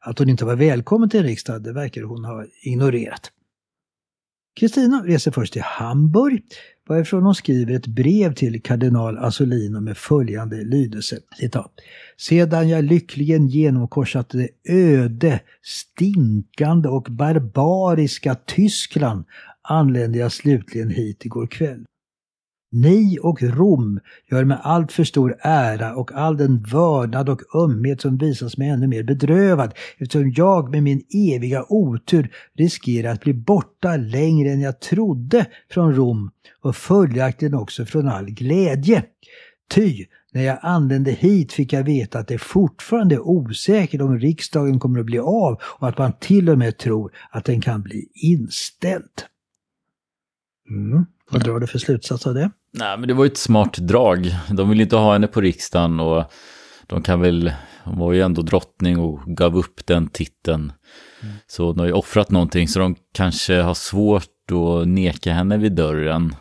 Att 0.00 0.18
hon 0.18 0.28
inte 0.28 0.44
var 0.44 0.56
välkommen 0.56 1.10
till 1.10 1.22
riksdagen, 1.22 1.62
det 1.62 1.72
verkar 1.72 2.02
hon 2.02 2.24
ha 2.24 2.44
ignorerat. 2.62 3.32
Kristina 4.54 5.02
reser 5.06 5.30
först 5.30 5.52
till 5.52 5.62
Hamburg 5.62 6.42
varifrån 6.88 7.22
hon 7.22 7.34
skriver 7.34 7.74
ett 7.74 7.86
brev 7.86 8.34
till 8.34 8.62
kardinal 8.62 9.18
Asolino 9.18 9.80
med 9.80 9.96
följande 9.96 10.64
lydelse. 10.64 11.18
Citat. 11.38 11.72
Sedan 12.16 12.68
jag 12.68 12.84
lyckligen 12.84 13.46
genomkorsat 13.46 14.28
det 14.28 14.48
öde, 14.68 15.40
stinkande 15.62 16.88
och 16.88 17.06
barbariska 17.10 18.34
Tyskland 18.34 19.24
anlände 19.62 20.18
jag 20.18 20.32
slutligen 20.32 20.90
hit 20.90 21.24
igår 21.24 21.46
kväll. 21.46 21.84
Ni 22.72 23.18
och 23.22 23.42
Rom 23.42 24.00
gör 24.30 24.44
med 24.44 24.60
allt 24.62 24.92
för 24.92 25.04
stor 25.04 25.36
ära 25.40 25.94
och 25.94 26.12
all 26.12 26.36
den 26.36 26.62
vördnad 26.62 27.28
och 27.28 27.54
ömhet 27.54 28.00
som 28.00 28.16
visas 28.16 28.56
mig 28.56 28.68
ännu 28.68 28.86
mer 28.86 29.02
bedrövad 29.02 29.74
eftersom 29.98 30.32
jag 30.36 30.70
med 30.70 30.82
min 30.82 31.02
eviga 31.34 31.64
otur 31.68 32.32
riskerar 32.54 33.12
att 33.12 33.20
bli 33.20 33.34
borta 33.34 33.96
längre 33.96 34.50
än 34.50 34.60
jag 34.60 34.80
trodde 34.80 35.46
från 35.70 35.94
Rom 35.94 36.30
och 36.60 36.76
följaktligen 36.76 37.54
också 37.54 37.84
från 37.84 38.08
all 38.08 38.26
glädje. 38.30 39.04
Ty 39.70 40.06
när 40.32 40.42
jag 40.42 40.58
anlände 40.62 41.10
hit 41.10 41.52
fick 41.52 41.72
jag 41.72 41.84
veta 41.84 42.18
att 42.18 42.28
det 42.28 42.38
fortfarande 42.38 43.14
är 43.14 43.28
osäkert 43.28 44.00
om 44.00 44.18
riksdagen 44.18 44.78
kommer 44.78 45.00
att 45.00 45.06
bli 45.06 45.18
av 45.18 45.60
och 45.62 45.88
att 45.88 45.98
man 45.98 46.12
till 46.20 46.50
och 46.50 46.58
med 46.58 46.78
tror 46.78 47.12
att 47.30 47.44
den 47.44 47.60
kan 47.60 47.82
bli 47.82 48.08
inställd. 48.14 49.22
Mm. 50.70 51.06
Vad 51.30 51.44
drar 51.44 51.60
du 51.60 51.66
för 51.66 51.78
slutsats 51.78 52.26
av 52.26 52.34
det? 52.34 52.50
Nej, 52.72 52.98
men 52.98 53.08
det 53.08 53.14
var 53.14 53.24
ju 53.24 53.30
ett 53.30 53.38
smart 53.38 53.76
drag. 53.76 54.34
De 54.50 54.68
vill 54.68 54.80
inte 54.80 54.96
ha 54.96 55.12
henne 55.12 55.26
på 55.26 55.40
riksdagen 55.40 56.00
och 56.00 56.32
de 56.86 57.02
kan 57.02 57.20
väl, 57.20 57.52
hon 57.84 57.98
var 57.98 58.12
ju 58.12 58.22
ändå 58.22 58.42
drottning 58.42 58.98
och 58.98 59.20
gav 59.36 59.56
upp 59.56 59.86
den 59.86 60.08
titeln. 60.08 60.72
Mm. 61.22 61.34
Så 61.46 61.72
de 61.72 61.78
har 61.80 61.86
ju 61.86 61.92
offrat 61.92 62.30
någonting 62.30 62.68
så 62.68 62.78
de 62.78 62.96
kanske 63.14 63.60
har 63.60 63.74
svårt 63.74 64.24
att 64.50 64.88
neka 64.88 65.32
henne 65.32 65.58
vid 65.58 65.72
dörren. 65.72 66.34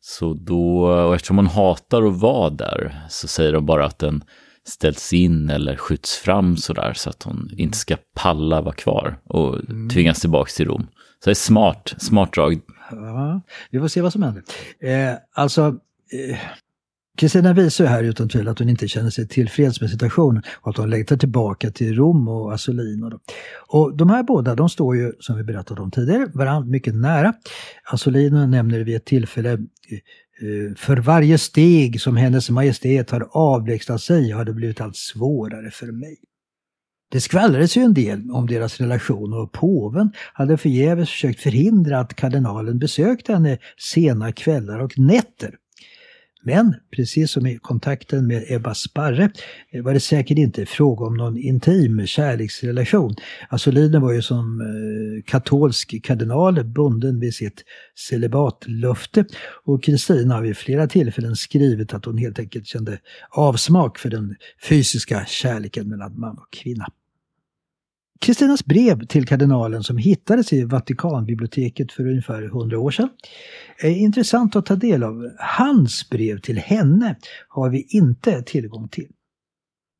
Så 0.00 0.34
då, 0.34 0.86
och 0.86 1.14
eftersom 1.14 1.36
hon 1.36 1.46
hatar 1.46 2.02
att 2.02 2.20
vara 2.20 2.50
där 2.50 3.06
så 3.08 3.28
säger 3.28 3.52
de 3.52 3.66
bara 3.66 3.86
att 3.86 3.98
den 3.98 4.24
ställs 4.68 5.12
in 5.12 5.50
eller 5.50 5.76
skjuts 5.76 6.16
fram 6.16 6.56
sådär 6.56 6.92
så 6.96 7.10
att 7.10 7.22
hon 7.22 7.50
inte 7.56 7.78
ska 7.78 7.96
palla 8.14 8.60
vara 8.60 8.74
kvar 8.74 9.18
och 9.24 9.70
mm. 9.70 9.88
tvingas 9.88 10.20
tillbaka 10.20 10.50
till 10.56 10.66
Rom. 10.66 10.86
Så 11.24 11.30
det 11.30 11.32
är 11.32 11.34
smart, 11.34 11.94
smart 11.98 12.32
drag. 12.32 12.60
Ja, 12.90 13.40
vi 13.70 13.78
får 13.78 13.88
se 13.88 14.00
vad 14.00 14.12
som 14.12 14.22
händer. 14.22 14.42
Eh, 14.80 15.14
alltså, 15.34 15.80
eh, 16.12 16.38
Kristina 17.16 17.52
visar 17.52 17.84
ju 17.84 17.90
här 17.90 18.02
utan 18.02 18.28
tvivel 18.28 18.48
att 18.48 18.58
hon 18.58 18.68
inte 18.68 18.88
känner 18.88 19.10
sig 19.10 19.28
tillfreds 19.28 19.80
med 19.80 19.90
situationen 19.90 20.42
och 20.54 20.70
att 20.70 20.76
hon 20.76 20.90
längtar 20.90 21.16
tillbaka 21.16 21.70
till 21.70 21.94
Rom 21.94 22.28
och 22.28 22.54
Asolino. 22.54 23.10
Då. 23.10 23.18
Och 23.68 23.96
de 23.96 24.10
här 24.10 24.22
båda, 24.22 24.54
de 24.54 24.68
står 24.68 24.96
ju, 24.96 25.12
som 25.20 25.36
vi 25.36 25.44
berättade 25.44 25.82
om 25.82 25.90
tidigare, 25.90 26.26
varandra 26.34 26.70
mycket 26.70 26.94
nära. 26.94 27.34
Asolino 27.84 28.46
nämner 28.46 28.80
vid 28.80 28.96
ett 28.96 29.04
tillfälle 29.04 29.52
eh, 29.52 29.58
eh, 29.58 30.74
för 30.76 30.96
varje 30.96 31.38
steg 31.38 32.00
som 32.00 32.16
hennes 32.16 32.50
majestät 32.50 33.10
har 33.10 33.28
avlägsnat 33.30 34.02
sig 34.02 34.30
har 34.30 34.44
det 34.44 34.52
blivit 34.52 34.80
allt 34.80 34.96
svårare 34.96 35.70
för 35.70 35.86
mig. 35.86 36.16
Det 37.08 37.20
skvallrades 37.20 37.76
ju 37.76 37.82
en 37.82 37.94
del 37.94 38.30
om 38.30 38.46
deras 38.46 38.80
relation 38.80 39.32
och 39.32 39.52
påven 39.52 40.12
hade 40.32 40.56
förgäves 40.56 41.10
försökt 41.10 41.40
förhindra 41.40 41.98
att 41.98 42.14
kardinalen 42.14 42.78
besökte 42.78 43.32
henne 43.32 43.58
sena 43.78 44.32
kvällar 44.32 44.78
och 44.78 44.98
nätter. 44.98 45.54
Men 46.46 46.74
precis 46.96 47.30
som 47.30 47.46
i 47.46 47.58
kontakten 47.62 48.26
med 48.26 48.44
Ebba 48.48 48.74
Sparre 48.74 49.30
eh, 49.70 49.82
var 49.82 49.94
det 49.94 50.00
säkert 50.00 50.38
inte 50.38 50.66
fråga 50.66 51.06
om 51.06 51.14
någon 51.14 51.38
intim 51.38 52.06
kärleksrelation. 52.06 53.14
Alltså, 53.48 53.70
Asolino 53.70 54.00
var 54.00 54.12
ju 54.12 54.22
som 54.22 54.60
eh, 54.60 55.22
katolsk 55.24 56.04
kardinal 56.04 56.64
bunden 56.64 57.20
vid 57.20 57.34
sitt 57.34 57.64
celibatlöfte 58.08 59.24
och 59.64 59.82
Kristina 59.82 60.34
har 60.34 60.42
vid 60.42 60.56
flera 60.56 60.86
tillfällen 60.86 61.36
skrivit 61.36 61.94
att 61.94 62.04
hon 62.04 62.18
helt 62.18 62.38
enkelt 62.38 62.66
kände 62.66 62.98
avsmak 63.30 63.98
för 63.98 64.10
den 64.10 64.34
fysiska 64.68 65.24
kärleken 65.26 65.88
mellan 65.88 66.20
man 66.20 66.38
och 66.38 66.52
kvinna. 66.52 66.86
Kristinas 68.20 68.64
brev 68.64 69.06
till 69.06 69.26
kardinalen 69.26 69.82
som 69.82 69.98
hittades 69.98 70.52
i 70.52 70.64
Vatikanbiblioteket 70.64 71.92
för 71.92 72.06
ungefär 72.06 72.42
100 72.42 72.78
år 72.78 72.90
sedan 72.90 73.08
är 73.78 73.90
intressant 73.90 74.56
att 74.56 74.66
ta 74.66 74.76
del 74.76 75.02
av. 75.02 75.30
Hans 75.38 76.10
brev 76.10 76.40
till 76.40 76.58
henne 76.58 77.16
har 77.48 77.70
vi 77.70 77.86
inte 77.88 78.42
tillgång 78.42 78.88
till. 78.88 79.08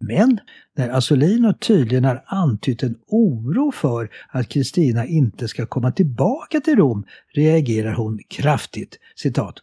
Men 0.01 0.39
när 0.77 0.89
Asolino 0.89 1.53
tydligen 1.53 2.05
har 2.05 2.25
antytt 2.27 2.83
en 2.83 2.99
oro 3.07 3.73
för 3.73 4.11
att 4.29 4.49
Kristina 4.49 5.07
inte 5.07 5.49
ska 5.49 5.67
komma 5.67 5.93
tillbaka 5.93 6.61
till 6.61 6.77
Rom 6.77 7.05
reagerar 7.35 7.93
hon 7.93 8.21
kraftigt. 8.29 8.99
Citat. 9.17 9.55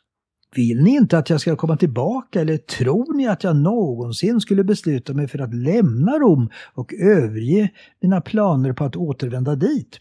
Vill 0.56 0.84
ni 0.84 0.96
inte 0.96 1.18
att 1.18 1.30
jag 1.30 1.42
ska 1.42 1.56
komma 1.56 1.78
tillbaka 1.78 2.42
eller 2.42 2.58
tror 2.58 3.13
ni 3.13 3.28
att 3.28 3.44
jag 3.44 3.56
någonsin 3.56 4.42
skulle 4.42 4.63
besluta 4.63 5.13
mig 5.13 5.28
för 5.28 5.39
att 5.39 5.54
lämna 5.54 6.12
Rom 6.12 6.50
och 6.74 6.94
överge 6.94 7.72
mina 8.02 8.22
planer 8.22 8.74
på 8.74 8.84
att 8.84 8.96
återvända 8.96 9.56
dit? 9.56 10.00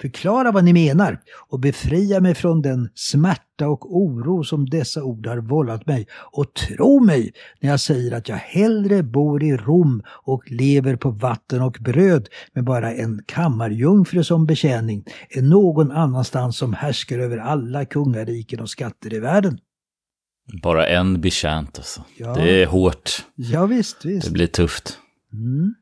Förklara 0.00 0.52
vad 0.52 0.64
ni 0.64 0.72
menar 0.72 1.20
och 1.48 1.60
befria 1.60 2.20
mig 2.20 2.34
från 2.34 2.62
den 2.62 2.88
smärta 2.94 3.68
och 3.68 3.96
oro 3.96 4.44
som 4.44 4.70
dessa 4.70 5.04
ord 5.04 5.26
har 5.26 5.38
vållat 5.38 5.86
mig. 5.86 6.06
Och 6.32 6.54
tro 6.54 7.00
mig 7.04 7.32
när 7.60 7.70
jag 7.70 7.80
säger 7.80 8.12
att 8.12 8.28
jag 8.28 8.36
hellre 8.36 9.02
bor 9.02 9.42
i 9.42 9.56
Rom 9.56 10.02
och 10.06 10.50
lever 10.50 10.96
på 10.96 11.10
vatten 11.10 11.62
och 11.62 11.76
bröd 11.80 12.28
med 12.54 12.64
bara 12.64 12.92
en 12.92 13.22
kammarjungfru 13.26 14.24
som 14.24 14.46
betjäning 14.46 15.04
än 15.30 15.48
någon 15.48 15.90
annanstans 15.90 16.56
som 16.56 16.74
härskar 16.74 17.18
över 17.18 17.38
alla 17.38 17.84
kungariken 17.84 18.60
och 18.60 18.70
skatter 18.70 19.14
i 19.14 19.18
världen. 19.18 19.58
Bara 20.62 20.86
en 20.86 21.20
betjänt 21.20 21.78
alltså. 21.78 22.04
Ja. 22.16 22.34
Det 22.34 22.62
är 22.62 22.66
hårt. 22.66 23.26
Ja, 23.34 23.66
visst, 23.66 24.04
visst. 24.04 24.26
Det 24.26 24.32
blir 24.32 24.46
tufft. 24.46 24.98
Mm. 25.32 25.74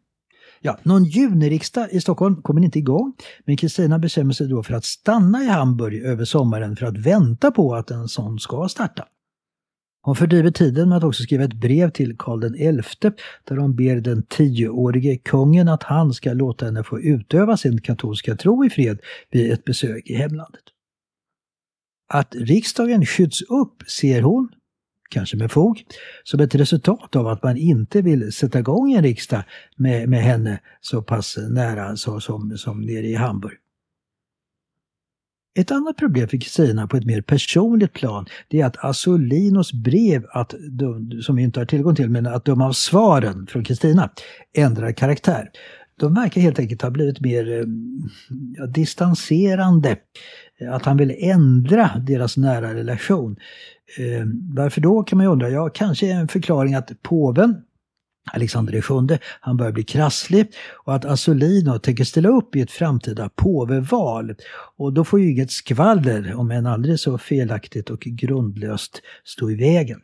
Ja, 0.60 0.78
någon 0.82 1.04
juniriksdag 1.04 1.88
i 1.92 2.00
Stockholm 2.00 2.42
kommer 2.42 2.64
inte 2.64 2.78
igång, 2.78 3.12
men 3.44 3.56
Kristina 3.56 3.98
bestämmer 3.98 4.32
sig 4.32 4.48
då 4.48 4.62
för 4.62 4.74
att 4.74 4.84
stanna 4.84 5.44
i 5.44 5.46
Hamburg 5.46 6.02
över 6.02 6.24
sommaren 6.24 6.76
för 6.76 6.86
att 6.86 6.98
vänta 6.98 7.50
på 7.50 7.74
att 7.74 7.90
en 7.90 8.08
sån 8.08 8.38
ska 8.38 8.68
starta. 8.68 9.04
Hon 10.02 10.16
fördriver 10.16 10.50
tiden 10.50 10.88
med 10.88 10.98
att 10.98 11.04
också 11.04 11.22
skriva 11.22 11.44
ett 11.44 11.52
brev 11.52 11.90
till 11.90 12.16
Karl 12.18 12.82
XI 12.82 13.10
där 13.44 13.56
hon 13.56 13.76
ber 13.76 13.96
den 13.96 14.22
tioårige 14.22 15.16
kungen 15.16 15.68
att 15.68 15.82
han 15.82 16.14
ska 16.14 16.32
låta 16.32 16.64
henne 16.64 16.84
få 16.84 17.00
utöva 17.00 17.56
sin 17.56 17.80
katolska 17.80 18.36
tro 18.36 18.64
i 18.64 18.70
fred 18.70 19.00
vid 19.30 19.52
ett 19.52 19.64
besök 19.64 20.06
i 20.06 20.14
hemlandet. 20.14 20.62
Att 22.08 22.34
riksdagen 22.34 23.06
skjuts 23.06 23.42
upp 23.42 23.82
ser 23.86 24.22
hon, 24.22 24.48
kanske 25.08 25.36
med 25.36 25.52
fog, 25.52 25.84
som 26.24 26.40
ett 26.40 26.54
resultat 26.54 27.16
av 27.16 27.26
att 27.26 27.42
man 27.42 27.56
inte 27.56 28.02
vill 28.02 28.32
sätta 28.32 28.58
igång 28.58 28.92
en 28.92 29.02
riksdag 29.02 29.42
med, 29.76 30.08
med 30.08 30.22
henne 30.22 30.60
så 30.80 31.02
pass 31.02 31.38
nära 31.50 31.96
så, 31.96 32.20
som, 32.20 32.58
som 32.58 32.80
nere 32.80 33.06
i 33.06 33.14
Hamburg. 33.14 33.58
Ett 35.58 35.70
annat 35.70 35.96
problem 35.96 36.28
för 36.28 36.36
Kristina 36.36 36.86
på 36.86 36.96
ett 36.96 37.04
mer 37.04 37.20
personligt 37.20 37.92
plan 37.92 38.26
det 38.48 38.60
är 38.60 38.66
att 38.66 38.84
Assolinos 38.84 39.72
brev, 39.72 40.26
att, 40.30 40.54
som 41.22 41.36
vi 41.36 41.42
inte 41.42 41.60
har 41.60 41.64
tillgång 41.64 41.94
till, 41.94 42.10
men 42.10 42.26
att 42.26 42.44
döma 42.44 42.66
av 42.66 42.72
svaren 42.72 43.46
från 43.46 43.64
Kristina, 43.64 44.10
ändrar 44.56 44.92
karaktär. 44.92 45.50
De 46.00 46.14
verkar 46.14 46.40
helt 46.40 46.58
enkelt 46.58 46.82
ha 46.82 46.90
blivit 46.90 47.20
mer 47.20 47.52
eh, 47.52 47.64
ja, 48.56 48.66
distanserande. 48.66 49.96
Att 50.70 50.84
han 50.84 50.96
vill 50.96 51.16
ändra 51.18 51.90
deras 52.06 52.36
nära 52.36 52.74
relation. 52.74 53.36
Eh, 53.96 54.26
varför 54.54 54.80
då 54.80 55.02
kan 55.02 55.16
man 55.16 55.26
ju 55.26 55.32
undra. 55.32 55.50
Ja, 55.50 55.68
kanske 55.68 56.06
en 56.06 56.28
förklaring 56.28 56.74
att 56.74 57.02
påven 57.02 57.62
Alexander 58.32 58.72
VII, 58.72 59.18
han 59.40 59.56
börjar 59.56 59.72
bli 59.72 59.84
krasslig 59.84 60.52
och 60.84 60.94
att 60.94 61.04
Assolino 61.04 61.78
tänker 61.78 62.04
ställa 62.04 62.28
upp 62.28 62.56
i 62.56 62.60
ett 62.60 62.70
framtida 62.70 63.28
påveval. 63.28 64.34
Och 64.76 64.92
då 64.92 65.04
får 65.04 65.20
ju 65.20 65.30
inget 65.30 65.50
skvaller, 65.50 66.34
om 66.34 66.50
än 66.50 66.66
aldrig 66.66 67.00
så 67.00 67.18
felaktigt 67.18 67.90
och 67.90 68.00
grundlöst, 68.00 69.02
stå 69.24 69.50
i 69.50 69.54
vägen. 69.54 70.00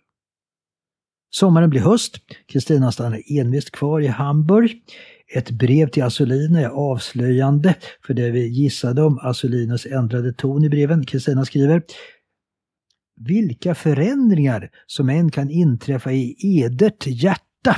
Sommaren 1.31 1.71
blir 1.71 1.81
höst. 1.81 2.17
Kristina 2.53 2.93
stannar 2.93 3.23
envist 3.39 3.71
kvar 3.71 4.01
i 4.01 4.07
Hamburg. 4.07 4.83
Ett 5.35 5.51
brev 5.51 5.89
till 5.89 6.03
Assolino 6.03 6.59
är 6.59 6.69
avslöjande 6.69 7.75
för 8.07 8.15
det 8.15 8.31
vi 8.31 8.49
gissade 8.49 9.03
om 9.03 9.19
Assolinos 9.23 9.87
ändrade 9.87 10.33
ton 10.33 10.65
i 10.65 10.69
breven. 10.69 11.07
Kristina 11.07 11.45
skriver 11.45 11.83
vilka 13.17 13.75
förändringar 13.75 14.71
som 14.87 15.09
än 15.09 15.31
kan 15.31 15.51
inträffa 15.51 16.13
i 16.13 16.37
edert 16.41 17.07
hjärta 17.07 17.77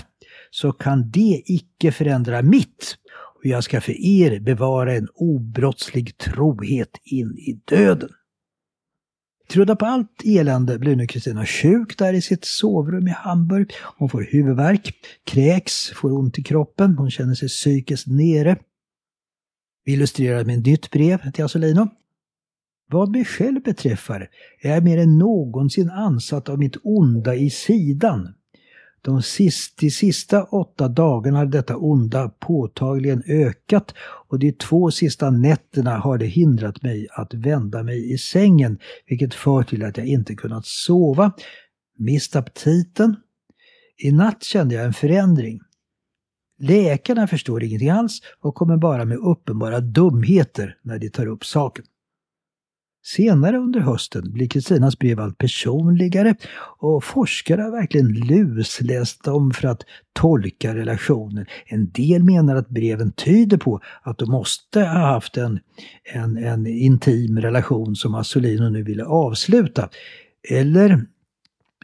så 0.51 0.73
kan 0.73 1.11
det 1.11 1.43
icke 1.47 1.93
förändra 1.93 2.43
mitt 2.43 2.97
och 3.37 3.47
jag 3.47 3.65
ska 3.65 3.81
för 3.81 3.93
er 3.93 4.41
bevara 4.41 4.95
en 4.95 5.09
obrottslig 5.15 6.19
trohet 6.19 7.01
in 7.05 7.39
i 7.39 7.61
döden. 7.65 8.11
Trodda 9.49 9.77
på 9.77 9.87
allt 9.87 10.23
elände 10.25 10.79
blir 10.79 10.97
nu 10.97 11.07
Kristina 11.07 11.47
sjuk 11.47 11.99
där 11.99 12.13
i 12.13 12.21
sitt 12.21 12.45
sovrum 12.45 13.09
i 13.09 13.11
Hamburg. 13.11 13.73
Hon 13.99 14.09
får 14.09 14.23
huvudvärk, 14.23 14.95
kräks, 15.25 15.91
får 15.91 16.13
ont 16.13 16.39
i 16.39 16.43
kroppen, 16.43 16.95
hon 16.99 17.11
känner 17.11 17.35
sig 17.35 17.49
psykiskt 17.49 18.07
nere. 18.07 18.57
Vi 19.85 19.93
illustrerar 19.93 20.45
med 20.45 20.59
ett 20.59 20.67
nytt 20.67 20.91
brev 20.91 21.31
till 21.31 21.45
Asolino. 21.45 21.89
Vad 22.91 23.11
mig 23.11 23.25
själv 23.25 23.63
beträffar 23.63 24.29
är 24.61 24.71
jag 24.71 24.85
mer 24.85 24.99
än 24.99 25.19
någonsin 25.19 25.91
ansatt 25.91 26.49
av 26.49 26.59
mitt 26.59 26.77
onda 26.83 27.35
i 27.35 27.51
sidan. 27.51 28.35
De 29.03 29.23
sista, 29.23 29.75
de 29.81 29.91
sista 29.91 30.45
åtta 30.45 30.89
dagarna 30.89 31.39
har 31.39 31.47
detta 31.47 31.77
onda 31.77 32.29
påtagligen 32.29 33.23
ökat 33.27 33.95
och 34.29 34.39
de 34.39 34.53
två 34.53 34.91
sista 34.91 35.31
nätterna 35.31 35.99
har 35.99 36.19
det 36.19 36.27
hindrat 36.27 36.83
mig 36.83 37.07
att 37.11 37.35
vända 37.35 37.83
mig 37.83 38.13
i 38.13 38.19
sängen, 38.19 38.79
vilket 39.07 39.35
för 39.35 39.63
till 39.63 39.85
att 39.85 39.97
jag 39.97 40.07
inte 40.07 40.35
kunnat 40.35 40.67
sova, 40.67 41.33
mist 41.99 42.37
aptiten. 42.37 43.17
I 43.99 44.13
natt 44.13 44.45
kände 44.45 44.75
jag 44.75 44.85
en 44.85 44.93
förändring. 44.93 45.61
Läkarna 46.59 47.27
förstår 47.27 47.63
ingenting 47.63 47.91
alls 47.91 48.21
och 48.41 48.55
kommer 48.55 48.77
bara 48.77 49.05
med 49.05 49.19
uppenbara 49.19 49.81
dumheter 49.81 50.79
när 50.83 50.99
de 50.99 51.11
tar 51.11 51.27
upp 51.27 51.45
saken. 51.45 51.85
Senare 53.07 53.57
under 53.59 53.81
hösten 53.81 54.33
blir 54.33 54.49
Kristinas 54.49 54.99
brev 54.99 55.21
allt 55.21 55.39
personligare 55.39 56.35
och 56.79 57.05
forskare 57.05 57.63
har 57.63 57.71
verkligen 57.71 58.13
lusläst 58.13 59.25
dem 59.25 59.51
för 59.51 59.69
att 59.69 59.83
tolka 60.13 60.75
relationen. 60.75 61.47
En 61.67 61.91
del 61.91 62.25
menar 62.25 62.57
att 62.57 62.69
breven 62.69 63.13
tyder 63.13 63.57
på 63.57 63.81
att 64.03 64.19
de 64.19 64.31
måste 64.31 64.81
ha 64.81 64.99
haft 64.99 65.37
en, 65.37 65.61
en, 66.05 66.37
en 66.37 66.67
intim 66.67 67.39
relation 67.39 67.97
som 67.97 68.15
Assolino 68.15 68.69
nu 68.69 68.83
ville 68.83 69.05
avsluta. 69.05 69.89
Eller, 70.51 71.07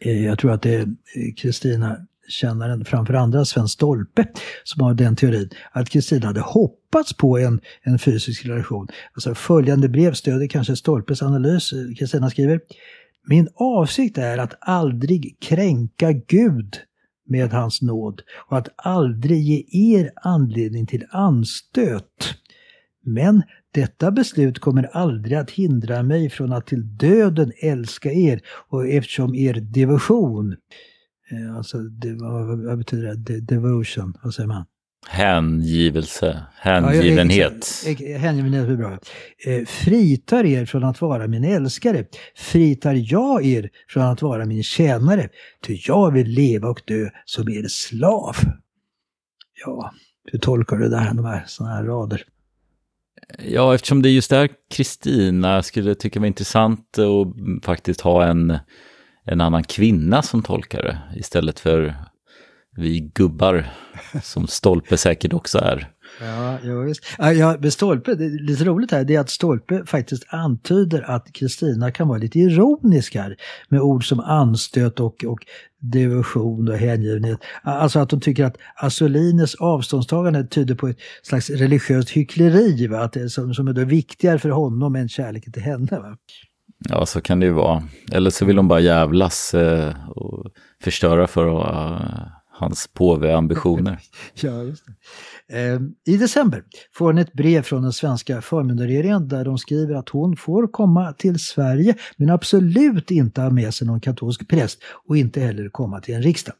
eh, 0.00 0.24
jag 0.24 0.38
tror 0.38 0.52
att 0.52 0.62
det 0.62 0.74
är 0.74 0.80
eh, 0.80 1.34
Kristina 1.36 1.96
kännaren 2.28 2.84
framför 2.84 3.14
andra, 3.14 3.44
Sven 3.44 3.68
Stolpe, 3.68 4.26
som 4.64 4.82
har 4.82 4.94
den 4.94 5.16
teorin, 5.16 5.50
att 5.72 5.90
Kristina 5.90 6.26
hade 6.26 6.40
hoppats 6.40 7.16
på 7.16 7.38
en, 7.38 7.60
en 7.82 7.98
fysisk 7.98 8.46
relation. 8.46 8.88
Alltså 9.14 9.34
följande 9.34 9.88
brev 9.88 10.12
stöder 10.12 10.46
kanske 10.46 10.76
Stolpes 10.76 11.22
analys. 11.22 11.72
Eh, 11.72 11.94
Kristina 11.98 12.30
skriver 12.30 12.60
Min 13.28 13.48
avsikt 13.54 14.18
är 14.18 14.38
att 14.38 14.54
aldrig 14.60 15.36
kränka 15.40 16.12
Gud 16.12 16.76
med 17.26 17.50
hans 17.50 17.82
nåd 17.82 18.22
och 18.50 18.58
att 18.58 18.68
aldrig 18.76 19.42
ge 19.42 19.64
er 19.98 20.10
anledning 20.16 20.86
till 20.86 21.06
anstöt. 21.10 22.34
Men 23.04 23.42
detta 23.74 24.10
beslut 24.10 24.58
kommer 24.58 24.84
aldrig 24.92 25.36
att 25.36 25.50
hindra 25.50 26.02
mig 26.02 26.30
från 26.30 26.52
att 26.52 26.66
till 26.66 26.96
döden 26.96 27.52
älska 27.62 28.12
er 28.12 28.40
och 28.68 28.88
eftersom 28.88 29.34
er 29.34 29.54
devotion 29.54 30.56
alltså, 31.56 31.78
det, 31.78 32.14
vad, 32.14 32.64
vad 32.64 32.78
betyder 32.78 33.08
det? 33.08 33.16
De, 33.16 33.40
devotion, 33.40 34.14
vad 34.22 34.34
säger 34.34 34.48
man? 34.48 34.64
Hängivelse, 35.06 36.42
hängivenhet. 36.54 37.84
Ja, 37.86 38.18
hängivenhet 38.18 38.68
är 38.68 38.76
bra. 38.76 38.98
Eh, 39.46 39.64
fritar 39.66 40.44
er 40.44 40.66
från 40.66 40.84
att 40.84 41.00
vara 41.00 41.28
min 41.28 41.44
älskare. 41.44 42.04
Fritar 42.36 42.94
jag 42.94 43.44
er 43.44 43.70
från 43.88 44.02
att 44.02 44.22
vara 44.22 44.46
min 44.46 44.62
tjänare. 44.62 45.28
Ty 45.66 45.78
jag 45.86 46.12
vill 46.12 46.26
leva 46.26 46.68
och 46.68 46.80
dö 46.84 47.08
som 47.24 47.48
er 47.48 47.68
slav. 47.68 48.36
Ja, 49.64 49.92
hur 50.32 50.38
tolkar 50.38 50.76
du 50.76 50.88
det 50.88 50.98
här, 50.98 51.14
de 51.14 51.24
här 51.24 51.44
sådana 51.46 51.74
här 51.74 51.84
rader? 51.84 52.24
Ja, 53.38 53.74
eftersom 53.74 54.02
det 54.02 54.08
är 54.08 54.12
just 54.12 54.30
där 54.30 54.50
Kristina 54.70 55.62
skulle 55.62 55.94
tycka 55.94 56.20
var 56.20 56.26
intressant 56.26 56.98
att 56.98 57.64
faktiskt 57.64 58.00
ha 58.00 58.24
en 58.24 58.58
en 59.24 59.40
annan 59.40 59.64
kvinna 59.64 60.22
som 60.22 60.42
tolkar 60.42 60.82
det 60.82 61.18
istället 61.18 61.60
för 61.60 61.94
vi 62.76 63.00
gubbar 63.00 63.66
som 64.22 64.46
Stolpe 64.46 64.96
säkert 64.96 65.32
också 65.32 65.58
är. 65.58 65.88
Ja, 66.20 66.58
ja 66.62 66.80
visst. 66.80 67.04
Ja, 67.18 67.56
med 67.60 67.72
Stolpe, 67.72 68.14
det 68.14 68.24
är 68.24 68.46
lite 68.46 68.64
roligt 68.64 68.90
här, 68.90 69.04
det 69.04 69.14
är 69.14 69.20
att 69.20 69.30
Stolpe 69.30 69.86
faktiskt 69.86 70.24
antyder 70.28 71.10
att 71.10 71.32
Kristina 71.32 71.90
kan 71.90 72.08
vara 72.08 72.18
lite 72.18 72.38
ironisk 72.38 73.14
här 73.14 73.36
med 73.68 73.80
ord 73.80 74.08
som 74.08 74.20
anstöt 74.20 75.00
och, 75.00 75.24
och 75.24 75.38
devotion 75.80 76.68
och 76.68 76.76
hängivenhet. 76.76 77.38
Alltså 77.62 77.98
att 77.98 78.10
de 78.10 78.20
tycker 78.20 78.44
att 78.44 78.56
Assolines 78.76 79.54
avståndstagande 79.54 80.46
tyder 80.46 80.74
på 80.74 80.88
ett 80.88 80.98
slags 81.22 81.50
religiöst 81.50 82.10
hyckleri, 82.10 82.86
va? 82.86 83.00
Att 83.00 83.12
det 83.12 83.20
är 83.20 83.28
som, 83.28 83.54
som 83.54 83.68
är 83.68 83.72
då 83.72 83.84
viktigare 83.84 84.38
för 84.38 84.50
honom 84.50 84.96
än 84.96 85.08
kärleken 85.08 85.52
till 85.52 85.62
henne. 85.62 85.98
Va? 85.98 86.16
Ja, 86.88 87.06
så 87.06 87.20
kan 87.20 87.40
det 87.40 87.46
ju 87.46 87.52
vara. 87.52 87.82
Eller 88.12 88.30
så 88.30 88.44
vill 88.44 88.56
de 88.56 88.68
bara 88.68 88.80
jävlas 88.80 89.54
eh, 89.54 90.10
och 90.10 90.46
förstöra 90.82 91.26
för 91.26 91.46
uh, 91.46 92.26
hans 92.52 92.88
påveambitioner. 92.94 93.98
ja, 94.34 94.62
just 94.62 94.84
det. 94.86 95.58
Eh, 95.58 95.80
I 96.14 96.16
december 96.16 96.64
får 96.94 97.06
hon 97.06 97.18
ett 97.18 97.32
brev 97.32 97.62
från 97.62 97.82
den 97.82 97.92
svenska 97.92 98.42
förmyndarregeringen 98.42 99.28
där 99.28 99.44
de 99.44 99.58
skriver 99.58 99.94
att 99.94 100.08
hon 100.08 100.36
får 100.36 100.68
komma 100.72 101.12
till 101.12 101.38
Sverige 101.38 101.94
men 102.16 102.30
absolut 102.30 103.10
inte 103.10 103.40
ha 103.40 103.50
med 103.50 103.74
sig 103.74 103.86
någon 103.86 104.00
katolsk 104.00 104.48
präst 104.48 104.82
och 105.08 105.16
inte 105.16 105.40
heller 105.40 105.68
komma 105.68 106.00
till 106.00 106.14
en 106.14 106.22
riksdag. 106.22 106.54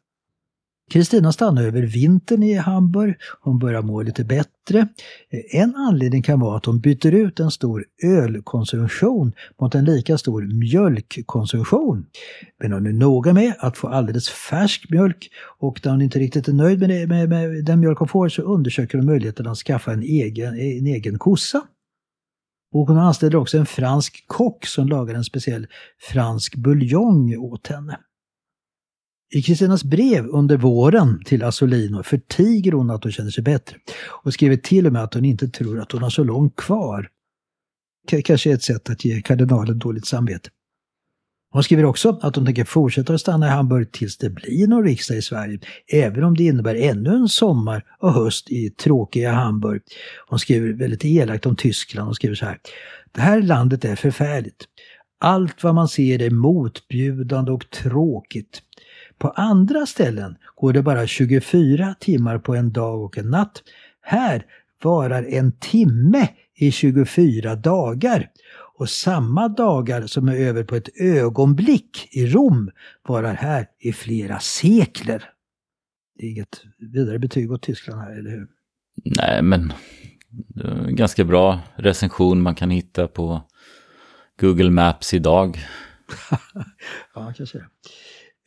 Kristina 0.93 1.33
stannar 1.33 1.63
över 1.63 1.83
vintern 1.83 2.43
i 2.43 2.55
Hamburg. 2.55 3.15
Hon 3.41 3.59
börjar 3.59 3.83
må 3.83 4.03
lite 4.03 4.25
bättre. 4.25 4.79
Eh, 5.31 5.61
en 5.61 5.77
anledning 5.77 6.23
kan 6.23 6.41
vara 6.41 6.57
att 6.57 6.67
hon 6.67 6.81
byter 6.81 7.15
ut 7.15 7.41
en 7.41 7.51
stor 7.51 7.85
ölkonsumtion 8.05 9.33
mot 9.61 9.75
en 9.75 9.85
lika 9.85 10.19
stor 10.19 10.43
mjölkkonsumtion. 10.43 12.07
Men 12.61 12.73
hon 12.73 12.87
är 12.87 12.93
noga 12.93 13.33
med 13.33 13.55
att 13.59 13.77
få 13.77 13.89
alldeles 13.89 14.29
färsk 14.29 14.91
mjölk 14.91 15.31
och 15.59 15.81
när 15.85 15.93
hon 15.93 16.03
inte 16.03 16.19
riktigt 16.19 16.49
är 16.49 16.53
nöjd 16.53 16.81
med, 16.81 16.89
det, 16.89 17.07
med, 17.07 17.29
med 17.29 17.65
den 17.65 17.81
mjölk 17.81 17.99
hon 17.99 18.09
får 18.09 18.29
så 18.29 18.43
undersöker 18.43 18.99
hon 18.99 19.07
möjligheten 19.07 19.47
att 19.47 19.59
skaffa 19.59 19.93
en 19.93 20.03
egen, 20.03 20.55
en 20.55 20.87
egen 20.87 21.19
kossa. 21.19 21.63
Och 22.75 22.87
hon 22.87 22.99
anställer 22.99 23.37
också 23.37 23.59
en 23.59 23.67
fransk 23.67 24.25
kock 24.27 24.67
som 24.67 24.89
lagar 24.89 25.15
en 25.15 25.25
speciell 25.25 25.67
fransk 26.01 26.57
buljong 26.57 27.37
åt 27.37 27.67
henne. 27.67 27.99
I 29.35 29.43
Kristinas 29.43 29.85
brev 29.85 30.27
under 30.27 30.57
våren 30.57 31.23
till 31.25 31.45
Asolino 31.45 32.03
förtiger 32.03 32.73
hon 32.73 32.91
att 32.91 33.05
hon 33.05 33.13
känner 33.13 33.31
sig 33.31 33.45
bättre 33.45 33.77
och 34.25 34.35
skriver 34.35 34.57
till 34.57 34.87
och 34.87 34.93
med 34.93 35.03
att 35.03 35.15
hon 35.15 35.25
inte 35.25 35.49
tror 35.49 35.81
att 35.81 35.93
hon 35.93 36.03
har 36.03 36.11
så 36.11 36.25
långt 36.25 36.57
kvar. 36.57 37.09
K 38.11 38.17
kanske 38.25 38.53
ett 38.53 38.63
sätt 38.63 38.91
att 38.91 39.05
ge 39.05 39.23
kardinalen 39.23 39.79
dåligt 39.79 40.07
samvete. 40.07 40.51
Hon 41.53 41.63
skriver 41.63 41.85
också 41.85 42.19
att 42.23 42.37
hon 42.37 42.47
tänker 42.47 42.65
fortsätta 42.65 43.15
att 43.15 43.21
stanna 43.21 43.47
i 43.47 43.51
Hamburg 43.51 43.93
tills 43.93 44.19
det 44.19 44.31
blir 44.31 44.67
någon 44.67 44.85
riksdag 44.85 45.17
i 45.17 45.23
Sverige, 45.23 45.59
även 45.93 46.25
om 46.25 46.37
det 46.37 46.45
innebär 46.45 46.75
ännu 46.75 47.11
en 47.11 47.29
sommar 47.29 47.85
och 47.99 48.13
höst 48.13 48.51
i 48.51 48.71
tråkiga 48.71 49.33
Hamburg. 49.33 49.83
Hon 50.29 50.39
skriver 50.39 50.73
väldigt 50.73 51.05
elakt 51.05 51.47
om 51.47 51.57
Tyskland 51.57 52.09
och 52.09 52.17
skriver 52.17 52.35
så 52.35 52.45
här. 52.45 52.59
Det 53.13 53.21
här 53.21 53.43
landet 53.43 53.85
är 53.85 53.97
förfärligt. 53.97 54.65
Allt 55.21 55.63
vad 55.63 55.75
man 55.75 55.89
ser 55.89 56.23
är 56.23 56.31
motbjudande 56.31 57.53
och 57.53 57.71
tråkigt. 57.71 58.63
På 59.23 59.31
andra 59.31 59.87
ställen 59.87 60.37
går 60.55 60.73
det 60.73 60.83
bara 60.83 61.07
24 61.07 61.95
timmar 62.01 62.39
på 62.39 62.55
en 62.55 62.73
dag 62.73 63.03
och 63.03 63.19
en 63.19 63.31
natt. 63.31 63.63
Här 64.01 64.47
varar 64.83 65.25
en 65.25 65.53
timme 65.53 66.29
i 66.55 66.73
24 66.73 67.57
dagar. 67.57 68.31
Och 68.79 68.89
samma 68.89 69.49
dagar 69.49 70.07
som 70.07 70.29
är 70.29 70.37
över 70.37 70.65
på 70.65 70.77
ett 70.77 71.01
ögonblick 71.01 72.09
i 72.11 72.27
Rom 72.27 72.71
varar 73.09 73.35
här 73.35 73.67
i 73.79 73.93
flera 73.93 74.39
sekler. 74.39 75.25
Det 76.19 76.27
är 76.27 76.31
inget 76.31 76.63
vidare 76.79 77.19
betyg 77.19 77.53
åt 77.53 77.63
Tyskland 77.63 78.01
här, 78.01 78.19
eller 78.19 78.31
hur? 78.31 78.47
Nej, 79.05 79.43
men 79.43 79.73
ganska 80.89 81.25
bra 81.25 81.61
recension 81.77 82.43
man 82.43 82.55
kan 82.55 82.71
hitta 82.71 83.09
på 83.09 83.43
Google 84.41 84.71
Maps 84.71 85.15
idag. 85.15 85.59
ja, 87.15 87.33
kanske 87.37 87.59
det. 87.59 87.67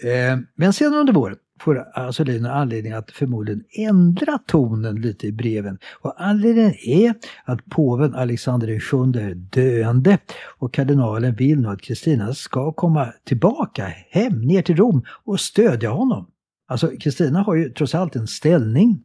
Eh, 0.04 0.38
men 0.56 0.74
sen 0.74 0.94
under 0.94 1.14
våren 1.14 1.38
får 1.60 1.78
alltså 1.78 2.24
Asolin 2.24 2.46
anledning 2.46 2.94
att 2.94 3.12
förmodligen 3.12 3.64
ändra 3.72 4.38
tonen 4.38 4.96
lite 4.96 5.28
i 5.28 5.32
breven. 5.32 5.78
Och 6.02 6.14
anledningen 6.18 6.74
är 6.86 7.14
att 7.46 7.66
påven 7.66 8.16
Alexander 8.16 8.68
VII 8.68 9.24
är 9.24 9.36
döende 9.36 10.18
och 10.60 10.74
kardinalen 10.74 11.36
vill 11.36 11.60
nu 11.60 11.68
att 11.68 11.82
Kristina 11.82 12.34
ska 12.34 12.72
komma 12.72 13.14
tillbaka 13.24 13.94
hem 14.10 14.42
ner 14.42 14.62
till 14.62 14.76
Rom 14.76 15.04
och 15.24 15.40
stödja 15.40 15.90
honom. 15.90 16.28
Alltså 16.68 16.88
Kristina 16.88 17.42
har 17.42 17.56
ju 17.56 17.70
trots 17.70 17.96
allt 17.96 18.16
en 18.16 18.28
ställning 18.28 19.04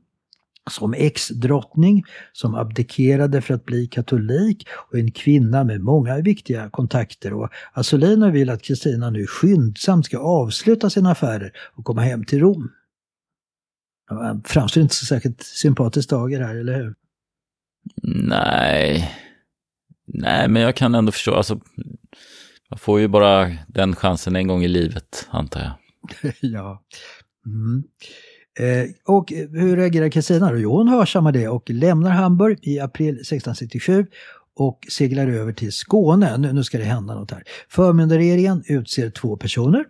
som 0.71 0.95
ex-drottning 0.95 2.05
som 2.33 2.55
abdikerade 2.55 3.43
för 3.43 3.55
att 3.55 3.65
bli 3.65 3.87
katolik 3.87 4.69
och 4.71 4.99
en 4.99 5.11
kvinna 5.11 5.65
med 5.65 5.81
många 5.81 6.17
viktiga 6.17 6.71
kontakter. 6.71 7.33
Och 7.33 7.49
Assolino 7.73 8.31
vill 8.31 8.51
att 8.51 8.63
Kristina 8.63 9.11
nu 9.11 9.27
skyndsamt 9.27 10.07
ska 10.07 10.19
avsluta 10.19 10.91
sina 10.91 11.11
affärer 11.11 11.53
och 11.75 11.85
komma 11.85 12.01
hem 12.01 12.25
till 12.25 12.41
Rom. 12.41 12.71
Han 14.09 14.43
framstår 14.43 14.83
inte 14.83 14.95
så 14.95 15.07
särskilt 15.07 15.43
sympatisk 15.43 16.11
dager 16.11 16.41
här, 16.41 16.57
eller 16.57 16.77
hur? 16.77 16.95
Nej. 18.29 19.15
Nej, 20.07 20.49
men 20.49 20.63
jag 20.63 20.77
kan 20.77 20.95
ändå 20.95 21.13
förstå, 21.13 21.35
alltså 21.35 21.61
Man 22.71 22.79
får 22.79 23.01
ju 23.01 23.09
bara 23.09 23.57
den 23.69 23.97
chansen 23.97 24.37
en 24.37 24.47
gång 24.47 24.65
i 24.65 24.69
livet, 24.69 25.29
antar 25.31 25.61
jag. 25.61 25.73
ja. 26.41 26.83
Mm. 27.47 27.85
Eh, 28.61 28.87
och 29.05 29.33
hur 29.33 29.77
reagerar 29.77 30.09
Kristina 30.09 30.51
då? 30.53 30.59
Jo, 30.59 30.77
hon 30.77 30.89
hörsammar 30.89 31.33
det 31.33 31.49
och 31.49 31.71
lämnar 31.71 32.11
Hamburg 32.11 32.59
i 32.63 32.81
april 32.81 33.15
1667 33.15 34.07
och 34.57 34.87
seglar 34.91 35.29
över 35.29 35.53
till 35.53 35.73
Skåne. 35.73 36.37
Nu, 36.39 36.53
nu 36.53 36.65
ska 36.65 36.79
det 36.79 36.85
hända 36.85 37.15
något 37.15 37.31
här. 37.31 37.43
Förmyndarregeringen 37.69 38.63
utser 38.67 39.11
två 39.11 39.37
personer. 39.37 39.85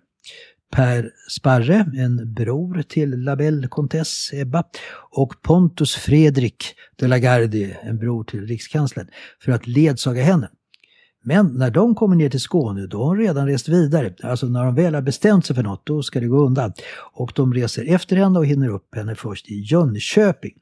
Per 0.73 1.11
Sparre, 1.29 1.87
en 1.97 2.35
bror 2.35 2.83
till 2.89 3.11
Labelle 3.11 3.69
Comtesse 3.69 4.41
Ebba, 4.41 4.65
och 5.11 5.43
Pontus 5.43 5.95
Fredrik 5.95 6.75
de 6.97 7.07
la 7.07 7.19
Gardie, 7.19 7.77
en 7.83 7.99
bror 7.99 8.25
till 8.25 8.47
rikskanslern, 8.47 9.09
för 9.45 9.53
att 9.53 9.67
ledsaga 9.67 10.23
henne. 10.23 10.49
Men 11.23 11.47
när 11.47 11.71
de 11.71 11.95
kommer 11.95 12.17
ner 12.17 12.31
till 12.31 12.41
Skåne, 12.41 12.87
då 12.87 12.99
har 12.99 13.07
hon 13.07 13.19
redan 13.19 13.47
rest 13.47 13.69
vidare. 13.69 14.15
Alltså 14.23 14.47
när 14.47 14.65
de 14.65 14.75
väl 14.75 14.95
har 14.95 15.03
bestämt 15.03 15.47
sig 15.47 15.57
för 15.57 15.63
något, 15.63 15.87
då 15.87 16.03
ska 16.03 16.21
det 16.21 16.27
gå 16.27 16.45
undan. 16.47 16.73
Och 17.13 17.33
de 17.35 17.55
reser 17.55 17.95
efter 17.95 18.17
henne 18.17 18.39
och 18.39 18.47
hinner 18.47 18.69
upp 18.69 18.95
henne 18.95 19.15
först 19.15 19.49
i 19.49 19.61
Jönköping. 19.61 20.55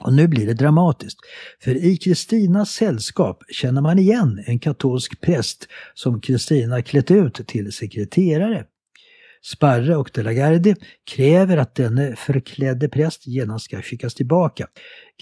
Och 0.00 0.12
nu 0.12 0.28
blir 0.28 0.46
det 0.46 0.54
dramatiskt. 0.54 1.18
För 1.60 1.84
i 1.84 1.96
Kristinas 1.96 2.70
sällskap 2.70 3.42
känner 3.48 3.80
man 3.80 3.98
igen 3.98 4.44
en 4.46 4.58
katolsk 4.58 5.20
präst 5.20 5.68
som 5.94 6.20
Kristina 6.20 6.82
klätt 6.82 7.10
ut 7.10 7.34
till 7.46 7.72
sekreterare. 7.72 8.64
Sparre 9.44 9.96
och 9.96 10.10
De 10.14 10.22
la 10.22 10.32
Gardie 10.32 10.76
kräver 11.04 11.56
att 11.56 11.74
denne 11.74 12.16
förklädde 12.16 12.88
präst 12.88 13.26
genast 13.26 13.64
ska 13.64 13.82
skickas 13.82 14.14
tillbaka. 14.14 14.66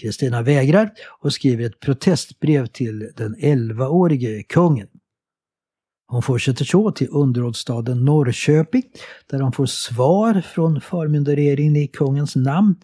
Kristina 0.01 0.41
vägrar 0.41 0.91
och 1.19 1.33
skriver 1.33 1.65
ett 1.65 1.79
protestbrev 1.79 2.65
till 2.65 3.11
den 3.15 3.35
11-årige 3.35 4.43
kungen. 4.43 4.87
Hon 6.11 6.21
fortsätter 6.21 6.65
så 6.65 6.91
till 6.91 7.07
underrådsstaden 7.11 8.05
Norrköping 8.05 8.83
där 9.29 9.39
hon 9.39 9.51
får 9.51 9.65
svar 9.65 10.41
från 10.41 10.81
förmyndarregeringen 10.81 11.75
i 11.75 11.87
kungens 11.87 12.35
namn. 12.35 12.75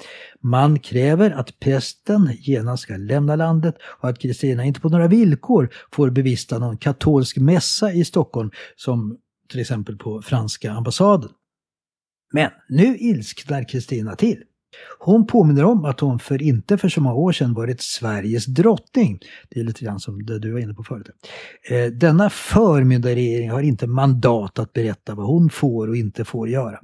Man 0.41 0.79
kräver 0.79 1.31
att 1.31 1.59
prästen 1.59 2.29
genast 2.39 2.83
ska 2.83 2.97
lämna 2.97 3.35
landet 3.35 3.75
och 4.01 4.09
att 4.09 4.19
Kristina 4.19 4.65
inte 4.65 4.79
på 4.79 4.89
några 4.89 5.07
villkor 5.07 5.69
får 5.91 6.09
bevista 6.09 6.59
någon 6.59 6.77
katolsk 6.77 7.38
mässa 7.38 7.93
i 7.93 8.05
Stockholm 8.05 8.51
som 8.75 9.17
till 9.49 9.59
exempel 9.59 9.97
på 9.97 10.21
franska 10.21 10.71
ambassaden. 10.71 11.29
Men 12.33 12.51
nu 12.69 12.97
ilsknar 12.97 13.69
Kristina 13.69 14.15
till. 14.15 14.43
Hon 14.99 15.27
påminner 15.27 15.63
om 15.63 15.85
att 15.85 15.99
hon 15.99 16.19
för 16.19 16.41
inte 16.41 16.77
för 16.77 16.89
så 16.89 17.01
många 17.01 17.15
år 17.15 17.31
sedan 17.31 17.53
varit 17.53 17.81
Sveriges 17.81 18.45
drottning. 18.45 19.19
Det 19.49 19.59
är 19.59 19.63
lite 19.63 19.85
grann 19.85 19.99
som 19.99 20.25
det 20.25 20.39
du 20.39 20.51
var 20.51 20.59
inne 20.59 20.73
på 20.73 20.83
förut. 20.83 21.07
Eh, 21.69 21.85
denna 21.85 22.29
förmyndarregering 22.29 23.51
har 23.51 23.61
inte 23.61 23.87
mandat 23.87 24.59
att 24.59 24.73
berätta 24.73 25.15
vad 25.15 25.25
hon 25.25 25.49
får 25.49 25.87
och 25.87 25.95
inte 25.95 26.25
får 26.25 26.49
göra. 26.49 26.79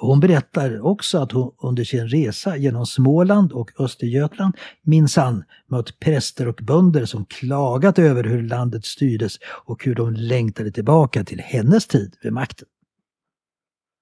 Hon 0.00 0.20
berättar 0.20 0.86
också 0.86 1.18
att 1.18 1.32
hon 1.32 1.52
under 1.62 1.84
sin 1.84 2.08
resa 2.08 2.56
genom 2.56 2.86
Småland 2.86 3.52
och 3.52 3.80
Östergötland 3.80 4.56
minsann 4.82 5.44
mött 5.70 6.00
präster 6.00 6.48
och 6.48 6.60
bönder 6.62 7.04
som 7.04 7.26
klagat 7.26 7.98
över 7.98 8.24
hur 8.24 8.42
landet 8.42 8.84
styrdes 8.84 9.38
och 9.64 9.84
hur 9.84 9.94
de 9.94 10.14
längtade 10.14 10.72
tillbaka 10.72 11.24
till 11.24 11.40
hennes 11.40 11.86
tid 11.86 12.14
vid 12.22 12.32
makten. 12.32 12.68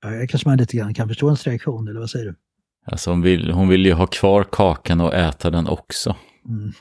Ja, 0.03 0.26
kanske 0.28 0.49
man 0.49 0.59
lite 0.59 0.76
grann 0.76 0.94
kan 0.94 1.09
förstå 1.09 1.26
hennes 1.26 1.46
reaktion, 1.46 1.88
eller 1.88 2.01
vad 2.01 2.11
säger 2.11 2.24
du? 2.24 2.34
Alltså 2.86 3.11
hon 3.11 3.22
vill, 3.22 3.51
hon 3.51 3.68
vill 3.68 3.86
ju 3.86 3.92
ha 3.92 4.07
kvar 4.07 4.44
kakan 4.44 5.01
och 5.01 5.14
äta 5.14 5.51
den 5.51 5.66
också. 5.66 6.16
Mm, 6.49 6.72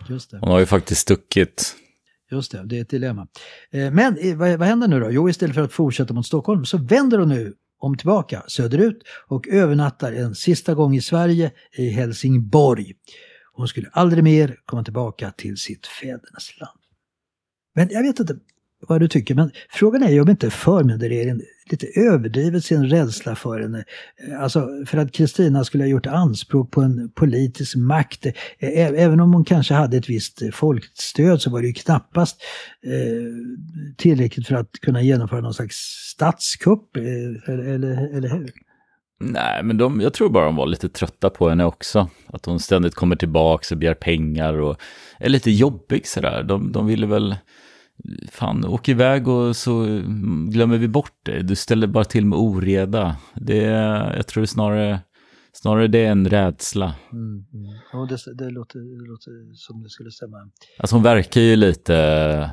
hon 0.42 0.52
har 0.52 0.60
ju 0.60 0.66
faktiskt 0.66 1.02
stuckit. 1.02 1.76
Just 2.32 2.52
det, 2.52 2.66
det 2.66 2.78
är 2.78 2.82
ett 2.82 2.90
dilemma. 2.90 3.28
Eh, 3.72 3.92
men 3.92 4.18
eh, 4.18 4.38
vad, 4.38 4.60
vad 4.60 4.68
händer 4.68 4.88
nu 4.88 5.00
då? 5.00 5.12
Jo, 5.12 5.30
istället 5.30 5.56
för 5.56 5.62
att 5.62 5.74
fortsätta 5.74 6.14
mot 6.14 6.26
Stockholm 6.26 6.66
så 6.66 6.78
vänder 6.78 7.18
hon 7.18 7.30
nu 7.30 7.54
om 7.80 7.98
tillbaka 7.98 8.44
söderut 8.48 9.04
och 9.28 9.48
övernattar 9.48 10.14
en 10.14 10.36
sista 10.36 10.74
gång 10.74 10.96
i 10.96 11.02
Sverige 11.02 11.52
i 11.78 11.90
Helsingborg. 11.90 12.94
Hon 13.54 13.68
skulle 13.68 13.90
aldrig 13.92 14.24
mer 14.24 14.60
komma 14.66 14.84
tillbaka 14.84 15.32
till 15.32 15.58
sitt 15.58 15.88
fädernesland. 15.88 16.80
Men 17.76 17.90
jag 17.92 18.04
vet 18.04 18.20
inte 18.20 18.36
vad 18.80 19.00
du 19.00 19.08
tycker, 19.08 19.36
men 19.36 19.52
frågan 19.70 20.04
är 20.04 20.10
ju 20.10 20.22
om 20.22 20.30
inte 20.30 20.50
förmyndarregeringen 20.50 21.42
lite 21.72 21.88
överdrivet 21.96 22.66
sin 22.66 22.90
rädsla 22.90 23.36
för 23.36 23.62
henne. 23.62 23.84
Eh, 24.28 24.42
alltså 24.42 24.68
för 24.86 24.98
att 24.98 25.12
Kristina 25.12 25.64
skulle 25.64 25.84
ha 25.84 25.90
gjort 25.90 26.06
anspråk 26.06 26.72
på 26.72 26.82
en 26.82 27.12
politisk 27.12 27.76
makt. 27.76 28.26
Eh, 28.26 28.34
även 28.80 29.20
om 29.20 29.34
hon 29.34 29.46
kanske 29.46 29.74
hade 29.74 29.98
ett 29.98 30.10
visst 30.10 30.42
eh, 30.42 30.50
folkstöd 30.50 31.42
så 31.42 31.50
var 31.50 31.62
det 31.62 31.68
ju 31.68 31.74
knappast 31.74 32.42
eh, 32.86 33.94
tillräckligt 33.98 34.48
för 34.48 34.56
att 34.56 34.72
kunna 34.72 35.02
genomföra 35.02 35.42
någon 35.42 35.54
slags 35.54 35.76
statskupp, 36.16 36.98
eh, 36.98 37.54
eller, 37.54 38.18
eller 38.18 38.30
hur? 38.30 38.52
Nej, 39.20 39.64
men 39.64 39.78
de, 39.78 40.02
jag 40.02 40.14
tror 40.14 40.30
bara 40.30 40.46
de 40.46 40.56
var 40.56 40.68
lite 40.68 40.90
trötta 40.90 41.30
på 41.30 41.50
henne 41.50 41.66
också. 41.66 42.10
Att 42.28 42.46
hon 42.46 42.60
ständigt 42.60 42.96
kommer 42.96 43.16
tillbaka 43.16 43.76
och 43.76 43.80
begär 43.80 43.94
pengar 43.94 44.54
och 44.54 44.78
är 45.20 45.30
lite 45.30 45.52
jobbig 45.52 46.08
sådär. 46.08 46.44
De, 46.44 46.72
de 46.72 46.88
ville 46.88 47.08
väl 47.08 47.36
fan, 48.32 48.66
åk 48.66 48.90
iväg 48.90 49.28
och 49.28 49.56
så 49.56 50.02
glömmer 50.50 50.78
vi 50.78 50.88
bort 50.88 51.20
det. 51.24 51.42
Du 51.42 51.56
ställer 51.56 51.88
bara 51.88 52.04
till 52.04 52.26
med 52.26 52.40
oreda. 52.40 53.16
Det, 53.36 53.62
jag 54.18 54.28
tror 54.28 54.46
snarare, 54.46 55.00
snarare 55.54 55.88
det 55.88 56.06
är 56.06 56.12
en 56.12 56.30
rädsla. 56.30 56.96
Mm, 57.12 57.46
mm. 57.54 57.80
Ja, 57.94 58.08
det, 58.10 58.34
det, 58.46 58.50
låter, 58.50 58.80
det 58.80 59.08
låter 59.10 59.56
som 59.56 59.84
det 59.84 59.90
skulle 59.90 60.12
stämma. 60.12 60.38
Alltså 60.80 60.96
hon 60.96 61.04
verkar 61.04 61.42
ju 61.42 61.56
lite 61.56 62.52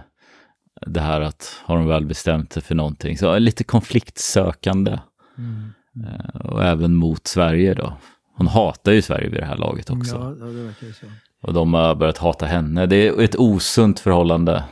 det 0.87 1.01
här 1.01 1.21
att 1.21 1.61
har 1.65 1.77
hon 1.77 1.89
väl 1.89 2.07
bestämt 2.07 2.53
sig 2.53 2.63
för 2.63 2.75
någonting, 2.75 3.19
så 3.19 3.39
lite 3.39 3.65
konfliktsökande. 3.65 4.99
Mm, 5.39 5.73
mm. 5.97 6.09
Eh, 6.09 6.41
och 6.41 6.65
även 6.65 6.95
mot 6.95 7.27
Sverige 7.27 7.75
då. 7.75 7.99
Hon 8.37 8.47
hatar 8.47 8.93
ju 8.93 9.03
Sverige 9.03 9.29
vid 9.29 9.41
det 9.41 9.47
här 9.47 9.57
laget 9.57 9.91
också. 9.91 10.17
Ja, 10.41 10.47
det 10.47 10.63
verkar 10.63 10.93
så. 10.93 11.07
Och 11.43 11.53
de 11.53 11.75
har 11.75 11.95
börjat 11.95 12.19
hata 12.19 12.47
henne. 12.47 12.87
Det 12.87 12.97
är 12.97 13.21
ett 13.21 13.37
osunt 13.37 14.01
förhållande. 14.01 14.65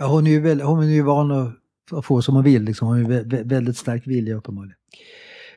Ja, 0.00 0.06
hon 0.06 0.26
är 0.26 0.30
ju, 0.30 0.40
väl, 0.40 0.60
hon 0.60 0.82
är 0.82 0.86
ju 0.86 1.02
van 1.02 1.30
att 1.92 2.04
få 2.04 2.22
som 2.22 2.34
hon 2.34 2.44
vill, 2.44 2.62
liksom. 2.62 2.88
hon 2.88 3.04
har 3.04 3.12
ju 3.12 3.44
väldigt 3.44 3.76
stark 3.76 4.06
vilja 4.06 4.36
uppenbarligen. 4.36 4.76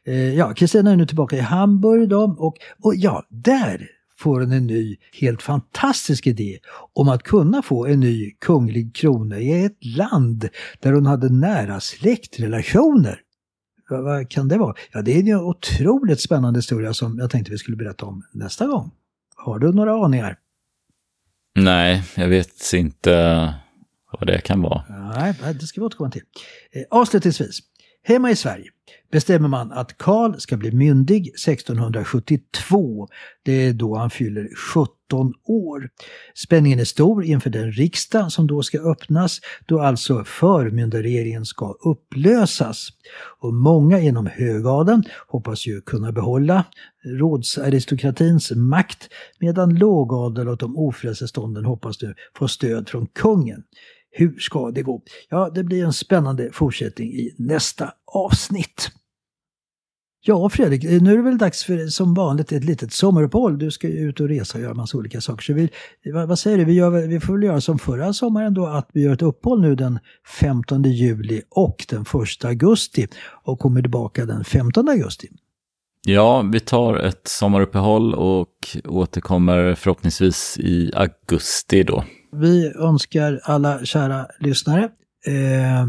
Eh, 0.05 0.35
ja, 0.35 0.53
Kristina 0.53 0.91
är 0.91 0.95
nu 0.95 1.05
tillbaka 1.05 1.35
i 1.35 1.39
Hamburg 1.39 2.09
då, 2.09 2.35
och, 2.39 2.55
och 2.83 2.95
ja, 2.95 3.25
där 3.29 3.89
får 4.17 4.39
hon 4.39 4.51
en 4.51 4.67
ny, 4.67 4.97
helt 5.21 5.41
fantastisk 5.41 6.27
idé 6.27 6.59
om 6.93 7.09
att 7.09 7.23
kunna 7.23 7.61
få 7.61 7.85
en 7.85 7.99
ny 7.99 8.31
kunglig 8.31 8.95
krona 8.95 9.39
i 9.39 9.65
ett 9.65 9.85
land 9.85 10.49
där 10.79 10.93
hon 10.93 11.05
hade 11.05 11.29
nära 11.29 11.79
släktrelationer. 11.79 13.19
Vad, 13.89 14.03
vad 14.03 14.29
kan 14.29 14.47
det 14.47 14.57
vara? 14.57 14.75
Ja, 14.91 15.01
det 15.01 15.11
är 15.11 15.19
en 15.19 15.35
otroligt 15.35 16.21
spännande 16.21 16.57
historia 16.57 16.93
som 16.93 17.19
jag 17.19 17.29
tänkte 17.29 17.51
vi 17.51 17.57
skulle 17.57 17.77
berätta 17.77 18.05
om 18.05 18.23
nästa 18.31 18.67
gång. 18.67 18.91
Har 19.35 19.59
du 19.59 19.71
några 19.71 20.05
aningar? 20.05 20.37
Nej, 21.55 22.03
jag 22.15 22.27
vet 22.27 22.73
inte 22.73 23.53
vad 24.19 24.27
det 24.27 24.41
kan 24.41 24.61
vara. 24.61 24.83
Nej, 25.15 25.33
det 25.59 25.65
ska 25.65 25.81
vi 25.81 25.85
återkomma 25.85 26.11
till. 26.11 26.21
Eh, 26.71 26.83
avslutningsvis, 26.89 27.59
hemma 28.03 28.31
i 28.31 28.35
Sverige 28.35 28.69
bestämmer 29.13 29.47
man 29.47 29.71
att 29.71 29.97
Karl 29.97 30.39
ska 30.39 30.57
bli 30.57 30.71
myndig 30.71 31.27
1672. 31.27 33.07
Det 33.43 33.51
är 33.51 33.73
då 33.73 33.95
han 33.95 34.09
fyller 34.09 34.49
17 34.73 35.33
år. 35.45 35.89
Spänningen 36.35 36.79
är 36.79 36.83
stor 36.83 37.23
inför 37.25 37.49
den 37.49 37.71
riksdag 37.71 38.31
som 38.31 38.47
då 38.47 38.63
ska 38.63 38.79
öppnas, 38.91 39.39
då 39.65 39.79
alltså 39.79 40.23
förmyndarregeringen 40.23 41.45
ska 41.45 41.71
upplösas. 41.71 42.89
Och 43.39 43.53
många 43.53 43.99
inom 43.99 44.27
högadeln 44.27 45.03
hoppas 45.27 45.67
ju 45.67 45.81
kunna 45.81 46.11
behålla 46.11 46.65
rådsaristokratins 47.05 48.51
makt, 48.51 49.09
medan 49.39 49.75
lågadel 49.75 50.47
och 50.47 50.57
de 50.57 50.77
ofrälse 50.77 51.27
stånden 51.27 51.65
hoppas 51.65 52.01
nu 52.01 52.15
få 52.37 52.47
stöd 52.47 52.89
från 52.89 53.07
kungen. 53.07 53.63
Hur 54.15 54.39
ska 54.39 54.71
det 54.71 54.81
gå? 54.81 55.01
Ja, 55.29 55.49
det 55.55 55.63
blir 55.63 55.85
en 55.85 55.93
spännande 55.93 56.49
fortsättning 56.51 57.13
i 57.13 57.35
nästa 57.37 57.93
avsnitt. 58.05 58.91
Ja, 60.25 60.49
Fredrik, 60.49 60.83
nu 60.83 61.13
är 61.13 61.17
det 61.17 61.23
väl 61.23 61.37
dags 61.37 61.63
för 61.63 61.87
som 61.87 62.13
vanligt 62.13 62.51
ett 62.51 62.63
litet 62.63 62.93
sommaruppehåll. 62.93 63.59
Du 63.59 63.71
ska 63.71 63.87
ju 63.87 64.09
ut 64.09 64.19
och 64.19 64.27
resa 64.27 64.57
och 64.57 64.63
göra 64.63 64.73
massa 64.73 64.97
olika 64.97 65.21
saker. 65.21 65.43
Så 65.43 65.53
vi, 65.53 65.69
vad, 66.13 66.27
vad 66.27 66.39
säger 66.39 66.57
du? 66.57 66.65
Vi, 66.65 66.73
gör, 66.73 67.07
vi 67.07 67.19
får 67.19 67.33
väl 67.33 67.43
göra 67.43 67.61
som 67.61 67.79
förra 67.79 68.13
sommaren 68.13 68.53
då, 68.53 68.65
att 68.65 68.89
vi 68.93 69.01
gör 69.01 69.13
ett 69.13 69.21
uppehåll 69.21 69.61
nu 69.61 69.75
den 69.75 69.99
15 70.39 70.83
juli 70.83 71.41
och 71.49 71.85
den 71.89 72.01
1 72.01 72.45
augusti 72.45 73.07
och 73.43 73.59
kommer 73.59 73.81
tillbaka 73.81 74.25
den 74.25 74.43
15 74.43 74.89
augusti. 74.89 75.27
Ja, 76.05 76.49
vi 76.51 76.59
tar 76.59 76.95
ett 76.95 77.27
sommaruppehåll 77.27 78.13
och 78.13 78.77
återkommer 78.85 79.75
förhoppningsvis 79.75 80.57
i 80.59 80.91
augusti 80.95 81.83
då. 81.83 82.03
Vi 82.33 82.73
önskar 82.75 83.39
alla 83.43 83.85
kära 83.85 84.27
lyssnare 84.39 84.83
eh, 85.25 85.87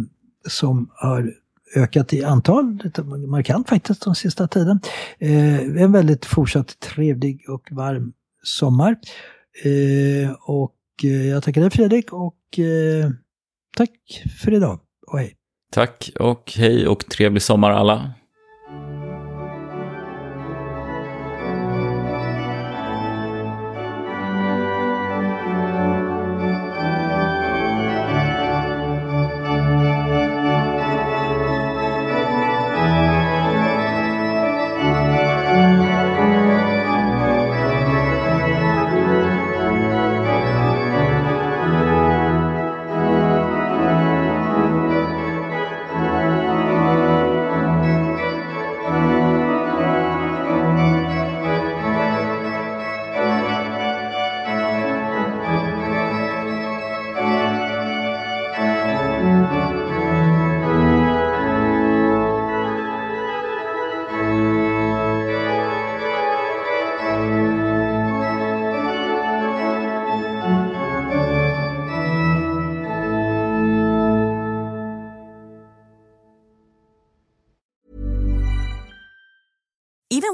som 0.48 0.90
har 0.94 1.34
ökat 1.76 2.12
i 2.12 2.24
antal, 2.24 2.78
lite 2.84 3.02
markant 3.02 3.68
faktiskt 3.68 4.04
den 4.04 4.14
sista 4.14 4.48
tiden. 4.48 4.80
Eh, 5.18 5.82
en 5.82 5.92
väldigt 5.92 6.24
fortsatt 6.24 6.80
trevlig 6.80 7.44
och 7.48 7.68
varm 7.70 8.12
sommar. 8.42 8.96
Eh, 9.64 10.32
och 10.32 10.74
eh, 11.04 11.26
jag 11.28 11.42
tackar 11.42 11.60
dig 11.60 11.70
Fredrik 11.70 12.12
och 12.12 12.58
eh, 12.58 13.10
Tack 13.76 14.22
för 14.40 14.54
idag 14.54 14.80
och 15.06 15.18
hej. 15.18 15.34
Tack 15.72 16.10
och 16.20 16.52
hej 16.56 16.88
och 16.88 17.06
trevlig 17.06 17.42
sommar 17.42 17.70
alla. 17.70 18.12